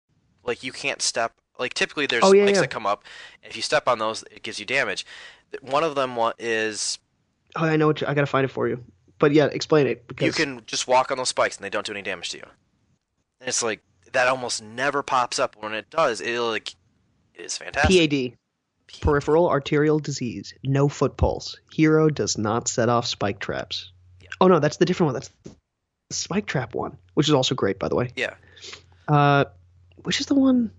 like 0.44 0.62
you 0.62 0.72
can't 0.72 1.00
step 1.00 1.32
like 1.60 1.74
typically 1.74 2.06
there's 2.06 2.24
Oh, 2.24 2.32
yeah, 2.32 2.44
spikes 2.44 2.56
yeah. 2.56 2.60
that 2.62 2.70
come 2.70 2.86
up 2.86 3.04
if 3.44 3.54
you 3.54 3.62
step 3.62 3.86
on 3.86 4.00
those 4.00 4.24
it 4.32 4.42
gives 4.42 4.58
you 4.58 4.66
damage 4.66 5.06
one 5.60 5.84
of 5.84 5.94
them 5.94 6.16
is 6.38 6.98
oh, 7.56 7.64
I 7.64 7.76
know. 7.76 7.86
What 7.88 8.00
you, 8.00 8.06
I 8.08 8.14
gotta 8.14 8.26
find 8.26 8.44
it 8.44 8.48
for 8.48 8.68
you. 8.68 8.82
But 9.18 9.32
yeah, 9.32 9.46
explain 9.46 9.86
it 9.86 10.08
because 10.08 10.26
you 10.26 10.32
can 10.32 10.62
just 10.66 10.88
walk 10.88 11.10
on 11.10 11.18
those 11.18 11.28
spikes 11.28 11.56
and 11.56 11.64
they 11.64 11.70
don't 11.70 11.86
do 11.86 11.92
any 11.92 12.02
damage 12.02 12.30
to 12.30 12.38
you 12.38 12.44
and 13.40 13.48
it's 13.48 13.62
like 13.62 13.80
that 14.12 14.28
almost 14.28 14.62
never 14.62 15.02
pops 15.02 15.38
up 15.38 15.56
when 15.60 15.72
it 15.72 15.88
does 15.90 16.20
it 16.20 16.38
like 16.40 16.74
it 17.34 17.42
is 17.42 17.56
fantastic 17.58 18.10
PAD, 18.10 19.00
peripheral 19.00 19.48
arterial 19.48 19.98
disease, 19.98 20.54
no 20.64 20.88
foot 20.88 21.16
pulse. 21.16 21.56
Hero 21.72 22.10
does 22.10 22.36
not 22.36 22.68
set 22.68 22.88
off 22.88 23.06
spike 23.06 23.38
traps. 23.38 23.92
Yeah. 24.20 24.28
Oh 24.40 24.48
no, 24.48 24.58
that's 24.58 24.76
the 24.76 24.84
different 24.84 25.08
one. 25.08 25.14
That's 25.14 25.30
the 25.44 26.14
spike 26.14 26.46
trap 26.46 26.74
one, 26.74 26.96
which 27.14 27.28
is 27.28 27.34
also 27.34 27.54
great, 27.54 27.78
by 27.78 27.88
the 27.88 27.94
way. 27.94 28.10
Yeah. 28.16 28.34
Uh, 29.08 29.44
which 30.02 30.20
is 30.20 30.26
the 30.26 30.34
one? 30.34 30.70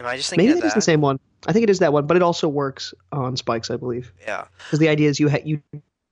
Am 0.00 0.06
I 0.06 0.16
just 0.16 0.30
thinking 0.30 0.48
Maybe 0.48 0.58
it 0.58 0.64
is 0.64 0.74
the 0.74 0.80
same 0.80 1.00
one. 1.00 1.20
I 1.46 1.52
think 1.52 1.62
it 1.62 1.70
is 1.70 1.78
that 1.78 1.92
one, 1.92 2.06
but 2.06 2.16
it 2.16 2.22
also 2.22 2.48
works 2.48 2.92
on 3.12 3.36
spikes, 3.36 3.70
I 3.70 3.76
believe. 3.76 4.12
yeah 4.22 4.46
Because 4.66 4.78
the 4.78 4.88
idea 4.88 5.08
is 5.08 5.20
you 5.20 5.28
ha- 5.30 5.42
you 5.44 5.62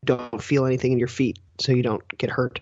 don't 0.05 0.43
feel 0.43 0.65
anything 0.65 0.93
in 0.93 0.99
your 0.99 1.09
feet, 1.09 1.39
so 1.59 1.73
you 1.73 1.83
don't 1.83 2.07
get 2.19 2.31
hurt. 2.31 2.61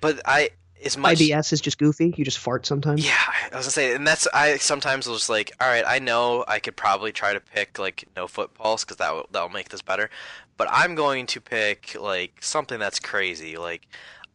but 0.00 0.20
I 0.24 0.50
as 0.84 0.96
much 0.96 1.18
IBS 1.18 1.52
is 1.52 1.60
just 1.60 1.78
goofy. 1.78 2.12
You 2.16 2.24
just 2.24 2.38
fart 2.38 2.66
sometimes. 2.66 3.04
Yeah, 3.06 3.12
I 3.52 3.56
was 3.56 3.66
gonna 3.66 3.70
say, 3.70 3.94
and 3.94 4.06
that's 4.06 4.26
I 4.34 4.56
sometimes 4.56 5.06
was 5.06 5.18
just 5.18 5.30
like, 5.30 5.52
all 5.60 5.68
right, 5.68 5.84
I 5.86 5.98
know 5.98 6.44
I 6.48 6.58
could 6.58 6.76
probably 6.76 7.12
try 7.12 7.32
to 7.32 7.40
pick 7.40 7.78
like 7.78 8.08
no 8.16 8.26
foot 8.26 8.54
pulse 8.54 8.84
because 8.84 8.96
that 8.96 9.12
will 9.12 9.26
that'll 9.30 9.48
make 9.48 9.68
this 9.68 9.82
better, 9.82 10.10
but 10.56 10.68
I'm 10.70 10.94
going 10.94 11.26
to 11.26 11.40
pick 11.40 11.96
like 12.00 12.42
something 12.42 12.78
that's 12.80 12.98
crazy, 12.98 13.56
like 13.56 13.86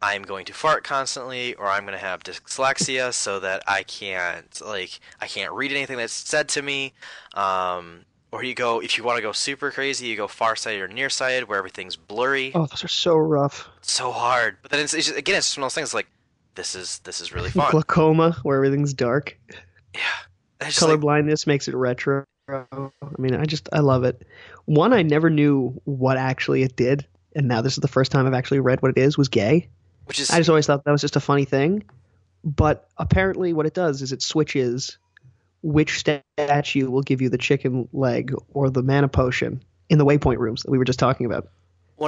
I'm 0.01 0.23
going 0.23 0.45
to 0.45 0.53
fart 0.53 0.83
constantly, 0.83 1.55
or 1.55 1.67
I'm 1.67 1.86
gonna 1.86 1.97
have 1.97 2.23
dyslexia 2.23 3.13
so 3.13 3.39
that 3.39 3.63
I 3.67 3.83
can't 3.83 4.62
like 4.65 4.99
I 5.19 5.27
can't 5.27 5.51
read 5.53 5.71
anything 5.71 5.97
that's 5.97 6.13
said 6.13 6.49
to 6.49 6.62
me, 6.62 6.93
um, 7.33 8.05
or 8.31 8.43
you 8.43 8.53
go 8.53 8.79
if 8.81 8.97
you 8.97 9.03
want 9.03 9.17
to 9.17 9.23
go 9.23 9.31
super 9.31 9.71
crazy, 9.71 10.07
you 10.07 10.15
go 10.15 10.27
farsighted 10.27 10.81
or 10.81 10.88
nearsighted 10.88 11.49
where 11.49 11.57
everything's 11.57 11.95
blurry. 11.95 12.51
Oh, 12.53 12.67
those 12.67 12.83
are 12.83 12.89
so 12.89 13.15
rough. 13.15 13.67
So 13.81 14.12
hard, 14.12 14.57
but 14.62 14.71
then 14.71 14.81
it's, 14.81 14.93
it's 14.93 15.07
just, 15.07 15.17
again, 15.17 15.38
it's 15.38 15.47
just 15.47 15.57
one 15.57 15.63
of 15.63 15.65
those 15.67 15.75
things 15.75 15.93
like 15.93 16.07
this 16.53 16.75
is 16.75 16.99
this 16.99 17.21
is 17.21 17.33
really 17.33 17.49
fun. 17.49 17.71
Glaucoma, 17.71 18.38
where 18.43 18.57
everything's 18.57 18.93
dark. 18.93 19.38
yeah, 19.95 20.69
color 20.73 20.93
like, 20.93 21.01
blindness 21.01 21.47
makes 21.47 21.67
it 21.67 21.75
retro. 21.75 22.23
I 22.49 22.88
mean, 23.17 23.33
I 23.33 23.45
just 23.45 23.67
I 23.73 23.79
love 23.79 24.03
it. 24.03 24.27
One 24.65 24.93
I 24.93 25.01
never 25.01 25.29
knew 25.29 25.79
what 25.86 26.17
actually 26.17 26.63
it 26.63 26.75
did, 26.75 27.05
and 27.36 27.47
now 27.47 27.62
this 27.62 27.73
is 27.73 27.79
the 27.79 27.88
first 27.88 28.12
time 28.12 28.27
I've 28.27 28.33
actually 28.33 28.60
read 28.60 28.81
what 28.81 28.91
it 28.91 28.97
is. 28.97 29.17
Was 29.17 29.29
gay. 29.29 29.69
Which 30.08 30.20
is 30.20 30.30
I 30.32 30.38
just 30.38 30.50
always 30.50 30.65
thought 30.67 30.84
that 30.86 30.91
was 30.91 31.02
just 31.02 31.15
a 31.15 31.20
funny 31.20 31.46
thing, 31.46 31.84
but 32.43 32.89
apparently 32.98 33.54
what 33.54 33.65
it 33.65 33.74
does 33.74 34.02
is 34.02 34.12
it 34.12 34.22
switches 34.22 34.98
which 35.62 36.00
statue 36.00 36.89
will 36.89 37.02
give 37.02 37.22
you 37.22 37.30
the 37.30 37.38
chicken 37.38 37.89
leg 37.93 38.34
or 38.54 38.70
the 38.70 38.84
mana 38.84 39.08
potion 39.08 39.62
in 39.89 39.98
the 39.98 40.06
waypoint 40.06 40.38
rooms 40.38 40.63
that 40.63 40.72
we 40.72 40.78
were 40.78 40.86
just 40.86 41.00
talking 41.00 41.26
about. 41.26 41.48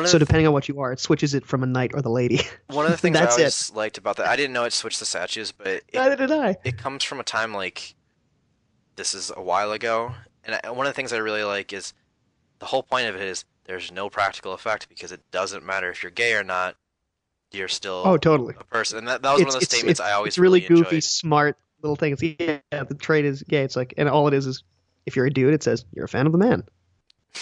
So 0.06 0.20
depending 0.20 0.46
on 0.46 0.54
what 0.54 0.70
you 0.70 0.80
are, 0.82 0.92
it 0.92 1.00
switches 1.00 1.34
it 1.34 1.46
from 1.48 1.64
a 1.64 1.66
knight 1.66 1.92
or 1.96 2.02
the 2.04 2.12
lady. 2.12 2.42
One 2.68 2.86
of 2.86 2.92
the 2.92 2.98
things 3.00 3.18
I 3.18 3.22
That's 3.22 3.38
it. 3.38 3.42
always 3.42 3.72
liked 3.74 3.98
about 3.98 4.18
that, 4.18 4.28
I 4.28 4.36
didn't 4.36 4.54
know 4.54 4.66
it 4.66 4.74
switched 4.74 5.00
the 5.00 5.06
statues, 5.06 5.52
but 5.52 5.68
it, 5.68 5.84
Neither 5.96 6.16
did 6.16 6.32
I. 6.32 6.58
it 6.64 6.78
comes 6.78 7.04
from 7.04 7.20
a 7.20 7.24
time 7.24 7.54
like 7.56 7.96
this 8.98 9.16
is 9.16 9.32
a 9.36 9.42
while 9.42 9.72
ago, 9.72 10.14
and 10.44 10.60
I, 10.64 10.70
one 10.70 10.86
of 10.86 10.92
the 10.92 10.96
things 10.96 11.12
I 11.12 11.18
really 11.18 11.44
like 11.44 11.74
is 11.74 11.94
the 12.60 12.68
whole 12.68 12.84
point 12.84 13.08
of 13.08 13.16
it 13.16 13.22
is 13.22 13.46
there's 13.66 13.92
no 13.92 14.10
practical 14.12 14.54
effect 14.54 14.88
because 14.90 15.12
it 15.12 15.22
doesn't 15.32 15.66
matter 15.66 15.90
if 15.90 16.04
you're 16.04 16.12
gay 16.12 16.34
or 16.36 16.44
not, 16.44 16.76
you're 17.52 17.68
still 17.68 18.04
Oh, 18.06 18.18
totally. 18.18 18.56
a 18.60 18.64
person, 18.66 19.00
and 19.00 19.08
that, 19.08 19.22
that 19.22 19.34
was 19.34 19.42
one 19.42 19.54
of 19.56 19.60
the 19.60 19.66
statements 19.66 20.00
I 20.00 20.12
always 20.12 20.32
it's 20.32 20.38
really, 20.38 20.60
goofy, 20.62 20.82
enjoyed. 20.82 21.04
smart 21.04 21.58
little 21.82 21.96
thing. 21.96 22.14
It's, 22.14 22.24
yeah, 22.24 22.60
the 22.84 22.96
trait 22.96 23.26
is 23.26 23.44
gay. 23.44 23.64
It's 23.64 23.76
like, 23.76 23.94
and 23.98 24.10
all 24.10 24.28
it 24.28 24.34
is 24.34 24.46
is 24.48 24.64
if 25.06 25.16
you're 25.16 25.26
a 25.26 25.32
dude, 25.32 25.54
it 25.54 25.64
says 25.64 25.86
you're 25.94 26.06
a 26.06 26.10
fan 26.10 26.26
of 26.26 26.32
the 26.32 26.38
man. 26.38 26.64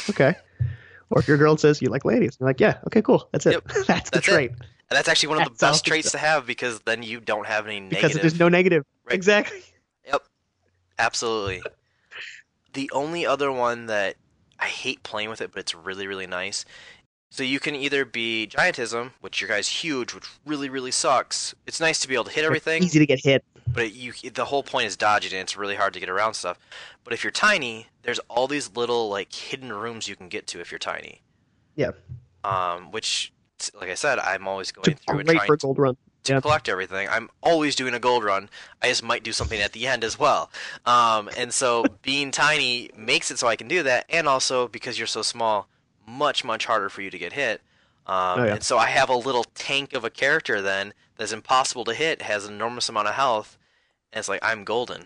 Okay. 0.10 0.36
or 1.10 1.20
if 1.20 1.28
you're 1.28 1.38
girl, 1.38 1.58
says 1.58 1.82
you 1.82 1.90
like 1.90 2.06
ladies. 2.06 2.38
You're 2.40 2.48
like, 2.48 2.60
yeah, 2.60 2.78
okay, 2.88 3.02
cool. 3.02 3.28
That's 3.32 3.46
it. 3.46 3.54
Yep. 3.54 3.64
That's 3.88 4.10
the 4.10 4.16
That's 4.18 4.28
it. 4.28 4.32
trait 4.32 4.52
And 4.52 4.60
that's 4.90 5.08
actually 5.10 5.30
one 5.30 5.40
of 5.40 5.44
the 5.46 5.50
That's 5.52 5.64
all 5.64 5.72
best 5.72 5.88
it 5.88 5.90
traits 5.90 6.12
to 6.12 6.18
have 6.18 6.46
because 6.46 6.80
then 6.82 7.04
you 7.04 7.20
don't 7.20 7.46
have 7.48 7.68
any 7.68 7.82
because 7.82 8.14
there's 8.14 8.40
no 8.40 8.48
negative. 8.50 8.86
Right. 9.06 9.16
Exactly. 9.16 9.62
Yep. 10.06 10.24
Absolutely. 11.00 11.62
The 12.74 12.90
only 12.94 13.26
other 13.26 13.52
one 13.52 13.88
that 13.88 14.16
I 14.60 14.66
hate 14.66 15.04
playing 15.04 15.30
with 15.30 15.42
it, 15.42 15.52
but 15.52 15.60
it's 15.60 15.76
really, 15.76 16.08
really 16.08 16.28
nice. 16.28 16.66
So 17.30 17.44
you 17.44 17.60
can 17.60 17.76
either 17.76 18.06
be 18.06 18.48
Giantism, 18.50 19.12
which 19.22 19.42
your 19.42 19.50
guy's 19.50 19.68
huge, 19.68 20.14
which 20.14 20.26
really, 20.46 20.70
really 20.70 20.92
sucks. 20.92 21.54
It's 21.66 21.80
nice 21.80 22.00
to 22.00 22.08
be 22.08 22.14
able 22.16 22.24
to 22.26 22.32
hit 22.32 22.46
everything, 22.46 22.84
Easy 22.84 23.00
to 23.00 23.06
get 23.06 23.20
hit. 23.24 23.44
but 23.68 23.84
it, 23.84 23.94
you 23.94 24.14
the 24.32 24.46
whole 24.46 24.64
point 24.64 24.88
is 24.88 24.96
dodging, 24.96 25.34
and 25.34 25.42
it's 25.42 25.58
really 25.58 25.76
hard 25.76 25.94
to 25.94 26.00
get 26.00 26.10
around 26.10 26.36
stuff. 26.36 26.58
But 27.04 27.14
if 27.14 27.24
you're 27.24 27.32
tiny, 27.32 27.88
there's 28.04 28.20
all 28.30 28.48
these 28.48 28.72
little 28.76 29.10
like 29.10 29.34
hidden 29.34 29.74
rooms 29.74 30.08
you 30.08 30.16
can 30.16 30.30
get 30.30 30.48
to 30.48 30.62
if 30.62 30.72
you're 30.72 30.80
tiny. 30.80 31.22
Yeah. 31.76 31.92
Um, 32.44 32.92
which, 32.92 33.34
like 33.80 33.90
I 33.90 33.94
said, 33.96 34.20
I'm 34.20 34.48
always 34.48 34.72
going 34.72 34.92
It's 34.92 35.04
through 35.04 35.20
and 35.20 35.28
trying 35.28 35.46
for 35.46 35.54
a 35.56 35.58
gold 35.58 35.78
run. 35.78 35.98
to 36.24 36.34
Yeah. 36.34 36.40
collect 36.42 36.70
everything. 36.70 37.10
I'm 37.10 37.30
always 37.44 37.76
doing 37.76 37.94
a 37.94 38.00
gold 38.00 38.24
run. 38.24 38.50
I 38.82 38.88
just 38.88 39.04
might 39.04 39.24
do 39.24 39.34
something 39.34 39.60
at 39.60 39.74
the 39.74 39.86
end 39.86 40.04
as 40.06 40.18
well. 40.18 40.50
Um, 40.86 41.30
and 41.38 41.54
so 41.54 41.84
being 42.04 42.32
tiny 42.32 42.90
makes 42.96 43.32
it 43.32 43.38
so 43.38 43.48
I 43.48 43.58
can 43.58 43.68
do 43.68 43.84
that, 43.84 44.06
and 44.10 44.28
also 44.30 44.70
because 44.70 44.98
you're 44.98 45.08
so 45.08 45.22
small, 45.22 45.68
much 46.08 46.44
much 46.44 46.66
harder 46.66 46.90
for 46.90 47.02
you 47.02 47.10
to 47.10 47.18
get 47.18 47.34
hit. 47.34 47.62
Um, 48.06 48.40
Oh, 48.40 48.46
yeah. 48.46 48.54
And 48.54 48.64
so 48.64 48.78
I 48.78 48.88
have 48.88 49.10
a 49.10 49.16
little 49.16 49.44
tank 49.56 49.94
of 49.94 50.06
a 50.06 50.10
character 50.10 50.62
then 50.62 50.94
that's 51.18 51.34
impossible 51.34 51.84
to 51.86 51.94
hit, 51.94 52.22
has 52.22 52.46
an 52.46 52.54
enormous 52.54 52.88
amount 52.90 53.10
of 53.10 53.16
health, 53.16 53.58
and 54.14 54.20
it's 54.20 54.30
like 54.30 54.40
I'm 54.42 54.64
golden. 54.64 55.06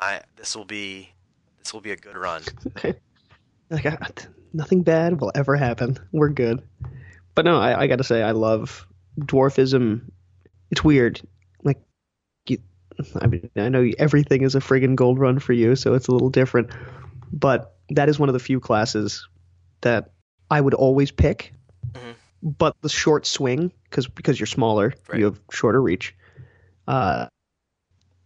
I 0.00 0.22
this 0.36 0.56
will 0.56 0.64
be 0.64 1.10
this 1.58 1.72
will 1.74 1.80
be 1.80 1.90
a 1.90 1.96
good 1.96 2.16
run. 2.16 2.42
like 3.70 3.86
I, 3.86 3.98
nothing 4.52 4.82
bad 4.82 5.20
will 5.20 5.32
ever 5.34 5.56
happen. 5.56 5.98
We're 6.12 6.30
good. 6.30 6.62
But 7.34 7.44
no, 7.44 7.58
I, 7.58 7.82
I 7.82 7.86
got 7.86 7.96
to 7.96 8.04
say 8.04 8.22
I 8.22 8.32
love 8.32 8.86
dwarfism. 9.20 10.02
It's 10.70 10.82
weird. 10.82 11.20
Like 11.62 11.80
you, 12.46 12.58
I 13.20 13.26
mean, 13.26 13.50
I 13.56 13.68
know 13.68 13.88
everything 13.98 14.42
is 14.42 14.54
a 14.54 14.60
friggin' 14.60 14.96
gold 14.96 15.18
run 15.18 15.38
for 15.38 15.52
you, 15.52 15.76
so 15.76 15.94
it's 15.94 16.08
a 16.08 16.12
little 16.12 16.30
different. 16.30 16.70
But 17.32 17.76
that 17.90 18.08
is 18.08 18.18
one 18.18 18.28
of 18.28 18.32
the 18.32 18.38
few 18.38 18.60
classes 18.60 19.26
that 19.82 20.12
I 20.50 20.60
would 20.60 20.74
always 20.74 21.10
pick. 21.10 21.52
Mhm. 21.92 22.14
But 22.42 22.76
the 22.82 22.88
short 22.88 23.26
swing, 23.26 23.72
because 23.84 24.06
because 24.06 24.38
you're 24.38 24.46
smaller, 24.46 24.94
Right. 25.08 25.18
you 25.18 25.24
have 25.26 25.40
shorter 25.50 25.80
reach. 25.82 26.14
Uh, 26.86 27.26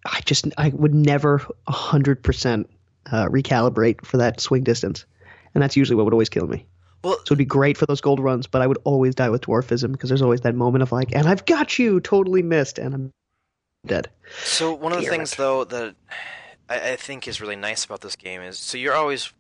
I 0.05 0.21
just 0.25 0.47
I 0.59 0.69
would 0.71 0.95
never 0.95 1.41
hundred 1.69 2.23
percent 2.23 2.69
uh, 3.11 3.27
recalibrate 3.29 4.05
for 4.05 4.19
that 4.19 4.41
swing 4.41 4.65
distance, 4.65 5.05
and 5.55 5.63
that's 5.63 5.77
usually 5.77 5.97
what 5.97 6.05
would 6.05 6.15
always 6.15 6.29
kill 6.29 6.47
me. 6.47 6.67
Well, 7.05 7.17
So 7.19 7.23
it'd 7.29 7.39
be 7.39 7.45
great 7.45 7.77
for 7.77 7.87
those 7.87 8.01
gold 8.01 8.21
runs, 8.21 8.47
but 8.47 8.63
I 8.63 8.67
would 8.69 8.79
always 8.85 9.15
die 9.17 9.29
with 9.31 9.43
dwarfism 9.43 9.91
because 9.93 10.09
there's 10.09 10.23
always 10.23 10.43
that 10.43 10.55
moment 10.55 10.83
of 10.83 10.93
like, 10.93 11.13
and 11.17 11.27
I've 11.27 11.45
got 11.47 11.77
you, 11.79 11.99
totally 12.01 12.43
missed, 12.43 12.79
and 12.79 12.95
I'm 12.95 13.11
dead. 13.87 14.09
So 14.45 14.73
one 14.73 14.93
of 14.93 14.99
the 14.99 15.05
Damn 15.07 15.11
things 15.15 15.33
it. 15.33 15.39
though 15.39 15.65
that 15.65 15.97
I, 16.69 16.93
I 16.93 16.97
think 16.97 17.27
is 17.27 17.41
really 17.41 17.57
nice 17.57 17.85
about 17.85 18.03
this 18.03 18.15
game 18.15 18.41
is 18.41 18.57
so 18.59 18.79
you're 18.79 18.95
always 18.95 19.33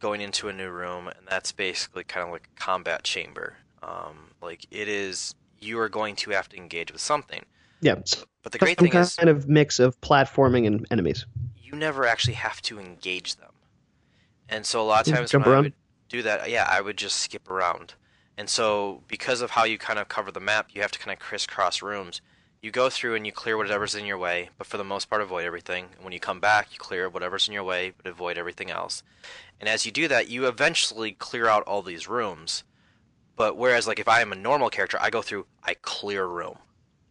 going 0.00 0.20
into 0.20 0.48
a 0.48 0.52
new 0.52 0.70
room 0.70 1.08
and 1.08 1.26
that's 1.28 1.52
basically 1.52 2.04
kind 2.04 2.26
of 2.26 2.32
like 2.32 2.48
a 2.56 2.60
combat 2.60 3.02
chamber. 3.02 3.56
Um, 3.82 4.30
like 4.42 4.66
it 4.70 4.88
is 4.88 5.34
you 5.58 5.78
are 5.78 5.88
going 5.88 6.16
to 6.16 6.30
have 6.30 6.48
to 6.50 6.56
engage 6.56 6.92
with 6.92 7.00
something. 7.00 7.44
Yeah, 7.80 7.96
so 8.04 8.24
But 8.42 8.52
the 8.52 8.58
great 8.58 8.78
some 8.78 8.88
thing 8.88 9.00
is 9.00 9.14
kind 9.16 9.28
of 9.28 9.48
mix 9.48 9.78
of 9.78 10.00
platforming 10.00 10.66
and 10.66 10.86
enemies. 10.90 11.26
you 11.60 11.74
never 11.74 12.06
actually 12.06 12.34
have 12.34 12.62
to 12.62 12.78
engage 12.78 13.36
them. 13.36 13.52
And 14.48 14.64
so 14.64 14.80
a 14.80 14.84
lot 14.84 15.06
of 15.06 15.14
times 15.14 15.30
jump 15.30 15.46
when 15.46 15.54
I 15.54 15.60
would 15.60 15.72
do 16.08 16.22
that, 16.22 16.48
yeah, 16.50 16.68
I 16.70 16.80
would 16.80 16.96
just 16.96 17.16
skip 17.16 17.50
around. 17.50 17.94
And 18.38 18.48
so 18.48 19.02
because 19.08 19.40
of 19.40 19.50
how 19.50 19.64
you 19.64 19.78
kind 19.78 19.98
of 19.98 20.08
cover 20.08 20.30
the 20.30 20.40
map, 20.40 20.70
you 20.72 20.82
have 20.82 20.92
to 20.92 20.98
kind 20.98 21.12
of 21.12 21.18
crisscross 21.18 21.82
rooms. 21.82 22.20
You 22.66 22.72
go 22.72 22.90
through 22.90 23.14
and 23.14 23.24
you 23.24 23.30
clear 23.30 23.56
whatever's 23.56 23.94
in 23.94 24.06
your 24.06 24.18
way, 24.18 24.50
but 24.58 24.66
for 24.66 24.76
the 24.76 24.82
most 24.82 25.08
part 25.08 25.22
avoid 25.22 25.44
everything. 25.44 25.86
And 25.94 26.02
when 26.02 26.12
you 26.12 26.18
come 26.18 26.40
back, 26.40 26.72
you 26.72 26.78
clear 26.80 27.08
whatever's 27.08 27.46
in 27.46 27.54
your 27.54 27.62
way, 27.62 27.92
but 27.96 28.10
avoid 28.10 28.36
everything 28.36 28.72
else. 28.72 29.04
And 29.60 29.68
as 29.68 29.86
you 29.86 29.92
do 29.92 30.08
that, 30.08 30.28
you 30.28 30.48
eventually 30.48 31.12
clear 31.12 31.46
out 31.46 31.62
all 31.62 31.80
these 31.80 32.08
rooms. 32.08 32.64
But 33.36 33.56
whereas 33.56 33.86
like 33.86 34.00
if 34.00 34.08
I 34.08 34.20
am 34.20 34.32
a 34.32 34.34
normal 34.34 34.68
character, 34.68 34.98
I 35.00 35.10
go 35.10 35.22
through, 35.22 35.46
I 35.62 35.74
clear 35.74 36.24
a 36.24 36.26
room. 36.26 36.58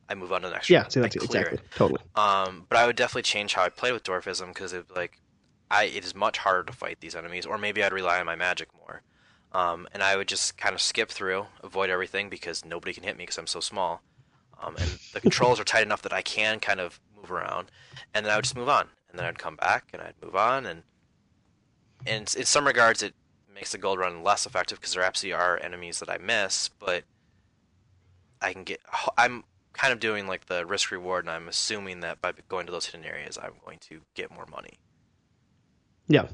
I 0.09 0.15
move 0.15 0.33
on 0.33 0.41
to 0.41 0.49
the 0.49 0.53
next 0.53 0.69
Yeah, 0.69 0.81
room. 0.81 0.91
so 0.91 0.99
I 0.99 1.03
that's 1.03 1.15
it. 1.15 1.23
exactly 1.23 1.59
totally. 1.73 2.01
Um, 2.17 2.65
but 2.67 2.77
I 2.77 2.85
would 2.85 2.97
definitely 2.97 3.21
change 3.21 3.53
how 3.53 3.63
I 3.63 3.69
play 3.69 3.93
with 3.93 4.03
dwarfism 4.03 4.47
because 4.47 4.73
it 4.73 4.93
like, 4.93 5.21
I 5.71 5.85
it 5.85 6.03
is 6.03 6.13
much 6.13 6.39
harder 6.39 6.63
to 6.63 6.73
fight 6.73 6.97
these 6.99 7.15
enemies, 7.15 7.45
or 7.45 7.57
maybe 7.57 7.81
I'd 7.81 7.93
rely 7.93 8.19
on 8.19 8.25
my 8.25 8.35
magic 8.35 8.67
more. 8.77 9.03
Um, 9.53 9.87
and 9.93 10.03
I 10.03 10.17
would 10.17 10.27
just 10.27 10.57
kind 10.57 10.75
of 10.75 10.81
skip 10.81 11.09
through, 11.09 11.45
avoid 11.63 11.89
everything 11.89 12.27
because 12.29 12.65
nobody 12.65 12.93
can 12.93 13.03
hit 13.03 13.15
me 13.15 13.23
because 13.23 13.37
I'm 13.37 13.47
so 13.47 13.61
small. 13.61 14.01
Um, 14.61 14.75
and 14.77 14.89
the 15.13 15.21
controls 15.21 15.59
are 15.59 15.63
tight 15.63 15.85
enough 15.85 16.01
that 16.03 16.13
I 16.13 16.21
can 16.21 16.59
kind 16.59 16.79
of 16.79 16.99
move 17.15 17.31
around, 17.31 17.71
and 18.13 18.25
then 18.25 18.31
I 18.33 18.35
would 18.37 18.45
just 18.45 18.55
move 18.55 18.69
on, 18.69 18.87
and 19.09 19.19
then 19.19 19.25
I'd 19.25 19.39
come 19.39 19.55
back 19.55 19.89
and 19.93 20.01
I'd 20.01 20.15
move 20.23 20.35
on, 20.35 20.65
and 20.65 20.83
and 22.05 22.33
in 22.37 22.45
some 22.45 22.65
regards 22.65 23.03
it 23.03 23.13
makes 23.53 23.71
the 23.71 23.77
gold 23.77 23.99
run 23.99 24.23
less 24.23 24.45
effective 24.45 24.79
because 24.79 24.93
there 24.93 25.03
absolutely 25.03 25.33
are 25.33 25.59
enemies 25.61 25.99
that 25.99 26.09
I 26.09 26.17
miss, 26.17 26.69
but 26.79 27.03
I 28.41 28.53
can 28.53 28.63
get. 28.63 28.79
I'm 29.17 29.43
kind 29.73 29.91
of 29.91 29.99
doing 29.99 30.27
like 30.27 30.45
the 30.45 30.65
risk 30.65 30.91
reward, 30.91 31.25
and 31.25 31.31
I'm 31.31 31.47
assuming 31.47 31.99
that 32.01 32.21
by 32.21 32.33
going 32.47 32.65
to 32.65 32.71
those 32.71 32.85
hidden 32.85 33.05
areas, 33.05 33.37
I'm 33.41 33.53
going 33.63 33.79
to 33.89 34.01
get 34.13 34.31
more 34.31 34.45
money. 34.51 34.79
Yeah, 36.07 36.27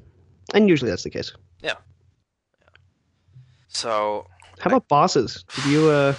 and 0.54 0.68
usually 0.70 0.90
that's 0.92 1.04
the 1.04 1.10
case. 1.10 1.32
Yeah. 1.62 1.76
So 3.68 4.28
How 4.60 4.70
about 4.70 4.88
bosses? 4.90 5.46
Did 5.56 5.66
you, 5.66 5.90
uh, 5.90 6.14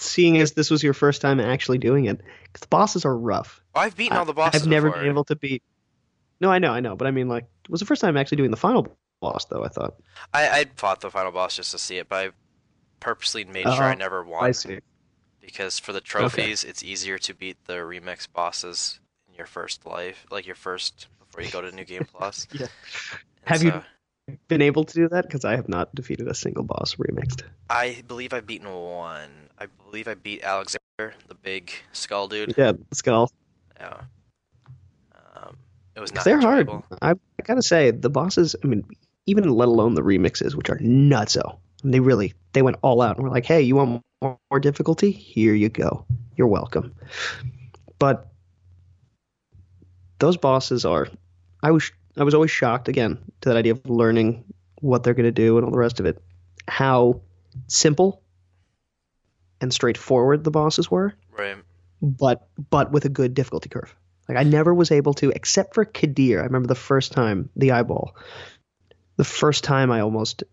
seeing 0.00 0.38
as 0.38 0.52
this 0.52 0.70
was 0.70 0.82
your 0.82 0.94
first 0.94 1.20
time 1.22 1.38
actually 1.40 1.78
doing 1.78 2.06
it, 2.06 2.18
because 2.44 2.60
the 2.62 2.66
bosses 2.68 3.04
are 3.04 3.16
rough. 3.16 3.62
I've 3.74 3.96
beaten 3.96 4.16
all 4.16 4.24
the 4.24 4.32
bosses. 4.32 4.62
I've 4.62 4.68
never 4.68 4.88
before. 4.88 5.02
been 5.02 5.10
able 5.10 5.24
to 5.24 5.36
beat. 5.36 5.62
No, 6.40 6.50
I 6.50 6.58
know, 6.58 6.72
I 6.72 6.80
know, 6.80 6.96
but 6.96 7.06
I 7.06 7.10
mean, 7.10 7.28
like, 7.28 7.44
it 7.64 7.70
was 7.70 7.80
the 7.80 7.86
first 7.86 8.00
time 8.00 8.16
actually 8.16 8.36
doing 8.38 8.50
the 8.50 8.56
final 8.56 8.88
boss, 9.20 9.44
though. 9.44 9.62
I 9.64 9.68
thought. 9.68 9.94
I 10.32 10.48
I 10.60 10.64
fought 10.76 11.00
the 11.00 11.10
final 11.10 11.32
boss 11.32 11.56
just 11.56 11.70
to 11.72 11.78
see 11.78 11.98
it, 11.98 12.08
but 12.08 12.26
I 12.26 12.30
purposely 13.00 13.44
made 13.44 13.64
sure 13.64 13.72
I 13.84 13.92
Oh, 13.92 13.96
never 13.96 14.24
won 14.24 14.44
I 14.44 14.52
see. 14.52 14.78
because 15.40 15.78
for 15.78 15.92
the 15.92 16.00
trophies, 16.00 16.64
it's 16.64 16.82
easier 16.82 17.18
to 17.18 17.34
beat 17.34 17.56
the 17.66 17.74
remix 17.74 18.26
bosses 18.32 19.00
in 19.28 19.34
your 19.34 19.46
first 19.46 19.84
life, 19.86 20.26
like 20.30 20.46
your 20.46 20.56
first 20.56 21.08
before 21.18 21.42
you 21.42 21.50
go 21.50 21.60
to 21.60 21.70
New 21.72 21.84
Game 21.84 22.06
Plus. 22.12 22.46
Yeah. 22.52 22.66
And 23.46 23.48
Have 23.48 23.62
you- 23.62 23.70
so 23.70 23.82
Been 24.48 24.62
able 24.62 24.84
to 24.84 24.94
do 24.94 25.08
that 25.08 25.26
because 25.26 25.44
I 25.44 25.56
have 25.56 25.68
not 25.68 25.94
defeated 25.94 26.28
a 26.28 26.34
single 26.34 26.64
boss 26.64 26.96
remixed. 26.96 27.42
I 27.68 28.02
believe 28.06 28.32
I've 28.32 28.46
beaten 28.46 28.72
one. 28.72 29.30
I 29.58 29.66
believe 29.84 30.08
I 30.08 30.14
beat 30.14 30.42
Alexander, 30.42 31.14
the 31.28 31.34
big 31.34 31.72
skull 31.92 32.28
dude. 32.28 32.54
Yeah, 32.56 32.72
skull. 32.92 33.30
Yeah. 33.78 34.00
Um, 35.36 35.56
it 35.94 36.00
was 36.00 36.14
not 36.14 36.24
they're 36.24 36.40
hard. 36.40 36.68
I, 37.02 37.10
I 37.12 37.42
gotta 37.44 37.62
say, 37.62 37.90
the 37.90 38.10
bosses. 38.10 38.56
I 38.64 38.66
mean, 38.66 38.84
even 39.26 39.48
let 39.50 39.68
alone 39.68 39.94
the 39.94 40.02
remixes, 40.02 40.54
which 40.54 40.70
are 40.70 40.78
nutso. 40.78 41.58
And 41.82 41.94
they 41.94 42.00
really 42.00 42.34
they 42.52 42.62
went 42.62 42.76
all 42.82 43.00
out 43.00 43.16
and 43.16 43.24
were 43.24 43.30
like, 43.30 43.46
"Hey, 43.46 43.62
you 43.62 43.76
want 43.76 44.02
more, 44.22 44.38
more 44.50 44.60
difficulty? 44.60 45.10
Here 45.10 45.54
you 45.54 45.68
go. 45.68 46.04
You're 46.36 46.46
welcome." 46.46 46.94
But 47.98 48.30
those 50.18 50.36
bosses 50.36 50.84
are. 50.84 51.08
I 51.62 51.70
was 51.70 51.90
I 52.20 52.24
was 52.24 52.34
always 52.34 52.50
shocked 52.50 52.88
again 52.88 53.18
to 53.40 53.48
that 53.48 53.56
idea 53.56 53.72
of 53.72 53.88
learning 53.88 54.44
what 54.80 55.02
they're 55.02 55.14
gonna 55.14 55.32
do 55.32 55.56
and 55.56 55.64
all 55.64 55.72
the 55.72 55.78
rest 55.78 56.00
of 56.00 56.06
it. 56.06 56.22
How 56.68 57.22
simple 57.66 58.22
and 59.60 59.72
straightforward 59.72 60.44
the 60.44 60.50
bosses 60.50 60.90
were 60.90 61.14
Right. 61.36 61.56
but 62.02 62.48
but 62.70 62.92
with 62.92 63.04
a 63.06 63.08
good 63.08 63.34
difficulty 63.34 63.68
curve. 63.68 63.94
Like 64.28 64.38
I 64.38 64.44
never 64.44 64.72
was 64.72 64.90
able 64.92 65.14
to, 65.14 65.30
except 65.30 65.74
for 65.74 65.84
Kadir. 65.84 66.40
I 66.40 66.44
remember 66.44 66.68
the 66.68 66.74
first 66.74 67.12
time 67.12 67.50
the 67.56 67.72
eyeball. 67.72 68.14
The 69.16 69.24
first 69.24 69.64
time 69.64 69.90
I 69.90 70.00
almost 70.00 70.44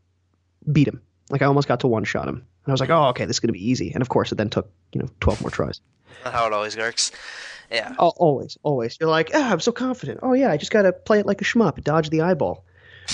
beat 0.69 0.87
him. 0.87 1.01
Like 1.29 1.41
I 1.41 1.45
almost 1.45 1.67
got 1.67 1.81
to 1.81 1.87
one 1.87 2.05
shot 2.05 2.27
him, 2.27 2.35
and 2.35 2.67
I 2.67 2.71
was 2.71 2.79
like, 2.79 2.89
"Oh, 2.89 3.09
okay, 3.09 3.25
this 3.25 3.35
is 3.35 3.39
gonna 3.41 3.53
be 3.53 3.69
easy." 3.69 3.91
And 3.93 4.01
of 4.01 4.09
course, 4.09 4.31
it 4.31 4.35
then 4.35 4.49
took 4.49 4.71
you 4.93 5.01
know 5.01 5.09
twelve 5.19 5.41
more 5.41 5.51
tries. 5.51 5.79
Not 6.23 6.33
how 6.33 6.47
it 6.47 6.53
always 6.53 6.75
works. 6.77 7.11
Yeah. 7.71 7.95
Oh, 7.99 8.13
always, 8.15 8.57
always. 8.63 8.97
You're 8.99 9.09
like, 9.09 9.31
"Ah, 9.33 9.51
I'm 9.51 9.59
so 9.59 9.71
confident." 9.71 10.19
Oh 10.23 10.33
yeah, 10.33 10.51
I 10.51 10.57
just 10.57 10.71
gotta 10.71 10.93
play 10.93 11.19
it 11.19 11.25
like 11.25 11.41
a 11.41 11.45
shmup, 11.45 11.83
dodge 11.83 12.09
the 12.09 12.21
eyeball. 12.21 12.63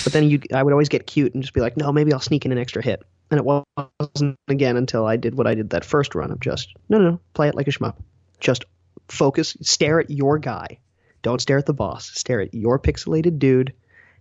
But 0.02 0.12
then 0.12 0.28
you, 0.28 0.40
I 0.52 0.62
would 0.62 0.72
always 0.72 0.88
get 0.88 1.06
cute 1.06 1.34
and 1.34 1.42
just 1.42 1.54
be 1.54 1.60
like, 1.60 1.76
"No, 1.76 1.92
maybe 1.92 2.12
I'll 2.12 2.20
sneak 2.20 2.44
in 2.44 2.52
an 2.52 2.58
extra 2.58 2.82
hit." 2.82 3.02
And 3.30 3.40
it 3.40 3.44
wasn't 3.44 4.38
again 4.48 4.76
until 4.76 5.06
I 5.06 5.16
did 5.16 5.34
what 5.34 5.46
I 5.46 5.54
did 5.54 5.70
that 5.70 5.84
first 5.84 6.14
run 6.14 6.30
of 6.30 6.40
just, 6.40 6.72
no, 6.88 6.98
no, 6.98 7.10
no, 7.12 7.20
play 7.32 7.48
it 7.48 7.54
like 7.54 7.68
a 7.68 7.72
shmup. 7.72 7.96
Just 8.38 8.64
focus, 9.08 9.56
stare 9.62 9.98
at 9.98 10.10
your 10.10 10.38
guy. 10.38 10.78
Don't 11.22 11.40
stare 11.40 11.58
at 11.58 11.66
the 11.66 11.72
boss. 11.72 12.10
Stare 12.14 12.42
at 12.42 12.54
your 12.54 12.78
pixelated 12.78 13.38
dude. 13.38 13.72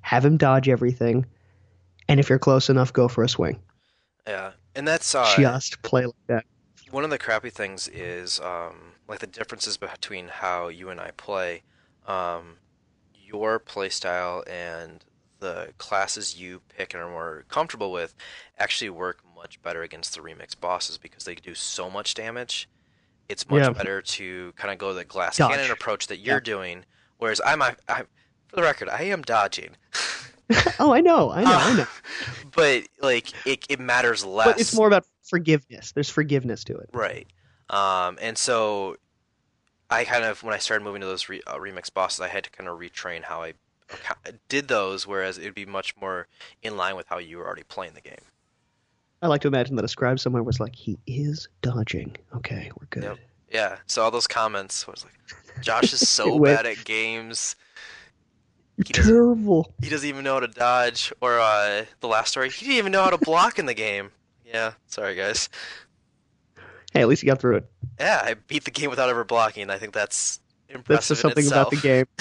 Have 0.01 0.23
him 0.23 0.37
dodge 0.37 0.69
everything. 0.69 1.25
And 2.07 2.19
if 2.19 2.29
you're 2.29 2.39
close 2.39 2.69
enough, 2.69 2.93
go 2.93 3.07
for 3.07 3.23
a 3.23 3.29
swing. 3.29 3.59
Yeah. 4.25 4.51
And 4.75 4.87
that's 4.87 5.13
uh, 5.13 5.31
Just 5.37 5.81
play 5.81 6.05
like 6.05 6.15
that. 6.27 6.45
One 6.93 7.03
of 7.03 7.09
the 7.09 7.17
crappy 7.17 7.49
things 7.49 7.87
is 7.87 8.39
um, 8.39 8.93
like 9.07 9.17
the 9.19 9.27
differences 9.27 9.77
between 9.77 10.27
how 10.27 10.67
you 10.67 10.89
and 10.89 10.99
I 11.01 11.09
play. 11.17 11.63
Um, 12.07 12.57
your 13.15 13.59
playstyle 13.59 14.47
and 14.47 15.03
the 15.39 15.73
classes 15.79 16.39
you 16.39 16.61
pick 16.69 16.93
and 16.93 17.01
are 17.01 17.09
more 17.09 17.45
comfortable 17.49 17.91
with 17.91 18.13
actually 18.59 18.91
work 18.91 19.21
much 19.35 19.59
better 19.63 19.81
against 19.81 20.13
the 20.13 20.21
remix 20.21 20.57
bosses 20.59 20.99
because 20.99 21.25
they 21.25 21.33
do 21.33 21.55
so 21.55 21.89
much 21.89 22.13
damage. 22.13 22.69
It's 23.27 23.49
much 23.49 23.63
Yeah. 23.63 23.71
better 23.71 24.01
to 24.01 24.53
kind 24.55 24.71
of 24.71 24.77
go 24.77 24.93
the 24.93 25.03
glass 25.03 25.37
Dodge. 25.37 25.51
cannon 25.51 25.71
approach 25.71 26.07
that 26.07 26.17
you're 26.19 26.35
Yeah. 26.35 26.41
doing, 26.41 26.85
whereas 27.17 27.41
I'm, 27.43 27.61
I, 27.63 27.75
for 27.87 28.55
the 28.55 28.61
record, 28.61 28.87
I 28.89 29.03
am 29.03 29.23
dodging. 29.23 29.77
oh, 30.79 30.93
I 30.93 31.01
know, 31.01 31.31
I 31.31 31.43
know, 31.43 31.49
I 31.51 31.73
know. 31.73 31.87
but 32.55 32.83
like 33.01 33.33
it, 33.47 33.65
it 33.67 33.79
matters 33.79 34.23
less. 34.23 34.45
But 34.45 34.61
it's 34.61 34.75
more 34.75 34.87
about 34.87 35.05
forgiveness. 35.33 35.93
There's 35.93 36.11
forgiveness 36.11 36.63
to 36.65 36.77
it. 36.77 36.91
Right. 36.93 37.25
Um, 37.71 38.19
and 38.21 38.37
so 38.37 38.97
I 39.89 40.03
kind 40.03 40.23
of, 40.23 40.43
when 40.43 40.53
I 40.53 40.59
started 40.59 40.83
moving 40.83 41.01
to 41.01 41.07
those 41.07 41.27
re- 41.27 41.41
uh, 41.47 41.55
remix 41.55 41.91
bosses, 41.91 42.19
I 42.19 42.27
had 42.27 42.43
to 42.43 42.51
kind 42.51 42.69
of 42.69 42.77
retrain 42.77 43.23
how 43.23 43.41
I 43.41 43.53
did 44.47 44.67
those, 44.67 45.07
whereas 45.07 45.39
it'd 45.39 45.55
be 45.55 45.65
much 45.65 45.95
more 45.99 46.27
in 46.61 46.77
line 46.77 46.95
with 46.95 47.07
how 47.07 47.17
you 47.17 47.39
were 47.39 47.47
already 47.47 47.63
playing 47.63 47.95
the 47.95 48.01
game. 48.01 48.21
I 49.23 49.27
like 49.27 49.41
to 49.41 49.47
imagine 49.47 49.75
that 49.77 49.85
a 49.85 49.87
scribe 49.87 50.19
somewhere 50.19 50.43
was 50.43 50.59
like, 50.59 50.75
he 50.75 50.99
is 51.07 51.47
dodging. 51.63 52.15
Okay, 52.35 52.69
we're 52.79 52.85
good. 52.91 53.03
Yep. 53.03 53.17
Yeah. 53.51 53.77
So 53.87 54.03
all 54.03 54.11
those 54.11 54.27
comments 54.27 54.85
was 54.85 55.03
like, 55.03 55.63
Josh 55.63 55.93
is 55.93 56.07
so 56.07 56.37
bad 56.37 56.67
at 56.67 56.85
games. 56.85 57.55
He 58.77 58.83
terrible. 58.83 59.73
He 59.81 59.89
doesn't 59.89 60.07
even 60.07 60.23
know 60.23 60.35
how 60.35 60.41
to 60.41 60.47
dodge. 60.47 61.11
Or 61.21 61.39
uh, 61.39 61.85
the 62.01 62.07
last 62.07 62.29
story, 62.29 62.51
he 62.51 62.65
didn't 62.65 62.77
even 62.77 62.91
know 62.91 63.03
how 63.03 63.09
to 63.09 63.17
block 63.17 63.57
in 63.57 63.65
the 63.65 63.73
game. 63.73 64.11
Yeah. 64.53 64.73
Sorry, 64.87 65.15
guys. 65.15 65.49
Hey, 66.93 67.01
at 67.01 67.07
least 67.07 67.23
you 67.23 67.27
got 67.27 67.41
through 67.41 67.57
it. 67.57 67.65
Yeah, 67.99 68.21
I 68.23 68.35
beat 68.35 68.65
the 68.65 68.71
game 68.71 68.91
without 68.91 69.09
ever 69.09 69.23
blocking. 69.23 69.69
I 69.71 69.79
think 69.79 69.93
that's 69.93 70.39
That's 70.67 70.77
impressive 70.77 71.15
just 71.15 71.21
something 71.21 71.45
in 71.45 71.51
about 71.51 71.71
the 71.71 71.77
game. 71.77 72.05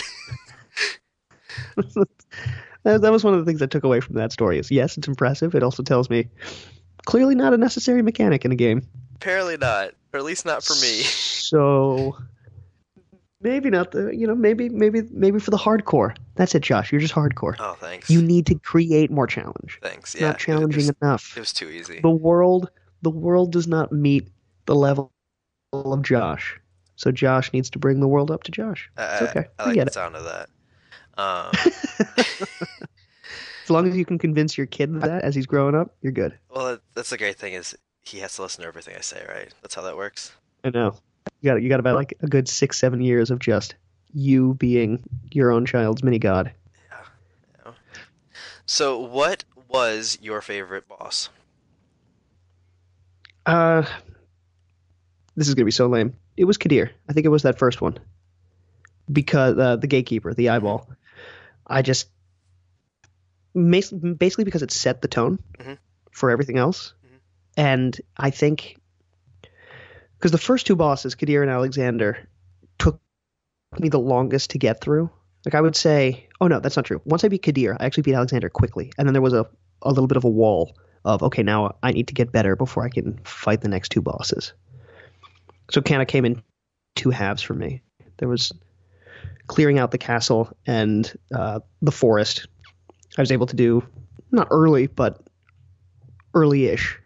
that, 2.84 3.02
that 3.02 3.12
was 3.12 3.22
one 3.22 3.34
of 3.34 3.40
the 3.40 3.44
things 3.44 3.60
I 3.60 3.66
took 3.66 3.84
away 3.84 4.00
from 4.00 4.16
that 4.16 4.32
story. 4.32 4.58
Is 4.58 4.70
yes, 4.70 4.96
it's 4.96 5.08
impressive. 5.08 5.54
It 5.54 5.62
also 5.62 5.82
tells 5.82 6.08
me 6.08 6.28
clearly 7.04 7.34
not 7.34 7.52
a 7.52 7.58
necessary 7.58 8.00
mechanic 8.00 8.44
in 8.44 8.52
a 8.52 8.56
game. 8.56 8.86
Apparently 9.16 9.58
not, 9.58 9.90
or 10.12 10.18
at 10.18 10.24
least 10.24 10.46
not 10.46 10.64
for 10.64 10.74
me. 10.74 11.02
So 11.02 12.16
maybe 13.42 13.70
not 13.70 13.90
the 13.92 14.10
you 14.16 14.26
know 14.26 14.34
maybe 14.34 14.68
maybe 14.68 15.02
maybe 15.10 15.38
for 15.38 15.50
the 15.50 15.56
hardcore. 15.56 16.16
That's 16.36 16.54
it, 16.54 16.60
Josh. 16.62 16.90
You're 16.92 17.00
just 17.00 17.14
hardcore. 17.14 17.56
Oh, 17.58 17.74
thanks. 17.80 18.08
You 18.10 18.22
need 18.22 18.46
to 18.46 18.54
create 18.56 19.10
more 19.10 19.26
challenge. 19.26 19.78
thanks. 19.82 20.14
Yeah, 20.14 20.28
not 20.28 20.38
challenging 20.38 20.84
It 20.84 20.88
was, 20.88 20.96
enough. 21.02 21.36
it 21.36 21.40
was 21.40 21.52
too 21.52 21.68
easy. 21.68 22.00
The 22.00 22.10
world 22.10 22.70
the 23.02 23.10
world 23.10 23.52
does 23.52 23.66
not 23.66 23.90
meet 23.92 24.28
the 24.66 24.74
level 24.74 25.12
of 25.72 26.02
Josh. 26.02 26.58
So 26.96 27.10
Josh 27.10 27.52
needs 27.52 27.68
to 27.70 27.78
bring 27.78 28.00
the 28.00 28.06
world 28.08 28.30
up 28.30 28.44
to 28.44 28.50
Josh. 28.52 28.88
I, 28.96 29.02
It's 29.14 29.22
uh, 29.22 29.24
okay. 29.30 29.44
I, 29.58 29.62
I 29.62 29.66
like 29.66 29.74
get 29.74 29.84
the 29.84 29.90
it. 29.90 29.94
sound 29.94 30.14
of 30.16 30.24
that. 30.24 30.48
Um, 31.18 31.52
As 33.64 33.70
long 33.70 33.86
as 33.88 33.96
you 33.96 34.04
can 34.04 34.18
convince 34.18 34.58
your 34.58 34.66
kid 34.66 35.00
that 35.02 35.22
as 35.22 35.34
he's 35.36 35.46
growing 35.46 35.74
up, 35.76 35.94
you're 36.02 36.12
good. 36.12 36.36
well, 36.50 36.78
that's 36.94 37.10
the 37.10 37.16
great 37.18 37.36
thing 37.36 37.52
is 37.54 37.76
he 38.02 38.18
has 38.18 38.34
to 38.36 38.42
listen 38.42 38.62
to 38.62 38.68
everything 38.68 38.94
I 38.96 39.00
say, 39.02 39.24
right? 39.28 39.52
That's 39.62 39.74
how 39.76 39.82
that 39.82 39.96
works. 39.96 40.32
I 40.64 40.70
know. 40.70 40.96
You 41.40 41.50
got 41.50 41.62
you 41.62 41.68
got 41.68 41.80
about 41.80 41.94
like 41.96 42.14
a 42.20 42.26
good 42.26 42.48
six 42.48 42.78
seven 42.78 43.00
years 43.00 43.30
of 43.30 43.38
just 43.38 43.74
you 44.12 44.54
being 44.54 45.02
your 45.30 45.50
own 45.50 45.66
child's 45.66 46.02
mini 46.02 46.18
god. 46.18 46.52
Yeah. 47.64 47.72
So, 48.66 48.98
what 48.98 49.44
was 49.68 50.18
your 50.22 50.40
favorite 50.40 50.86
boss? 50.88 51.28
Uh, 53.46 53.82
this 55.34 55.48
is 55.48 55.54
gonna 55.54 55.64
be 55.64 55.70
so 55.72 55.86
lame. 55.88 56.14
It 56.36 56.44
was 56.44 56.56
Kadir. 56.58 56.90
I 57.08 57.12
think 57.12 57.26
it 57.26 57.30
was 57.30 57.42
that 57.42 57.58
first 57.58 57.80
one 57.80 57.98
because 59.12 59.58
uh, 59.58 59.76
the 59.76 59.86
gatekeeper, 59.86 60.32
the 60.32 60.48
eyeball. 60.50 60.88
I 61.66 61.82
just 61.82 62.08
basically 63.54 64.44
because 64.44 64.62
it 64.62 64.70
set 64.70 65.02
the 65.02 65.08
tone 65.08 65.38
Mhm. 65.58 65.78
for 66.10 66.30
everything 66.30 66.56
else, 66.56 66.94
Mhm. 67.04 67.18
and 67.56 68.00
I 68.16 68.30
think 68.30 68.76
because 70.22 70.30
the 70.30 70.38
first 70.38 70.68
two 70.68 70.76
bosses, 70.76 71.16
Kadir 71.16 71.42
and 71.42 71.50
Alexander, 71.50 72.28
took 72.78 73.00
me 73.80 73.88
the 73.88 73.98
longest 73.98 74.50
to 74.50 74.58
get 74.58 74.80
through. 74.80 75.10
Like 75.44 75.56
I 75.56 75.60
would 75.60 75.74
say, 75.74 76.28
oh 76.40 76.46
no, 76.46 76.60
that's 76.60 76.76
not 76.76 76.84
true. 76.84 77.00
Once 77.04 77.24
I 77.24 77.28
beat 77.28 77.42
Kadir, 77.42 77.76
I 77.80 77.86
actually 77.86 78.04
beat 78.04 78.14
Alexander 78.14 78.48
quickly, 78.48 78.92
and 78.96 79.08
then 79.08 79.14
there 79.14 79.20
was 79.20 79.32
a 79.32 79.48
a 79.82 79.88
little 79.88 80.06
bit 80.06 80.16
of 80.16 80.22
a 80.22 80.28
wall 80.28 80.76
of 81.04 81.24
okay, 81.24 81.42
now 81.42 81.74
I 81.82 81.90
need 81.90 82.06
to 82.06 82.14
get 82.14 82.30
better 82.30 82.54
before 82.54 82.84
I 82.84 82.88
can 82.88 83.18
fight 83.24 83.62
the 83.62 83.68
next 83.68 83.88
two 83.88 84.00
bosses. 84.00 84.52
So 85.72 85.82
of 85.84 86.06
came 86.06 86.24
in 86.24 86.40
two 86.94 87.10
halves 87.10 87.42
for 87.42 87.54
me. 87.54 87.82
There 88.18 88.28
was 88.28 88.52
clearing 89.48 89.80
out 89.80 89.90
the 89.90 89.98
castle 89.98 90.56
and 90.68 91.12
uh, 91.34 91.58
the 91.80 91.90
forest. 91.90 92.46
I 93.18 93.22
was 93.22 93.32
able 93.32 93.46
to 93.46 93.56
do 93.56 93.84
not 94.30 94.46
early, 94.52 94.86
but 94.86 95.20
early-ish. 96.32 97.00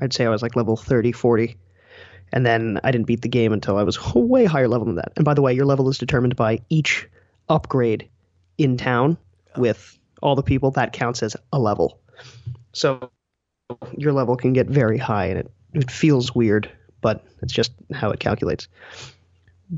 I'd 0.00 0.12
say 0.12 0.24
I 0.24 0.28
was 0.28 0.42
like 0.42 0.54
level 0.54 0.76
30, 0.76 1.10
40. 1.10 1.56
And 2.32 2.44
then 2.44 2.80
I 2.82 2.90
didn't 2.90 3.06
beat 3.06 3.22
the 3.22 3.28
game 3.28 3.52
until 3.52 3.76
I 3.76 3.82
was 3.82 3.98
way 4.14 4.44
higher 4.44 4.68
level 4.68 4.86
than 4.86 4.96
that. 4.96 5.12
And 5.16 5.24
by 5.24 5.34
the 5.34 5.42
way, 5.42 5.52
your 5.52 5.66
level 5.66 5.88
is 5.88 5.98
determined 5.98 6.36
by 6.36 6.60
each 6.68 7.08
upgrade 7.48 8.08
in 8.58 8.76
town 8.76 9.16
with 9.56 9.98
all 10.22 10.34
the 10.34 10.42
people. 10.42 10.70
That 10.72 10.92
counts 10.92 11.22
as 11.22 11.36
a 11.52 11.58
level. 11.58 12.00
So 12.72 13.10
your 13.96 14.12
level 14.12 14.36
can 14.36 14.52
get 14.52 14.66
very 14.66 14.98
high 14.98 15.26
and 15.26 15.38
it, 15.40 15.50
it 15.72 15.90
feels 15.90 16.34
weird, 16.34 16.70
but 17.00 17.24
it's 17.42 17.52
just 17.52 17.72
how 17.92 18.10
it 18.10 18.20
calculates. 18.20 18.68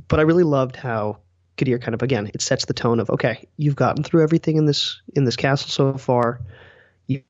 But 0.08 0.20
I 0.20 0.22
really 0.22 0.44
loved 0.44 0.76
how 0.76 1.18
Kadir 1.56 1.78
kind 1.78 1.94
of 1.94 2.02
again 2.02 2.30
it 2.32 2.42
sets 2.42 2.66
the 2.66 2.74
tone 2.74 3.00
of 3.00 3.10
okay, 3.10 3.48
you've 3.56 3.76
gotten 3.76 4.04
through 4.04 4.22
everything 4.22 4.56
in 4.56 4.66
this 4.66 5.00
in 5.14 5.24
this 5.24 5.36
castle 5.36 5.70
so 5.70 5.98
far. 5.98 6.40
You, 7.06 7.22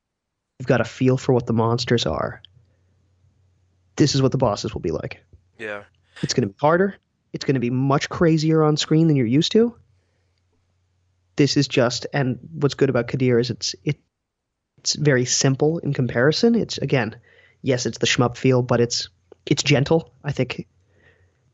you've 0.59 0.69
got 0.69 0.81
a 0.81 0.85
feel 0.85 1.16
for 1.16 1.33
what 1.33 1.47
the 1.47 1.53
monsters 1.53 2.07
are. 2.07 2.43
This 3.99 4.14
is 4.14 4.22
what 4.22 4.32
the 4.32 4.38
bosses 4.38 4.72
will 4.72 4.80
be 4.80 4.92
like. 4.92 5.22
Yeah. 5.59 5.82
It's 6.22 6.32
going 6.32 6.49
to 6.49 6.55
be 6.55 6.59
harder. 6.59 6.96
It's 7.32 7.44
going 7.44 7.55
to 7.55 7.61
be 7.61 7.70
much 7.70 8.09
crazier 8.09 8.62
on 8.62 8.76
screen 8.76 9.09
than 9.09 9.16
you're 9.16 9.26
used 9.26 9.53
to. 9.53 9.74
This 11.36 11.57
is 11.57 11.68
just, 11.68 12.07
and 12.12 12.38
what's 12.53 12.74
good 12.74 12.90
about 12.90 13.09
Kadir 13.09 13.38
is 13.38 13.51
it's 13.51 13.74
it, 13.84 13.99
it's 14.78 14.94
very 14.94 15.24
simple 15.24 15.78
in 15.78 15.92
comparison. 15.92 16.55
It's 16.55 16.78
again, 16.78 17.16
yes, 17.61 17.86
it's 17.86 17.99
the 17.99 18.07
shmup 18.07 18.36
feel, 18.36 18.62
but 18.62 18.80
it's 18.80 19.09
it's 19.46 19.62
gentle. 19.62 20.12
I 20.22 20.32
think 20.32 20.66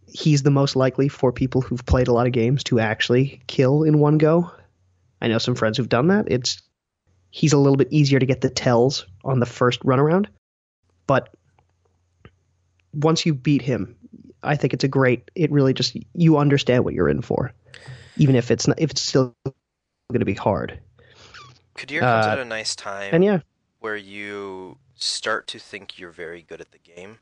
he's 0.06 0.42
the 0.42 0.50
most 0.50 0.76
likely 0.76 1.08
for 1.08 1.32
people 1.32 1.60
who've 1.60 1.84
played 1.84 2.08
a 2.08 2.12
lot 2.12 2.26
of 2.26 2.32
games 2.32 2.64
to 2.64 2.78
actually 2.78 3.42
kill 3.46 3.82
in 3.82 3.98
one 3.98 4.18
go. 4.18 4.50
I 5.20 5.28
know 5.28 5.38
some 5.38 5.54
friends 5.54 5.78
who've 5.78 5.88
done 5.88 6.08
that. 6.08 6.26
It's 6.30 6.62
he's 7.30 7.52
a 7.52 7.58
little 7.58 7.76
bit 7.76 7.88
easier 7.90 8.18
to 8.18 8.26
get 8.26 8.40
the 8.40 8.50
tells 8.50 9.06
on 9.24 9.40
the 9.40 9.46
first 9.46 9.80
run 9.84 10.00
around, 10.00 10.28
but 11.06 11.34
once 12.96 13.26
you 13.26 13.34
beat 13.34 13.62
him, 13.62 13.96
I 14.42 14.56
think 14.56 14.72
it's 14.72 14.84
a 14.84 14.88
great. 14.88 15.30
It 15.34 15.50
really 15.50 15.74
just 15.74 15.96
you 16.14 16.36
understand 16.38 16.84
what 16.84 16.94
you're 16.94 17.08
in 17.08 17.22
for, 17.22 17.52
even 18.16 18.36
if 18.36 18.50
it's 18.50 18.66
not, 18.68 18.78
if 18.80 18.90
it's 18.90 19.02
still 19.02 19.34
going 19.44 20.20
to 20.20 20.24
be 20.24 20.34
hard. 20.34 20.78
Kadir 21.74 22.00
comes 22.00 22.26
Uh, 22.26 22.30
at 22.30 22.38
a 22.38 22.44
nice 22.44 22.76
time 22.76 23.10
And 23.12 23.24
yeah, 23.24 23.40
where 23.80 23.96
you 23.96 24.78
start 24.94 25.46
to 25.48 25.58
think 25.58 25.98
you're 25.98 26.10
very 26.10 26.42
good 26.42 26.60
at 26.60 26.70
the 26.72 26.78
game. 26.78 27.18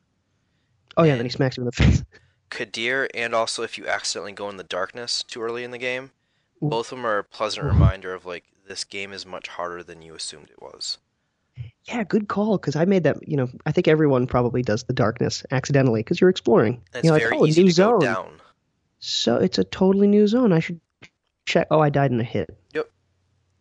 oh 0.97 1.03
yeah, 1.03 1.15
then 1.15 1.25
he 1.25 1.31
smacks 1.31 1.57
him 1.57 1.63
in 1.63 1.65
the 1.65 1.71
face. 1.71 2.03
Kadir, 2.49 3.09
and 3.15 3.33
also 3.33 3.63
if 3.63 3.77
you 3.79 3.87
accidentally 3.87 4.31
go 4.31 4.49
in 4.49 4.57
the 4.57 4.63
darkness 4.63 5.23
too 5.23 5.41
early 5.41 5.63
in 5.63 5.71
the 5.71 5.79
game, 5.79 6.11
both 6.61 6.91
of 6.91 6.97
them 6.97 7.05
are 7.05 7.17
a 7.17 7.23
pleasant 7.23 7.65
reminder 7.65 8.13
of 8.13 8.25
like 8.25 8.43
this 8.67 8.83
game 8.83 9.11
is 9.11 9.25
much 9.25 9.47
harder 9.47 9.81
than 9.83 10.01
you 10.03 10.13
assumed 10.13 10.49
it 10.51 10.61
was. 10.61 10.99
Yeah, 11.85 12.03
good 12.03 12.27
call. 12.29 12.57
Because 12.57 12.75
I 12.75 12.85
made 12.85 13.03
that. 13.03 13.27
You 13.27 13.37
know, 13.37 13.49
I 13.65 13.71
think 13.71 13.87
everyone 13.87 14.25
probably 14.27 14.61
does 14.61 14.83
the 14.83 14.93
darkness 14.93 15.43
accidentally 15.51 15.99
because 16.01 16.21
you're 16.21 16.29
exploring. 16.29 16.81
It's 16.93 17.03
you're 17.03 17.13
like, 17.13 17.23
very 17.23 17.37
oh, 17.37 17.43
a 17.45 17.47
easy 17.47 17.63
new 17.63 17.71
to 17.71 17.75
go 17.75 17.89
zone. 17.91 17.99
down. 17.99 18.31
So 18.99 19.35
it's 19.37 19.57
a 19.57 19.63
totally 19.65 20.07
new 20.07 20.27
zone. 20.27 20.53
I 20.53 20.59
should 20.59 20.79
check. 21.45 21.67
Oh, 21.71 21.79
I 21.81 21.89
died 21.89 22.11
in 22.11 22.19
a 22.19 22.23
hit. 22.23 22.55
Yep. 22.73 22.89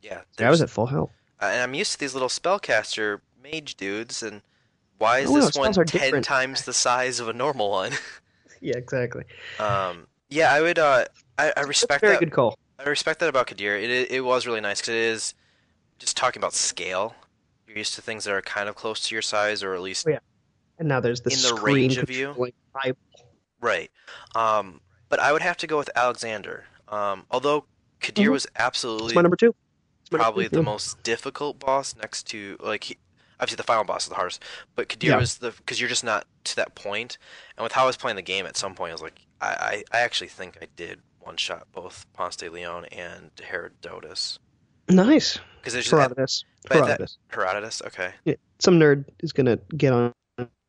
Yeah, 0.03 0.23
I 0.39 0.51
was 0.51 0.63
at 0.63 0.71
full 0.71 0.87
health. 0.87 1.11
and 1.41 1.61
I'm 1.63 1.75
used 1.75 1.93
to 1.93 1.99
these 1.99 2.13
little 2.15 2.29
spellcaster 2.29 3.21
mage 3.43 3.77
dudes, 3.77 4.23
and 4.23 4.43
why 4.99 5.21
is 5.21 5.31
Oh, 5.31 5.35
this 5.35 5.57
one 5.57 5.73
spells 5.73 5.91
different. 5.91 6.25
times 6.25 6.63
the 6.65 6.73
size 6.73 7.19
of 7.21 7.29
a 7.29 7.33
normal 7.33 7.71
one? 7.71 7.93
Yeah, 8.65 8.77
exactly. 8.77 9.25
um, 9.59 10.07
yeah, 10.31 10.53
I 10.53 10.61
would. 10.61 10.79
Uh, 10.79 11.07
I, 11.37 11.53
I 11.57 11.63
respect 11.63 12.01
Very 12.01 12.13
that. 12.13 12.21
good 12.21 12.31
call. 12.31 12.57
I 12.79 12.89
respect 12.89 13.19
that 13.19 13.29
about 13.29 13.49
Kadir. 13.49 13.77
It 13.77 13.91
it, 13.91 14.11
it 14.13 14.21
was 14.21 14.47
really 14.47 14.61
nice 14.61 14.81
because 14.81 14.91
it 14.95 15.01
is 15.01 15.35
just 15.99 16.17
talking 16.17 16.39
about 16.41 16.55
scale. 16.55 17.17
You're 17.73 17.79
used 17.79 17.95
to 17.95 18.03
things 18.03 18.25
that 18.25 18.33
are 18.35 18.43
kind 18.43 18.69
of 18.69 18.75
close 18.75 19.01
to 19.09 19.15
your 19.15 19.23
size, 19.23 19.63
or 19.63 19.75
at 19.75 19.81
least 19.81 20.07
Oh, 20.07 20.11
yeah. 20.11 20.19
And 20.79 20.89
now 20.89 21.01
there's 21.01 21.23
the 21.23 21.31
In 21.31 21.41
the 21.41 21.63
range 21.63 21.97
of 21.97 22.11
you? 22.11 22.35
right. 23.63 23.91
Um, 24.35 24.83
but 25.09 25.19
I 25.21 25.33
would 25.33 25.41
have 25.41 25.57
to 25.59 25.67
go 25.67 25.79
with 25.79 25.89
Alexander. 25.97 26.67
Um, 26.89 27.25
although 27.31 27.65
Kadir 28.01 28.29
Mhm. 28.29 28.33
was 28.33 28.47
absolutely 28.57 29.15
my 29.15 29.23
number 29.23 29.37
two. 29.37 29.55
It's 30.03 30.11
my 30.13 30.19
number 30.19 30.25
probably 30.25 30.45
two, 30.51 30.57
the 30.57 30.63
most 30.63 31.03
difficult 31.03 31.59
boss 31.59 31.97
next 31.97 32.25
to 32.29 32.59
like 32.61 32.85
he, 32.85 32.99
obviously 33.41 33.57
the 33.57 33.63
final 33.63 33.85
boss 33.85 34.03
is 34.03 34.09
the 34.11 34.17
hardest 34.17 34.43
but 34.75 34.89
Kadir 34.91 35.13
Yeah. 35.13 35.17
was 35.17 35.39
the 35.39 35.53
because 35.53 35.81
you're 35.81 35.89
just 35.89 36.05
not 36.05 36.27
to 36.45 36.57
that 36.57 36.75
point 36.75 37.17
and 37.57 37.63
with 37.63 37.73
how 37.73 37.85
I 37.85 37.87
was 37.87 37.97
playing 37.97 38.17
the 38.17 38.23
game 38.23 38.45
at 38.45 38.57
some 38.59 38.75
point 38.75 38.91
I 38.91 38.95
was 38.95 39.03
like 39.03 39.21
I, 39.41 39.47
I, 39.93 39.99
I 39.99 40.01
actually 40.01 40.29
think 40.29 40.59
I 40.61 40.67
did 40.77 41.01
one 41.21 41.37
shot 41.39 41.69
both 41.73 42.05
Ponce 42.13 42.37
de 42.37 42.51
Leon 42.51 42.85
and 42.87 43.31
Herodotus 43.43 44.39
Nice. 44.89 45.39
because 45.61 45.73
there's 45.75 45.85
just 45.87 45.93
Herodotus. 45.93 46.45
that- 46.69 46.75
Herodotus. 46.75 47.19
Herodotus 47.29 47.83
okay 47.87 48.13
Yeah, 48.25 48.35
some 48.59 48.79
nerd 48.79 49.05
is 49.21 49.33
gonna 49.33 49.59
get 49.77 49.93
on 49.93 50.13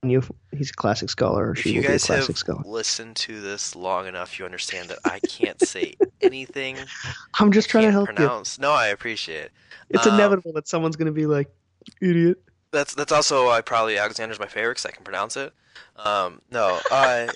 you. 0.03 0.21
He's 0.51 0.69
a 0.69 0.73
classic 0.73 1.09
scholar, 1.09 1.47
or 1.47 1.51
if 1.53 1.61
she 1.61 1.69
you 1.69 1.75
will 1.81 1.87
be 1.87 1.93
a 1.93 1.99
classic 1.99 2.27
have 2.27 2.37
scholar. 2.37 2.61
listened 2.65 3.15
to 3.17 3.39
this 3.41 3.75
long 3.75 4.05
enough 4.07 4.37
you 4.37 4.45
understand 4.45 4.89
that 4.89 4.99
I 5.05 5.19
can't 5.19 5.59
say 5.61 5.95
anything 6.21 6.77
I'm 7.39 7.51
just 7.51 7.69
trying 7.69 7.85
to 7.85 7.91
help 7.91 8.09
you. 8.09 8.15
pronounce 8.15 8.59
no 8.59 8.71
I 8.71 8.87
appreciate 8.87 9.45
it 9.45 9.51
It's 9.89 10.05
Um, 10.07 10.15
inevitable 10.15 10.53
that 10.53 10.67
someone's 10.67 10.95
gonna 10.95 11.11
be 11.11 11.25
like, 11.25 11.49
idiot. 12.01 12.37
That's 12.71 12.93
that's 12.95 13.11
also 13.11 13.45
why 13.47 13.61
probably 13.61 13.97
Alexander's 13.97 14.39
my 14.39 14.47
favorite 14.47 14.71
because 14.73 14.85
I 14.87 14.91
can 14.91 15.03
pronounce 15.03 15.37
it. 15.37 15.53
Um, 15.95 16.41
no, 16.51 16.79
uh, 16.91 17.27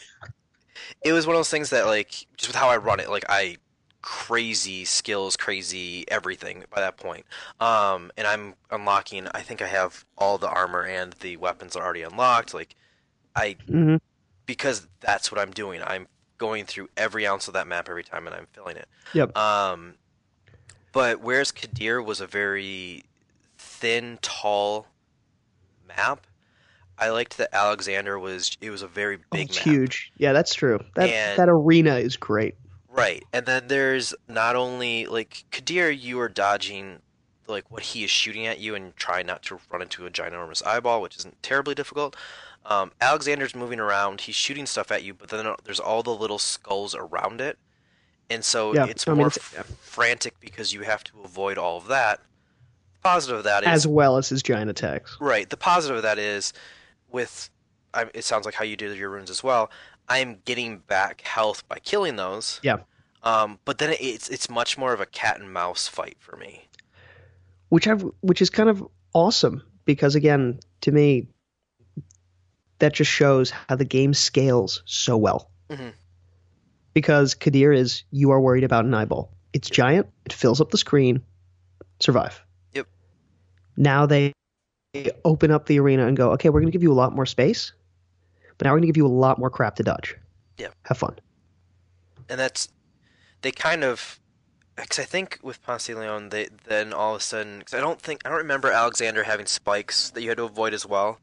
it 1.04 1.14
was 1.14 1.28
one 1.28 1.36
of 1.36 1.40
those 1.40 1.50
things 1.52 1.70
that 1.70 1.86
like 1.86 2.10
just 2.38 2.48
with 2.50 2.56
how 2.56 2.70
I 2.70 2.78
run 2.78 3.00
it, 3.00 3.10
like 3.10 3.26
I 3.30 3.58
crazy 4.02 4.86
skills, 4.86 5.36
crazy 5.36 6.06
everything 6.10 6.64
by 6.74 6.82
that 6.82 6.98
point. 6.98 7.26
Um, 7.60 8.12
and 8.18 8.26
I'm 8.28 8.56
unlocking. 8.72 9.28
I 9.34 9.42
think 9.42 9.62
I 9.62 9.68
have 9.68 10.06
all 10.18 10.38
the 10.38 10.50
armor 10.50 10.84
and 10.84 11.14
the 11.14 11.38
weapons 11.38 11.76
are 11.76 11.84
already 11.84 12.04
unlocked. 12.04 12.54
Like 12.54 12.76
I 13.36 13.56
hmm 13.66 13.98
because 14.46 14.88
that's 15.02 15.30
what 15.32 15.42
I'm 15.42 15.52
doing. 15.52 15.82
I'm 15.86 16.08
going 16.38 16.64
through 16.66 16.88
every 16.96 17.28
ounce 17.28 17.48
of 17.50 17.54
that 17.56 17.68
map 17.68 17.90
every 17.90 18.04
time 18.04 18.28
and 18.28 18.36
I'm 18.36 18.48
filling 18.54 18.78
it. 18.78 18.88
Yep. 19.14 19.36
Um, 19.38 19.96
but 20.94 21.20
whereas 21.20 21.52
Kadir 21.52 22.02
was 22.02 22.22
a 22.22 22.28
very 22.28 23.04
thin, 23.58 24.20
tall 24.22 24.88
map, 25.86 26.26
I 26.98 27.10
liked 27.10 27.38
that 27.38 27.50
Alexander 27.54 28.18
was. 28.18 28.58
It 28.62 28.70
was 28.70 28.82
a 28.82 28.88
very 28.88 29.18
Oh, 29.18 29.20
big 29.32 29.50
it's 29.50 29.58
map. 29.58 29.66
huge. 29.66 30.12
Yeah, 30.18 30.32
that's 30.34 30.54
true. 30.54 30.80
That 30.96 31.10
And- 31.10 31.38
that 31.40 31.50
arena 31.50 31.98
is 31.98 32.16
great. 32.16 32.56
Right, 32.98 33.24
and 33.32 33.46
then 33.46 33.68
there's 33.68 34.16
not 34.28 34.56
only 34.56 35.06
like 35.06 35.46
Kadir, 35.52 35.92
you 35.92 36.20
are 36.20 36.28
dodging 36.30 37.02
like 37.48 37.70
what 37.72 37.84
he 37.84 38.04
is 38.04 38.10
shooting 38.12 38.46
at 38.48 38.60
you 38.60 38.74
and 38.76 38.96
try 38.98 39.22
not 39.22 39.44
to 39.44 39.60
run 39.72 39.82
into 39.84 40.06
a 40.06 40.10
ginormous 40.10 40.66
eyeball, 40.66 41.02
which 41.02 41.16
isn't 41.18 41.42
terribly 41.44 41.76
difficult. 41.76 42.16
Um, 42.66 42.92
Alexander's 43.00 43.56
moving 43.56 43.80
around, 43.80 44.22
he's 44.22 44.36
shooting 44.36 44.66
stuff 44.66 44.92
at 44.92 45.04
you, 45.04 45.14
but 45.14 45.30
then 45.30 45.46
there's 45.64 45.80
all 45.80 46.04
the 46.04 46.14
little 46.14 46.40
skulls 46.40 46.94
around 46.96 47.40
it, 47.40 47.58
and 48.30 48.44
so 48.44 48.74
Yeah, 48.74 48.88
it's 48.88 49.08
I 49.08 49.12
mean, 49.12 49.20
more 49.20 49.28
it's- 49.28 49.54
yeah. 49.54 49.64
frantic 49.80 50.40
because 50.42 50.74
you 50.74 50.82
have 50.82 51.04
to 51.06 51.14
avoid 51.24 51.58
all 51.58 51.78
of 51.78 51.88
that. 51.88 52.20
Positive 53.04 53.38
of 53.38 53.44
that 53.46 53.64
is 53.64 53.70
as 53.70 53.88
well 53.88 54.18
as 54.18 54.28
his 54.28 54.44
giant 54.44 54.70
attacks. 54.70 55.16
Right. 55.22 55.50
The 55.50 55.56
positive 55.56 55.98
of 55.98 56.04
that 56.04 56.18
is, 56.20 56.52
with, 57.10 57.50
I, 57.94 58.08
it 58.14 58.26
sounds 58.26 58.44
like 58.46 58.56
how 58.56 58.66
you 58.66 58.76
did 58.76 58.98
your 58.98 59.12
runes 59.12 59.30
as 59.30 59.42
well. 59.44 59.70
I 60.10 60.20
am 60.20 60.40
getting 60.46 60.80
back 60.80 61.22
health 61.22 61.68
by 61.68 61.80
killing 61.80 62.16
those. 62.16 62.60
Yeah. 62.64 62.78
Um, 63.24 63.60
but 63.66 63.78
then 63.78 63.96
it's 64.00 64.30
it's 64.30 64.50
much 64.50 64.78
more 64.78 64.94
of 64.94 65.02
a 65.02 65.06
cat 65.06 65.40
and 65.40 65.52
mouse 65.52 65.88
fight 65.88 66.18
for 66.20 66.38
me. 66.38 66.68
which 67.70 67.88
I've 67.88 68.06
which 68.22 68.42
is 68.42 68.50
kind 68.50 68.70
of 68.70 68.86
awesome 69.14 69.62
because 69.86 70.16
again, 70.16 70.60
to 70.82 70.92
me, 70.92 71.28
that 72.80 72.94
just 72.94 73.12
shows 73.12 73.50
how 73.50 73.76
the 73.76 73.86
game 73.86 74.14
scales 74.14 74.82
so 74.86 75.18
well. 75.18 75.50
Mhm. 75.70 75.92
Because 76.94 77.36
Kadir 77.36 77.74
is 77.74 78.04
you 78.12 78.32
are 78.32 78.40
worried 78.40 78.64
about 78.64 78.86
an 78.86 78.94
eyeball. 78.94 79.34
It's 79.54 79.70
giant. 79.70 80.08
It 80.26 80.34
fills 80.34 80.62
up 80.62 80.70
the 80.72 80.78
screen. 80.78 81.22
Survive. 82.00 82.42
Yep. 82.74 82.88
Now 83.76 84.06
they 84.06 84.34
open 85.26 85.52
up 85.52 85.66
the 85.66 85.80
arena 85.80 86.08
and 86.08 86.16
go, 86.16 86.32
okay, 86.32 86.50
we're 86.50 86.60
going 86.62 86.72
to 86.72 86.76
give 86.76 86.84
you 86.84 86.92
a 86.92 86.96
lot 86.96 87.14
more 87.16 87.26
space, 87.26 87.74
but 88.58 88.66
now 88.66 88.72
we're 88.72 88.78
going 88.78 88.84
to 88.84 88.88
give 88.88 88.98
you 88.98 89.06
a 89.06 89.08
lot 89.08 89.40
more 89.40 89.50
crap 89.50 89.76
to 89.78 89.84
dodge. 89.84 90.16
Yeah. 90.58 90.70
Have 90.84 90.98
fun. 90.98 91.16
And 92.30 92.40
that's 92.40 92.70
they 93.42 93.52
kind 93.52 93.84
of 93.84 94.20
because 94.76 95.00
I 95.00 95.04
think 95.04 95.40
with 95.42 95.62
Ponce 95.64 95.90
Leon, 95.90 96.30
they 96.30 96.50
then 96.66 96.94
all 96.94 97.16
of 97.16 97.22
a 97.22 97.24
sudden 97.24 97.60
because 97.60 97.74
I 97.74 97.80
don't 97.80 98.02
think 98.02 98.22
I 98.26 98.30
don't 98.30 98.40
remember 98.40 98.72
Alexander 98.72 99.24
having 99.24 99.46
spikes 99.46 100.10
that 100.12 100.22
you 100.22 100.30
had 100.30 100.38
to 100.38 100.44
avoid 100.44 100.74
as 100.74 100.86
well. 100.86 101.20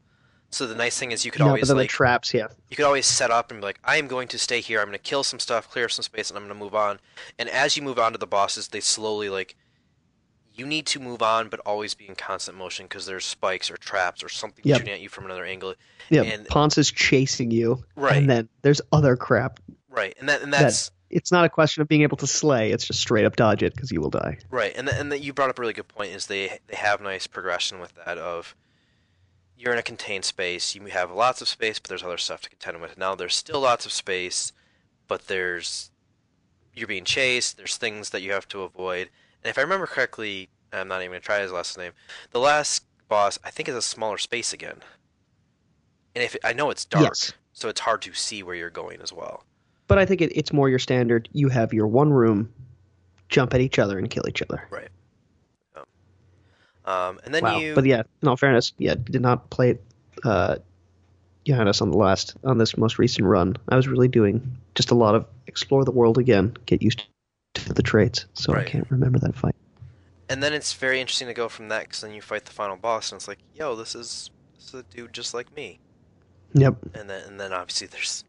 So 0.51 0.65
the 0.65 0.75
nice 0.75 0.97
thing 0.97 1.11
is 1.11 1.25
you 1.25 1.31
could 1.31 1.41
no, 1.41 1.47
always 1.47 1.69
like 1.69 1.83
the 1.83 1.87
traps, 1.87 2.33
yeah. 2.33 2.47
you 2.69 2.77
could 2.77 2.85
always 2.85 3.05
set 3.05 3.29
up 3.29 3.51
and 3.51 3.59
be 3.59 3.65
like, 3.65 3.79
I 3.83 3.97
am 3.97 4.07
going 4.07 4.29
to 4.29 4.37
stay 4.37 4.61
here. 4.61 4.79
I'm 4.79 4.85
going 4.85 4.97
to 4.97 5.03
kill 5.03 5.23
some 5.23 5.39
stuff, 5.39 5.69
clear 5.69 5.89
some 5.89 6.03
space, 6.03 6.29
and 6.29 6.37
I'm 6.37 6.43
going 6.43 6.57
to 6.57 6.63
move 6.63 6.73
on. 6.75 6.99
And 7.37 7.49
as 7.49 7.75
you 7.75 7.83
move 7.83 7.99
on 7.99 8.13
to 8.13 8.17
the 8.17 8.27
bosses, 8.27 8.69
they 8.69 8.79
slowly 8.79 9.27
like 9.27 9.57
you 10.55 10.65
need 10.65 10.85
to 10.87 10.99
move 10.99 11.21
on, 11.21 11.49
but 11.49 11.59
always 11.65 11.93
be 11.93 12.07
in 12.07 12.15
constant 12.15 12.57
motion 12.57 12.85
because 12.85 13.05
there's 13.05 13.25
spikes 13.25 13.69
or 13.69 13.77
traps 13.77 14.23
or 14.23 14.29
something 14.29 14.63
Yep. 14.65 14.77
shooting 14.79 14.93
at 14.93 15.01
you 15.01 15.09
from 15.09 15.25
another 15.25 15.43
angle. 15.45 15.75
Yeah, 16.09 16.21
And- 16.23 16.47
Ponce 16.47 16.77
is 16.77 16.91
chasing 16.91 17.51
you, 17.51 17.83
Right. 17.95 18.15
and 18.17 18.29
then 18.29 18.49
there's 18.61 18.81
other 18.91 19.15
crap 19.15 19.59
Right, 19.89 20.15
and 20.19 20.27
that 20.29 20.41
and 20.41 20.51
that's 20.53 20.91
it's 21.09 21.31
not 21.31 21.45
a 21.45 21.49
question 21.49 21.81
of 21.81 21.87
being 21.87 22.01
able 22.01 22.17
to 22.17 22.27
slay. 22.27 22.71
It's 22.71 22.85
just 22.85 22.99
straight 22.99 23.23
up 23.25 23.35
dodge 23.37 23.63
it 23.63 23.73
because 23.73 23.91
you 23.91 24.01
will 24.01 24.09
die. 24.09 24.37
right, 24.49 24.73
and 24.75 24.87
th- 24.87 24.99
and 24.99 25.09
that 25.11 25.19
you 25.21 25.31
brought 25.33 25.49
up 25.49 25.57
a 25.57 25.61
really 25.61 25.73
good 25.73 25.87
point. 25.87 26.11
Is 26.11 26.27
they 26.27 26.59
they 26.67 26.75
have 26.75 26.99
nice 27.01 27.27
progression 27.27 27.79
with 27.79 27.93
that 28.05 28.17
of 28.17 28.55
you're 29.57 29.71
in 29.71 29.79
a 29.79 29.83
contained 29.83 30.25
space. 30.25 30.75
You 30.75 30.85
have 30.87 31.11
lots 31.11 31.41
of 31.41 31.47
space, 31.47 31.79
but 31.79 31.87
there's 31.87 32.03
other 32.03 32.17
stuff 32.17 32.41
to 32.41 32.49
contend 32.49 32.81
with. 32.81 32.97
Now 32.97 33.15
there's 33.15 33.35
still 33.35 33.61
lots 33.61 33.85
of 33.85 33.93
space, 33.93 34.51
but 35.07 35.27
there's 35.27 35.91
you're 36.73 36.87
being 36.87 37.05
chased. 37.05 37.55
There's 37.55 37.77
things 37.77 38.09
that 38.09 38.21
you 38.21 38.33
have 38.33 38.49
to 38.49 38.63
avoid. 38.63 39.09
And 39.45 39.51
if 39.51 39.59
I 39.59 39.61
remember 39.61 39.85
correctly, 39.85 40.49
I'm 40.73 40.87
not 40.87 41.01
even 41.01 41.11
gonna 41.11 41.19
try 41.19 41.39
his 41.39 41.51
last 41.51 41.77
name. 41.77 41.91
The 42.31 42.39
last 42.39 42.83
boss, 43.09 43.37
I 43.43 43.51
think, 43.51 43.69
is 43.69 43.75
a 43.75 43.81
smaller 43.81 44.17
space 44.17 44.53
again. 44.53 44.77
And 46.15 46.23
if 46.23 46.35
I 46.43 46.51
know 46.51 46.71
it's 46.71 46.83
dark, 46.83 47.03
Yes. 47.03 47.31
so 47.53 47.69
it's 47.69 47.79
hard 47.79 48.01
to 48.01 48.13
see 48.13 48.41
where 48.41 48.55
you're 48.55 48.71
going 48.71 49.01
as 49.03 49.13
well. 49.13 49.43
But 49.85 49.99
I 49.99 50.05
think 50.07 50.21
it, 50.21 50.35
it's 50.35 50.51
more 50.51 50.67
your 50.67 50.79
standard. 50.79 51.29
You 51.31 51.49
have 51.49 51.73
your 51.73 51.85
one 51.85 52.11
room, 52.11 52.51
jump 53.29 53.53
at 53.53 53.61
each 53.61 53.77
other 53.77 53.99
and 53.99 54.09
kill 54.09 54.27
each 54.27 54.41
other. 54.41 54.67
Right. 54.71 54.89
Um, 56.85 57.19
and 57.23 57.31
then 57.31 57.43
wow. 57.43 57.59
you, 57.59 57.75
But 57.75 57.85
yeah, 57.85 58.01
in 58.23 58.27
all 58.27 58.37
fairness, 58.37 58.73
yeah, 58.79 58.95
did 58.95 59.21
not 59.21 59.51
play 59.51 59.71
it, 59.71 59.83
uh, 60.23 60.55
Johannes 61.45 61.81
on 61.81 61.91
the 61.91 61.97
last 61.97 62.35
on 62.43 62.57
this 62.57 62.77
most 62.77 62.97
recent 62.97 63.27
run. 63.27 63.57
I 63.69 63.75
was 63.75 63.87
really 63.87 64.07
doing 64.07 64.57
just 64.73 64.89
a 64.89 64.95
lot 64.95 65.13
of 65.13 65.27
explore 65.45 65.85
the 65.85 65.91
world 65.91 66.17
again, 66.17 66.57
get 66.65 66.81
used 66.81 67.05
to 67.65 67.73
the 67.73 67.83
traits. 67.83 68.25
So 68.33 68.53
Right. 68.53 68.65
I 68.65 68.69
can't 68.69 68.89
remember 68.89 69.19
that 69.19 69.35
fight. 69.35 69.55
and 70.29 70.41
then 70.41 70.53
it's 70.53 70.73
very 70.73 70.99
interesting 70.99 71.27
to 71.27 71.33
go 71.33 71.47
from 71.49 71.69
that 71.69 71.83
because 71.83 72.01
then 72.01 72.13
you 72.13 72.21
fight 72.21 72.45
the 72.45 72.51
final 72.51 72.75
boss, 72.77 73.11
and 73.11 73.19
it's 73.19 73.27
like, 73.27 73.39
yo, 73.53 73.75
this 73.75 73.93
is 73.95 74.29
this 74.55 74.67
is 74.69 74.73
a 74.75 74.83
dude 74.83 75.13
just 75.13 75.33
like 75.33 75.53
me. 75.55 75.79
Yep. 76.53 76.75
And 76.93 77.09
then 77.09 77.27
and 77.27 77.39
then 77.39 77.53
obviously 77.53 77.87
there's 77.87 78.23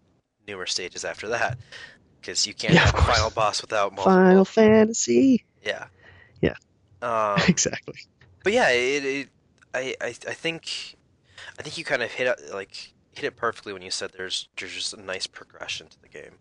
newer 0.48 0.66
stages 0.66 1.04
after 1.04 1.28
that 1.28 1.58
because 2.20 2.46
you 2.46 2.54
can't 2.54 2.74
Yeah, 2.74 2.80
have 2.86 2.94
a 2.94 3.02
final 3.02 3.30
boss 3.30 3.60
without 3.62 3.92
multiple. 3.92 4.12
Final 4.12 4.44
Fantasy. 4.44 5.44
Yeah. 5.62 5.86
Yeah. 6.40 6.54
Um, 7.02 7.40
exactly. 7.48 7.94
but 8.44 8.52
yeah, 8.52 8.70
it, 8.70 9.04
it 9.04 9.28
I, 9.74 9.94
I 10.00 10.06
I 10.08 10.34
think 10.34 10.96
I 11.58 11.62
think 11.62 11.78
you 11.78 11.84
kind 11.84 12.02
of 12.02 12.10
hit 12.10 12.26
it 12.26 12.52
like 12.52 12.92
hit 13.12 13.24
it 13.24 13.36
perfectly 13.36 13.72
when 13.72 13.82
you 13.82 13.90
said 13.90 14.10
there's 14.16 14.48
there's 14.58 14.72
just 14.74 14.92
a 14.92 15.00
nice 15.00 15.26
progression 15.26 15.86
to 15.88 16.00
the 16.02 16.08
game. 16.08 16.32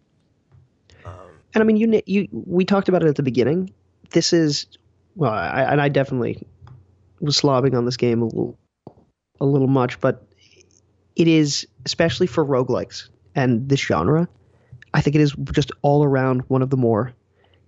Um, 1.05 1.11
And 1.53 1.61
I 1.61 1.65
mean, 1.65 1.77
you 1.77 2.01
you 2.05 2.27
we 2.31 2.65
talked 2.65 2.89
about 2.89 3.03
it 3.03 3.07
at 3.07 3.15
the 3.15 3.23
beginning. 3.23 3.71
This 4.11 4.33
is 4.33 4.67
well, 5.15 5.31
I, 5.31 5.61
and 5.63 5.81
I 5.81 5.89
definitely 5.89 6.45
was 7.21 7.39
slobbing 7.39 7.75
on 7.77 7.85
this 7.85 7.95
game 7.97 8.21
a 8.21 8.25
little, 8.25 8.57
a 9.39 9.45
little 9.45 9.67
much, 9.67 9.99
but 10.01 10.25
it 11.15 11.27
is 11.27 11.65
especially 11.85 12.27
for 12.27 12.45
roguelikes 12.45 13.07
and 13.35 13.67
this 13.69 13.79
genre. 13.79 14.27
I 14.93 15.01
think 15.01 15.15
it 15.15 15.21
is 15.21 15.33
just 15.53 15.71
all 15.81 16.03
around 16.03 16.41
one 16.47 16.61
of 16.61 16.69
the 16.69 16.77
more 16.77 17.13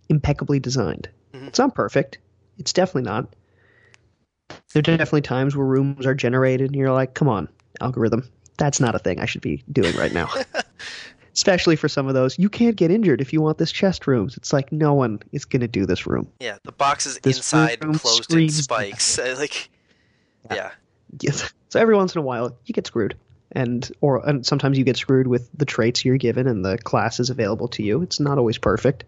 impeccably 0.09 0.59
designed. 0.59 1.09
Mhm. 1.33 1.47
It's 1.47 1.59
not 1.59 1.75
perfect. 1.75 2.17
It's 2.57 2.73
definitely 2.73 3.03
not. 3.09 3.33
There 4.73 4.79
are 4.79 4.81
definitely 4.81 5.21
times 5.21 5.55
where 5.55 5.65
rooms 5.65 6.05
are 6.05 6.13
generated 6.15 6.67
and 6.67 6.75
you're 6.75 6.91
like, 6.91 7.13
come 7.13 7.27
on, 7.29 7.47
algorithm. 7.81 8.27
That's 8.57 8.79
not 8.79 8.95
a 8.95 8.99
thing 8.99 9.19
I 9.19 9.25
should 9.25 9.41
be 9.41 9.63
doing 9.71 9.95
right 9.95 10.13
now. 10.13 10.29
Especially 11.38 11.75
for 11.75 11.88
some 11.88 12.07
of 12.07 12.15
those. 12.15 12.39
You 12.39 12.49
can't 12.49 12.75
get 12.75 12.89
injured 12.89 13.21
if 13.21 13.31
you 13.31 13.43
want 13.43 13.59
this 13.59 13.71
chest 13.71 14.07
rooms. 14.07 14.38
It's 14.38 14.51
like 14.51 14.71
no 14.71 14.95
one 14.95 15.19
is 15.31 15.45
going 15.45 15.61
to 15.61 15.67
do 15.67 15.85
this 15.85 16.07
room. 16.07 16.31
yeah, 16.39 16.57
the 16.63 16.71
box 16.71 17.05
is 17.05 17.19
This 17.19 17.38
inside 17.38 17.79
closed 17.79 18.33
in 18.33 18.49
spikes. 18.49 19.19
Like, 19.38 19.69
Yeah. 20.49 20.55
yeah. 20.55 20.71
Yes. 21.21 21.53
So 21.69 21.79
every 21.81 21.95
once 21.97 22.15
in 22.15 22.19
a 22.19 22.21
while, 22.23 22.57
you 22.65 22.73
get 22.73 22.88
screwed. 22.88 23.17
And 23.51 23.88
or 24.01 24.27
and 24.27 24.45
sometimes 24.45 24.77
you 24.77 24.83
get 24.85 24.95
screwed 24.97 25.27
with 25.27 25.49
the 25.53 25.65
traits 25.65 26.03
you're 26.05 26.17
given 26.17 26.47
and 26.47 26.63
the 26.65 26.77
classes 26.77 27.29
available 27.29 27.67
to 27.69 27.83
you. 27.83 28.01
It's 28.01 28.19
not 28.21 28.38
always 28.38 28.57
perfect. 28.57 29.03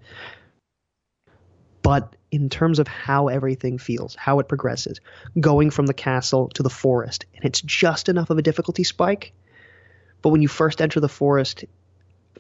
But 1.82 2.16
in 2.32 2.50
terms 2.50 2.78
of 2.80 2.88
how 2.88 3.30
everything 3.30 3.78
feels, 3.78 4.14
how 4.16 4.40
it 4.40 4.48
progresses, 4.50 5.00
going 5.40 5.70
from 5.72 5.88
the 5.88 5.94
castle 5.94 6.50
to 6.50 6.64
the 6.64 6.70
forest, 6.70 7.26
and 7.36 7.46
it's 7.46 7.62
just 7.62 8.10
enough 8.10 8.30
of 8.30 8.38
a 8.38 8.42
difficulty 8.44 8.84
spike. 8.84 9.32
But 10.22 10.30
when 10.30 10.42
you 10.42 10.50
first 10.50 10.82
enter 10.82 11.00
the 11.00 11.10
forest, 11.10 11.64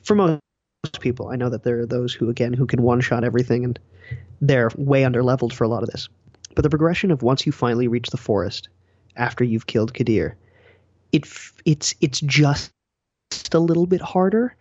for 0.03 0.15
most 0.15 0.41
people, 0.99 1.29
I 1.29 1.35
know 1.35 1.49
that 1.49 1.63
there 1.63 1.79
are 1.79 1.85
those 1.85 2.13
who 2.13 2.29
again 2.29 2.53
who 2.53 2.65
can 2.65 2.81
one 2.81 3.01
shot 3.01 3.23
everything 3.23 3.63
and 3.63 3.79
they're 4.41 4.71
way 4.75 5.03
under 5.05 5.23
leveled 5.23 5.53
for 5.53 5.63
a 5.63 5.67
lot 5.67 5.83
of 5.83 5.89
this. 5.89 6.09
But 6.55 6.63
the 6.63 6.69
progression 6.69 7.11
of 7.11 7.21
once 7.21 7.45
you 7.45 7.51
finally 7.51 7.87
reach 7.87 8.09
the 8.09 8.17
forest 8.17 8.69
after 9.15 9.43
you've 9.43 9.67
killed 9.67 9.93
Kadir, 9.93 10.37
it 11.11 11.27
it's 11.65 11.95
it's 12.01 12.19
just 12.21 12.71
a 13.51 13.59
little 13.59 13.85
bit 13.85 14.01
harder, 14.01 14.55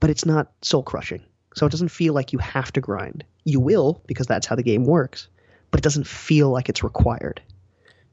but 0.00 0.10
it's 0.10 0.26
not 0.26 0.52
soul 0.62 0.82
crushing. 0.82 1.22
So 1.54 1.66
it 1.66 1.70
doesn't 1.70 1.88
feel 1.88 2.14
like 2.14 2.32
you 2.32 2.38
have 2.38 2.72
to 2.72 2.80
grind. 2.80 3.24
You 3.44 3.60
will 3.60 4.02
because 4.06 4.26
that's 4.26 4.46
how 4.46 4.56
the 4.56 4.62
game 4.62 4.84
works, 4.84 5.28
but 5.70 5.80
it 5.80 5.84
doesn't 5.84 6.06
feel 6.06 6.50
like 6.50 6.68
it's 6.68 6.84
required. 6.84 7.42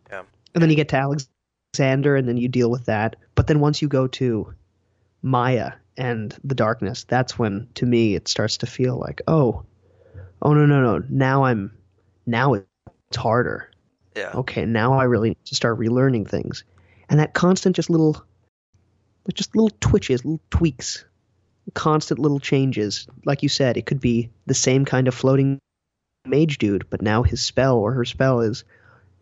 Yeah. 0.09 0.23
And 0.53 0.61
then 0.61 0.69
you 0.69 0.75
get 0.75 0.89
to 0.89 0.97
Alexander, 0.97 2.15
and 2.15 2.27
then 2.27 2.37
you 2.37 2.47
deal 2.47 2.71
with 2.71 2.85
that. 2.85 3.15
But 3.35 3.47
then 3.47 3.59
once 3.59 3.81
you 3.81 3.87
go 3.87 4.07
to 4.07 4.53
Maya 5.21 5.73
and 5.97 6.35
the 6.43 6.55
darkness, 6.55 7.03
that's 7.03 7.37
when, 7.39 7.67
to 7.75 7.85
me, 7.85 8.15
it 8.15 8.27
starts 8.27 8.57
to 8.57 8.65
feel 8.65 8.97
like, 8.97 9.21
oh, 9.27 9.63
oh 10.41 10.53
no 10.53 10.65
no 10.65 10.81
no, 10.81 11.03
now 11.09 11.43
I'm, 11.45 11.71
now 12.25 12.53
it's 12.53 13.17
harder 13.17 13.71
Yeah. 14.15 14.31
okay, 14.35 14.65
now 14.65 14.93
I 14.93 15.03
really 15.05 15.29
need 15.29 15.45
to 15.45 15.55
start 15.55 15.79
relearning 15.79 16.27
things. 16.27 16.63
And 17.09 17.19
that 17.19 17.33
constant 17.33 17.75
just 17.75 17.89
little 17.89 18.23
just 19.33 19.55
little 19.55 19.71
twitches, 19.81 20.23
little 20.23 20.41
tweaks, 20.49 21.05
constant 21.73 22.19
little 22.19 22.39
changes. 22.39 23.07
Like 23.25 23.43
you 23.43 23.49
said, 23.49 23.77
it 23.77 23.85
could 23.85 23.99
be 23.99 24.29
the 24.45 24.53
same 24.53 24.85
kind 24.85 25.07
of 25.07 25.13
floating 25.13 25.59
mage 26.25 26.57
dude, 26.57 26.89
but 26.89 27.01
now 27.01 27.23
his 27.23 27.41
spell 27.41 27.77
or 27.77 27.91
her 27.93 28.05
spell 28.05 28.41
is 28.41 28.63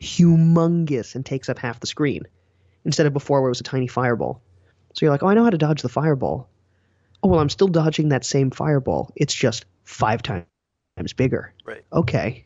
humongous 0.02 1.16
and 1.16 1.26
takes 1.26 1.50
up 1.50 1.58
half 1.58 1.80
the 1.80 1.88
screen. 1.88 2.24
Instead 2.84 3.08
of 3.08 3.14
before 3.14 3.42
where 3.42 3.50
it 3.50 3.52
was 3.52 3.62
a 3.62 3.64
tiny 3.64 3.88
fireball. 3.88 4.42
So 4.94 5.06
you're 5.06 5.12
like, 5.12 5.24
oh, 5.24 5.28
I 5.28 5.34
know 5.34 5.44
how 5.44 5.50
to 5.50 5.58
dodge 5.58 5.82
the 5.82 5.90
fireball. 5.90 6.50
Oh, 7.26 7.28
well, 7.28 7.40
I'm 7.40 7.50
still 7.50 7.68
dodging 7.68 8.10
that 8.10 8.24
same 8.24 8.52
fireball. 8.52 9.12
It's 9.16 9.34
just 9.34 9.66
five 9.84 10.22
times 10.22 10.46
bigger. 11.16 11.52
Right. 11.66 11.84
Okay. 11.92 12.46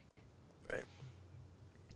Right. 0.72 0.86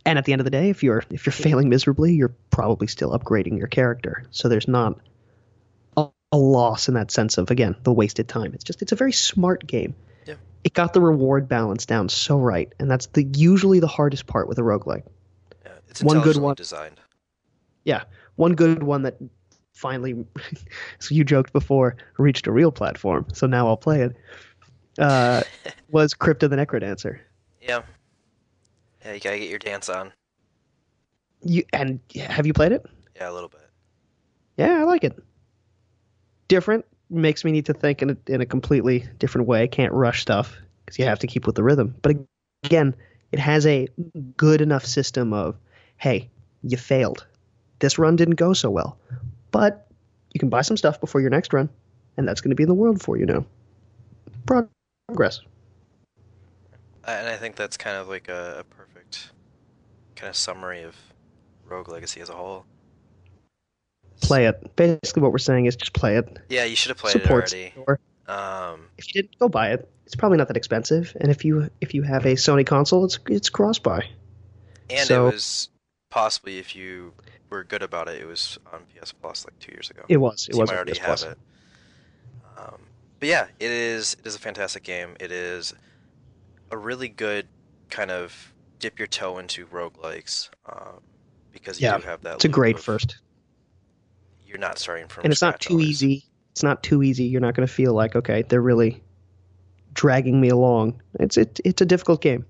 And 0.04 0.18
at 0.18 0.26
the 0.26 0.32
end 0.32 0.42
of 0.42 0.44
the 0.44 0.50
day, 0.50 0.68
if 0.68 0.82
you're 0.82 1.02
if 1.08 1.24
you're 1.24 1.32
failing 1.32 1.70
miserably, 1.70 2.12
you're 2.12 2.34
probably 2.50 2.86
still 2.86 3.18
upgrading 3.18 3.56
your 3.56 3.68
character. 3.68 4.24
So 4.32 4.50
there's 4.50 4.68
not 4.68 5.00
a, 5.96 6.08
a 6.30 6.36
loss 6.36 6.88
in 6.88 6.94
that 6.94 7.10
sense 7.10 7.38
of 7.38 7.50
again 7.50 7.74
the 7.84 7.92
wasted 7.92 8.28
time. 8.28 8.52
It's 8.52 8.64
just 8.64 8.82
it's 8.82 8.92
a 8.92 8.96
very 8.96 9.12
smart 9.12 9.66
game. 9.66 9.94
Yeah. 10.26 10.34
it 10.62 10.74
got 10.74 10.92
the 10.92 11.00
reward 11.00 11.48
balance 11.48 11.86
down 11.86 12.10
so 12.10 12.38
right, 12.38 12.70
and 12.78 12.90
that's 12.90 13.06
the 13.06 13.24
usually 13.24 13.80
the 13.80 13.86
hardest 13.86 14.26
part 14.26 14.46
with 14.46 14.58
a 14.58 14.62
roguelike. 14.62 15.04
Yeah, 15.64 15.72
it's 15.88 16.02
One 16.02 16.20
good 16.20 16.36
one. 16.36 16.54
designed. 16.54 17.00
Yeah. 17.82 18.04
One 18.36 18.52
good 18.56 18.82
one 18.82 19.04
that 19.04 19.16
finally, 19.74 20.24
so 20.98 21.14
you 21.14 21.24
joked 21.24 21.52
before, 21.52 21.96
reached 22.18 22.46
a 22.46 22.52
real 22.52 22.72
platform, 22.72 23.26
so 23.32 23.46
now 23.46 23.68
I'll 23.68 23.76
play 23.76 24.02
it. 24.02 24.16
Uh, 24.98 25.42
was 25.90 26.14
Crypt 26.14 26.42
of 26.42 26.50
the 26.50 26.56
NecroDancer. 26.56 27.18
Yeah. 27.60 27.82
Yeah, 29.04 29.12
you 29.12 29.20
gotta 29.20 29.38
get 29.38 29.50
your 29.50 29.58
dance 29.58 29.88
on. 29.88 30.12
You 31.42 31.64
and 31.72 32.00
have 32.16 32.46
you 32.46 32.54
played 32.54 32.72
it? 32.72 32.86
Yeah, 33.16 33.30
a 33.30 33.32
little 33.32 33.50
bit. 33.50 33.60
Yeah, 34.56 34.80
I 34.80 34.84
like 34.84 35.04
it. 35.04 35.18
Different 36.48 36.86
makes 37.10 37.44
me 37.44 37.52
need 37.52 37.66
to 37.66 37.74
think 37.74 38.02
in 38.02 38.10
a, 38.10 38.16
in 38.26 38.40
a 38.40 38.46
completely 38.46 39.06
different 39.18 39.46
way. 39.46 39.68
Can't 39.68 39.92
rush 39.92 40.22
stuff 40.22 40.56
because 40.84 40.98
you 40.98 41.04
have 41.04 41.18
to 41.18 41.26
keep 41.26 41.46
with 41.46 41.54
the 41.54 41.62
rhythm. 41.62 41.94
But 42.00 42.16
again, 42.62 42.94
it 43.32 43.38
has 43.38 43.66
a 43.66 43.88
good 44.36 44.60
enough 44.60 44.86
system 44.86 45.32
of, 45.32 45.56
hey, 45.96 46.30
you 46.62 46.76
failed. 46.76 47.26
This 47.80 47.98
run 47.98 48.16
didn't 48.16 48.36
go 48.36 48.52
so 48.52 48.70
well, 48.70 48.98
but 49.54 49.86
you 50.32 50.40
can 50.40 50.48
buy 50.48 50.62
some 50.62 50.76
stuff 50.76 51.00
before 51.00 51.20
your 51.20 51.30
next 51.30 51.52
run, 51.52 51.68
and 52.16 52.26
that's 52.26 52.40
going 52.40 52.50
to 52.50 52.56
be 52.56 52.64
in 52.64 52.68
the 52.68 52.74
world 52.74 53.00
for 53.00 53.16
you 53.16 53.24
now. 53.24 53.46
Progress. 54.46 55.40
And 57.06 57.28
I 57.28 57.36
think 57.36 57.54
that's 57.54 57.76
kind 57.76 57.96
of 57.96 58.08
like 58.08 58.28
a, 58.28 58.56
a 58.58 58.64
perfect 58.64 59.30
kind 60.16 60.28
of 60.28 60.34
summary 60.34 60.82
of 60.82 60.96
Rogue 61.68 61.88
Legacy 61.88 62.20
as 62.20 62.30
a 62.30 62.32
whole. 62.32 62.66
Play 64.22 64.46
it. 64.46 64.74
Basically, 64.74 65.22
what 65.22 65.30
we're 65.30 65.38
saying 65.38 65.66
is 65.66 65.76
just 65.76 65.92
play 65.92 66.16
it. 66.16 66.36
Yeah, 66.48 66.64
you 66.64 66.74
should 66.74 66.88
have 66.90 66.98
played 66.98 67.12
Support 67.12 67.52
it 67.52 67.72
already. 67.76 68.00
Um, 68.26 68.86
If 68.98 69.14
you 69.14 69.22
didn't 69.22 69.38
go 69.38 69.48
buy 69.48 69.70
it, 69.70 69.88
it's 70.04 70.16
probably 70.16 70.38
not 70.38 70.48
that 70.48 70.56
expensive. 70.56 71.16
And 71.20 71.30
if 71.30 71.44
you 71.44 71.70
if 71.80 71.94
you 71.94 72.02
have 72.02 72.26
a 72.26 72.32
Sony 72.34 72.66
console, 72.66 73.04
it's 73.04 73.20
it's 73.28 73.50
cross 73.50 73.78
buy. 73.78 74.08
and 74.90 75.06
So- 75.06 75.28
it 75.28 75.32
was 75.34 75.68
possibly 76.14 76.58
if 76.58 76.76
you 76.76 77.12
were 77.50 77.64
good 77.64 77.82
about 77.82 78.06
it, 78.08 78.20
it 78.22 78.24
was 78.24 78.56
on 78.72 78.82
PS 78.94 79.10
Plus 79.10 79.44
like 79.44 79.58
two 79.58 79.72
years 79.72 79.90
ago. 79.90 80.02
It 80.08 80.18
was. 80.18 80.46
It 80.48 80.54
So 80.54 80.60
was 80.60 80.70
on 80.70 80.76
already 80.76 80.92
PS 80.92 80.98
have 80.98 81.06
Plus. 81.06 81.22
it. 81.24 81.38
Um, 82.56 82.80
but 83.18 83.28
yeah, 83.28 83.46
it 83.58 83.70
is. 83.72 84.14
It 84.20 84.24
is 84.24 84.36
a 84.36 84.38
fantastic 84.38 84.84
game. 84.84 85.16
It 85.18 85.32
is 85.32 85.74
a 86.70 86.76
really 86.76 87.08
good 87.08 87.48
kind 87.90 88.12
of 88.12 88.54
dip 88.78 88.96
your 88.98 89.08
toe 89.08 89.38
into 89.38 89.66
roguelikes 89.66 90.50
um, 90.66 91.00
because 91.52 91.80
you 91.80 91.88
Yeah, 91.88 91.98
do 91.98 92.04
have 92.06 92.22
that. 92.22 92.36
It's 92.36 92.44
a 92.44 92.48
great 92.48 92.76
of- 92.76 92.84
first. 92.84 93.18
You're 94.46 94.58
not 94.58 94.78
starting 94.78 95.08
from 95.08 95.24
and 95.24 95.32
it's 95.32 95.42
not 95.42 95.58
too 95.58 95.74
always. 95.74 95.88
easy. 95.88 96.24
It's 96.52 96.62
not 96.62 96.84
too 96.84 97.02
easy. 97.02 97.24
You're 97.24 97.40
not 97.40 97.54
going 97.56 97.66
to 97.66 97.72
feel 97.74 97.92
like 97.92 98.14
okay, 98.14 98.42
they're 98.42 98.62
really 98.62 99.02
dragging 99.94 100.40
me 100.40 100.48
along. 100.48 101.02
It's 101.18 101.36
it, 101.36 101.58
it's 101.64 101.82
a 101.82 101.86
difficult 101.86 102.20
game, 102.22 102.46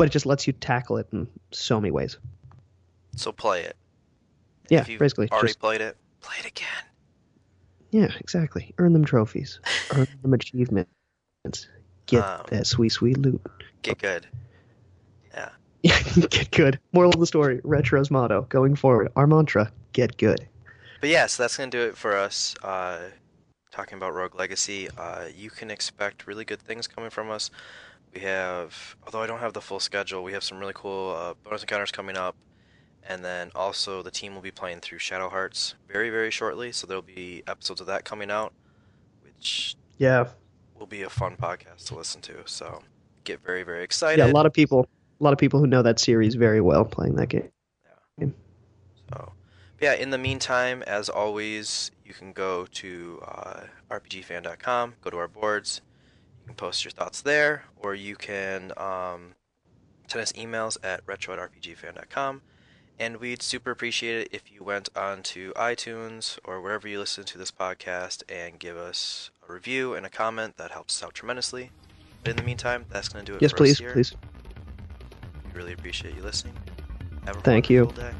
but 0.00 0.06
it 0.08 0.12
just 0.12 0.24
lets 0.24 0.46
you 0.46 0.54
tackle 0.54 0.96
it 0.96 1.06
in 1.12 1.28
so 1.52 1.78
many 1.78 1.90
ways. 1.90 2.16
So 3.16 3.32
play 3.32 3.64
it. 3.64 3.76
Yeah, 4.70 4.80
if 4.80 4.88
you've 4.88 4.98
basically, 4.98 5.28
already 5.30 5.48
just 5.48 5.58
played 5.58 5.82
it, 5.82 5.94
play 6.22 6.36
it 6.40 6.46
again. 6.46 6.84
yeah, 7.90 8.08
exactly. 8.18 8.72
Earn 8.78 8.94
them 8.94 9.04
trophies, 9.04 9.60
earn 9.94 10.06
them 10.22 10.32
achievements, 10.32 10.88
get 12.06 12.24
Um, 12.24 12.46
that 12.48 12.66
sweet 12.66 12.92
sweet 12.92 13.18
loot. 13.18 13.42
Get 13.82 13.98
good. 13.98 14.26
Yeah. 15.82 15.98
get 16.28 16.50
good. 16.50 16.78
Moral 16.92 17.10
of 17.12 17.20
the 17.20 17.26
story: 17.26 17.60
Retro's 17.64 18.10
motto 18.10 18.42
going 18.48 18.76
forward. 18.76 19.12
Our 19.16 19.26
mantra: 19.26 19.70
get 19.92 20.16
good. 20.18 20.46
But 21.00 21.10
yeah, 21.10 21.26
so 21.26 21.42
that's 21.42 21.56
gonna 21.56 21.70
do 21.70 21.80
it 21.80 21.96
for 21.96 22.16
us. 22.16 22.54
Uh, 22.62 22.98
talking 23.70 23.96
about 23.96 24.14
Rogue 24.14 24.34
Legacy, 24.34 24.88
uh, 24.98 25.26
you 25.34 25.48
can 25.50 25.70
expect 25.70 26.26
really 26.26 26.44
good 26.44 26.60
things 26.60 26.86
coming 26.86 27.08
from 27.10 27.30
us. 27.30 27.50
We 28.14 28.20
have, 28.22 28.96
although 29.04 29.22
I 29.22 29.26
don't 29.26 29.38
have 29.38 29.52
the 29.52 29.60
full 29.60 29.78
schedule, 29.80 30.22
we 30.24 30.32
have 30.32 30.42
some 30.42 30.58
really 30.58 30.72
cool 30.74 31.14
uh, 31.16 31.34
bonus 31.44 31.62
encounters 31.62 31.92
coming 31.92 32.16
up, 32.16 32.34
and 33.08 33.24
then 33.24 33.50
also 33.54 34.02
the 34.02 34.10
team 34.10 34.34
will 34.34 34.42
be 34.42 34.50
playing 34.50 34.80
through 34.80 34.98
Shadow 34.98 35.28
Hearts 35.28 35.74
very, 35.88 36.10
very 36.10 36.30
shortly. 36.30 36.72
So 36.72 36.86
there'll 36.86 37.02
be 37.02 37.42
episodes 37.46 37.80
of 37.80 37.86
that 37.86 38.04
coming 38.04 38.30
out, 38.30 38.52
which 39.22 39.76
Yeah, 39.98 40.26
will 40.78 40.86
be 40.86 41.02
a 41.02 41.10
fun 41.10 41.36
podcast 41.36 41.86
to 41.86 41.94
listen 41.94 42.20
to. 42.22 42.34
So 42.46 42.82
get 43.24 43.42
very, 43.44 43.62
very 43.62 43.84
excited. 43.84 44.18
yeah. 44.18 44.30
A 44.30 44.34
lot 44.34 44.46
of 44.46 44.52
people, 44.52 44.88
a 45.20 45.24
lot 45.24 45.32
of 45.32 45.38
people 45.38 45.60
who 45.60 45.68
know 45.68 45.82
that 45.82 46.00
series 46.00 46.34
very 46.34 46.60
well 46.60 46.84
playing 46.84 47.14
that 47.16 47.28
game. 47.28 47.48
Yeah. 48.18 48.26
So, 49.08 49.32
but 49.78 49.82
yeah, 49.84 49.94
in 49.94 50.10
the 50.10 50.18
meantime, 50.18 50.82
as 50.82 51.08
always, 51.08 51.92
you 52.04 52.12
can 52.12 52.32
go 52.32 52.66
to 52.72 53.22
uh, 53.24 53.60
rpgfan.com, 53.88 54.94
go 55.00 55.10
to 55.10 55.16
our 55.16 55.28
boards, 55.28 55.80
you 56.42 56.46
can 56.48 56.54
post 56.56 56.84
your 56.84 56.90
thoughts 56.92 57.22
there, 57.22 57.64
or 57.76 57.94
you 57.94 58.16
can 58.16 58.72
um, 58.76 59.34
send 60.08 60.22
us 60.22 60.32
emails 60.32 60.76
at 60.82 61.00
retro 61.06 61.34
at 61.34 61.40
rpgfan.com. 61.40 62.42
And 62.98 63.16
we'd 63.16 63.40
super 63.40 63.70
appreciate 63.70 64.20
it 64.20 64.28
if 64.30 64.52
you 64.52 64.62
went 64.62 64.90
on 64.94 65.22
to 65.22 65.52
iTunes 65.56 66.38
or 66.44 66.60
wherever 66.60 66.86
you 66.86 66.98
listen 66.98 67.24
to 67.24 67.38
this 67.38 67.50
podcast 67.50 68.22
and 68.28 68.58
give 68.58 68.76
us 68.76 69.30
a 69.48 69.52
review 69.52 69.94
and 69.94 70.04
a 70.04 70.10
comment. 70.10 70.58
That 70.58 70.70
helps 70.72 71.00
us 71.02 71.06
out 71.06 71.14
tremendously. 71.14 71.70
But 72.22 72.32
in 72.32 72.36
the 72.36 72.42
meantime, 72.42 72.84
that's 72.90 73.08
going 73.08 73.24
to 73.24 73.32
do 73.32 73.36
it 73.36 73.42
Yes, 73.42 73.52
for 73.52 73.56
please, 73.56 73.72
us 73.72 73.78
here. 73.78 73.92
please. 73.92 74.14
We 75.46 75.52
really 75.58 75.72
appreciate 75.72 76.14
you 76.14 76.22
listening. 76.22 76.54
Have 77.24 77.38
a 77.38 77.40
Thank 77.40 77.70
you. 77.70 77.86
day. 77.86 78.12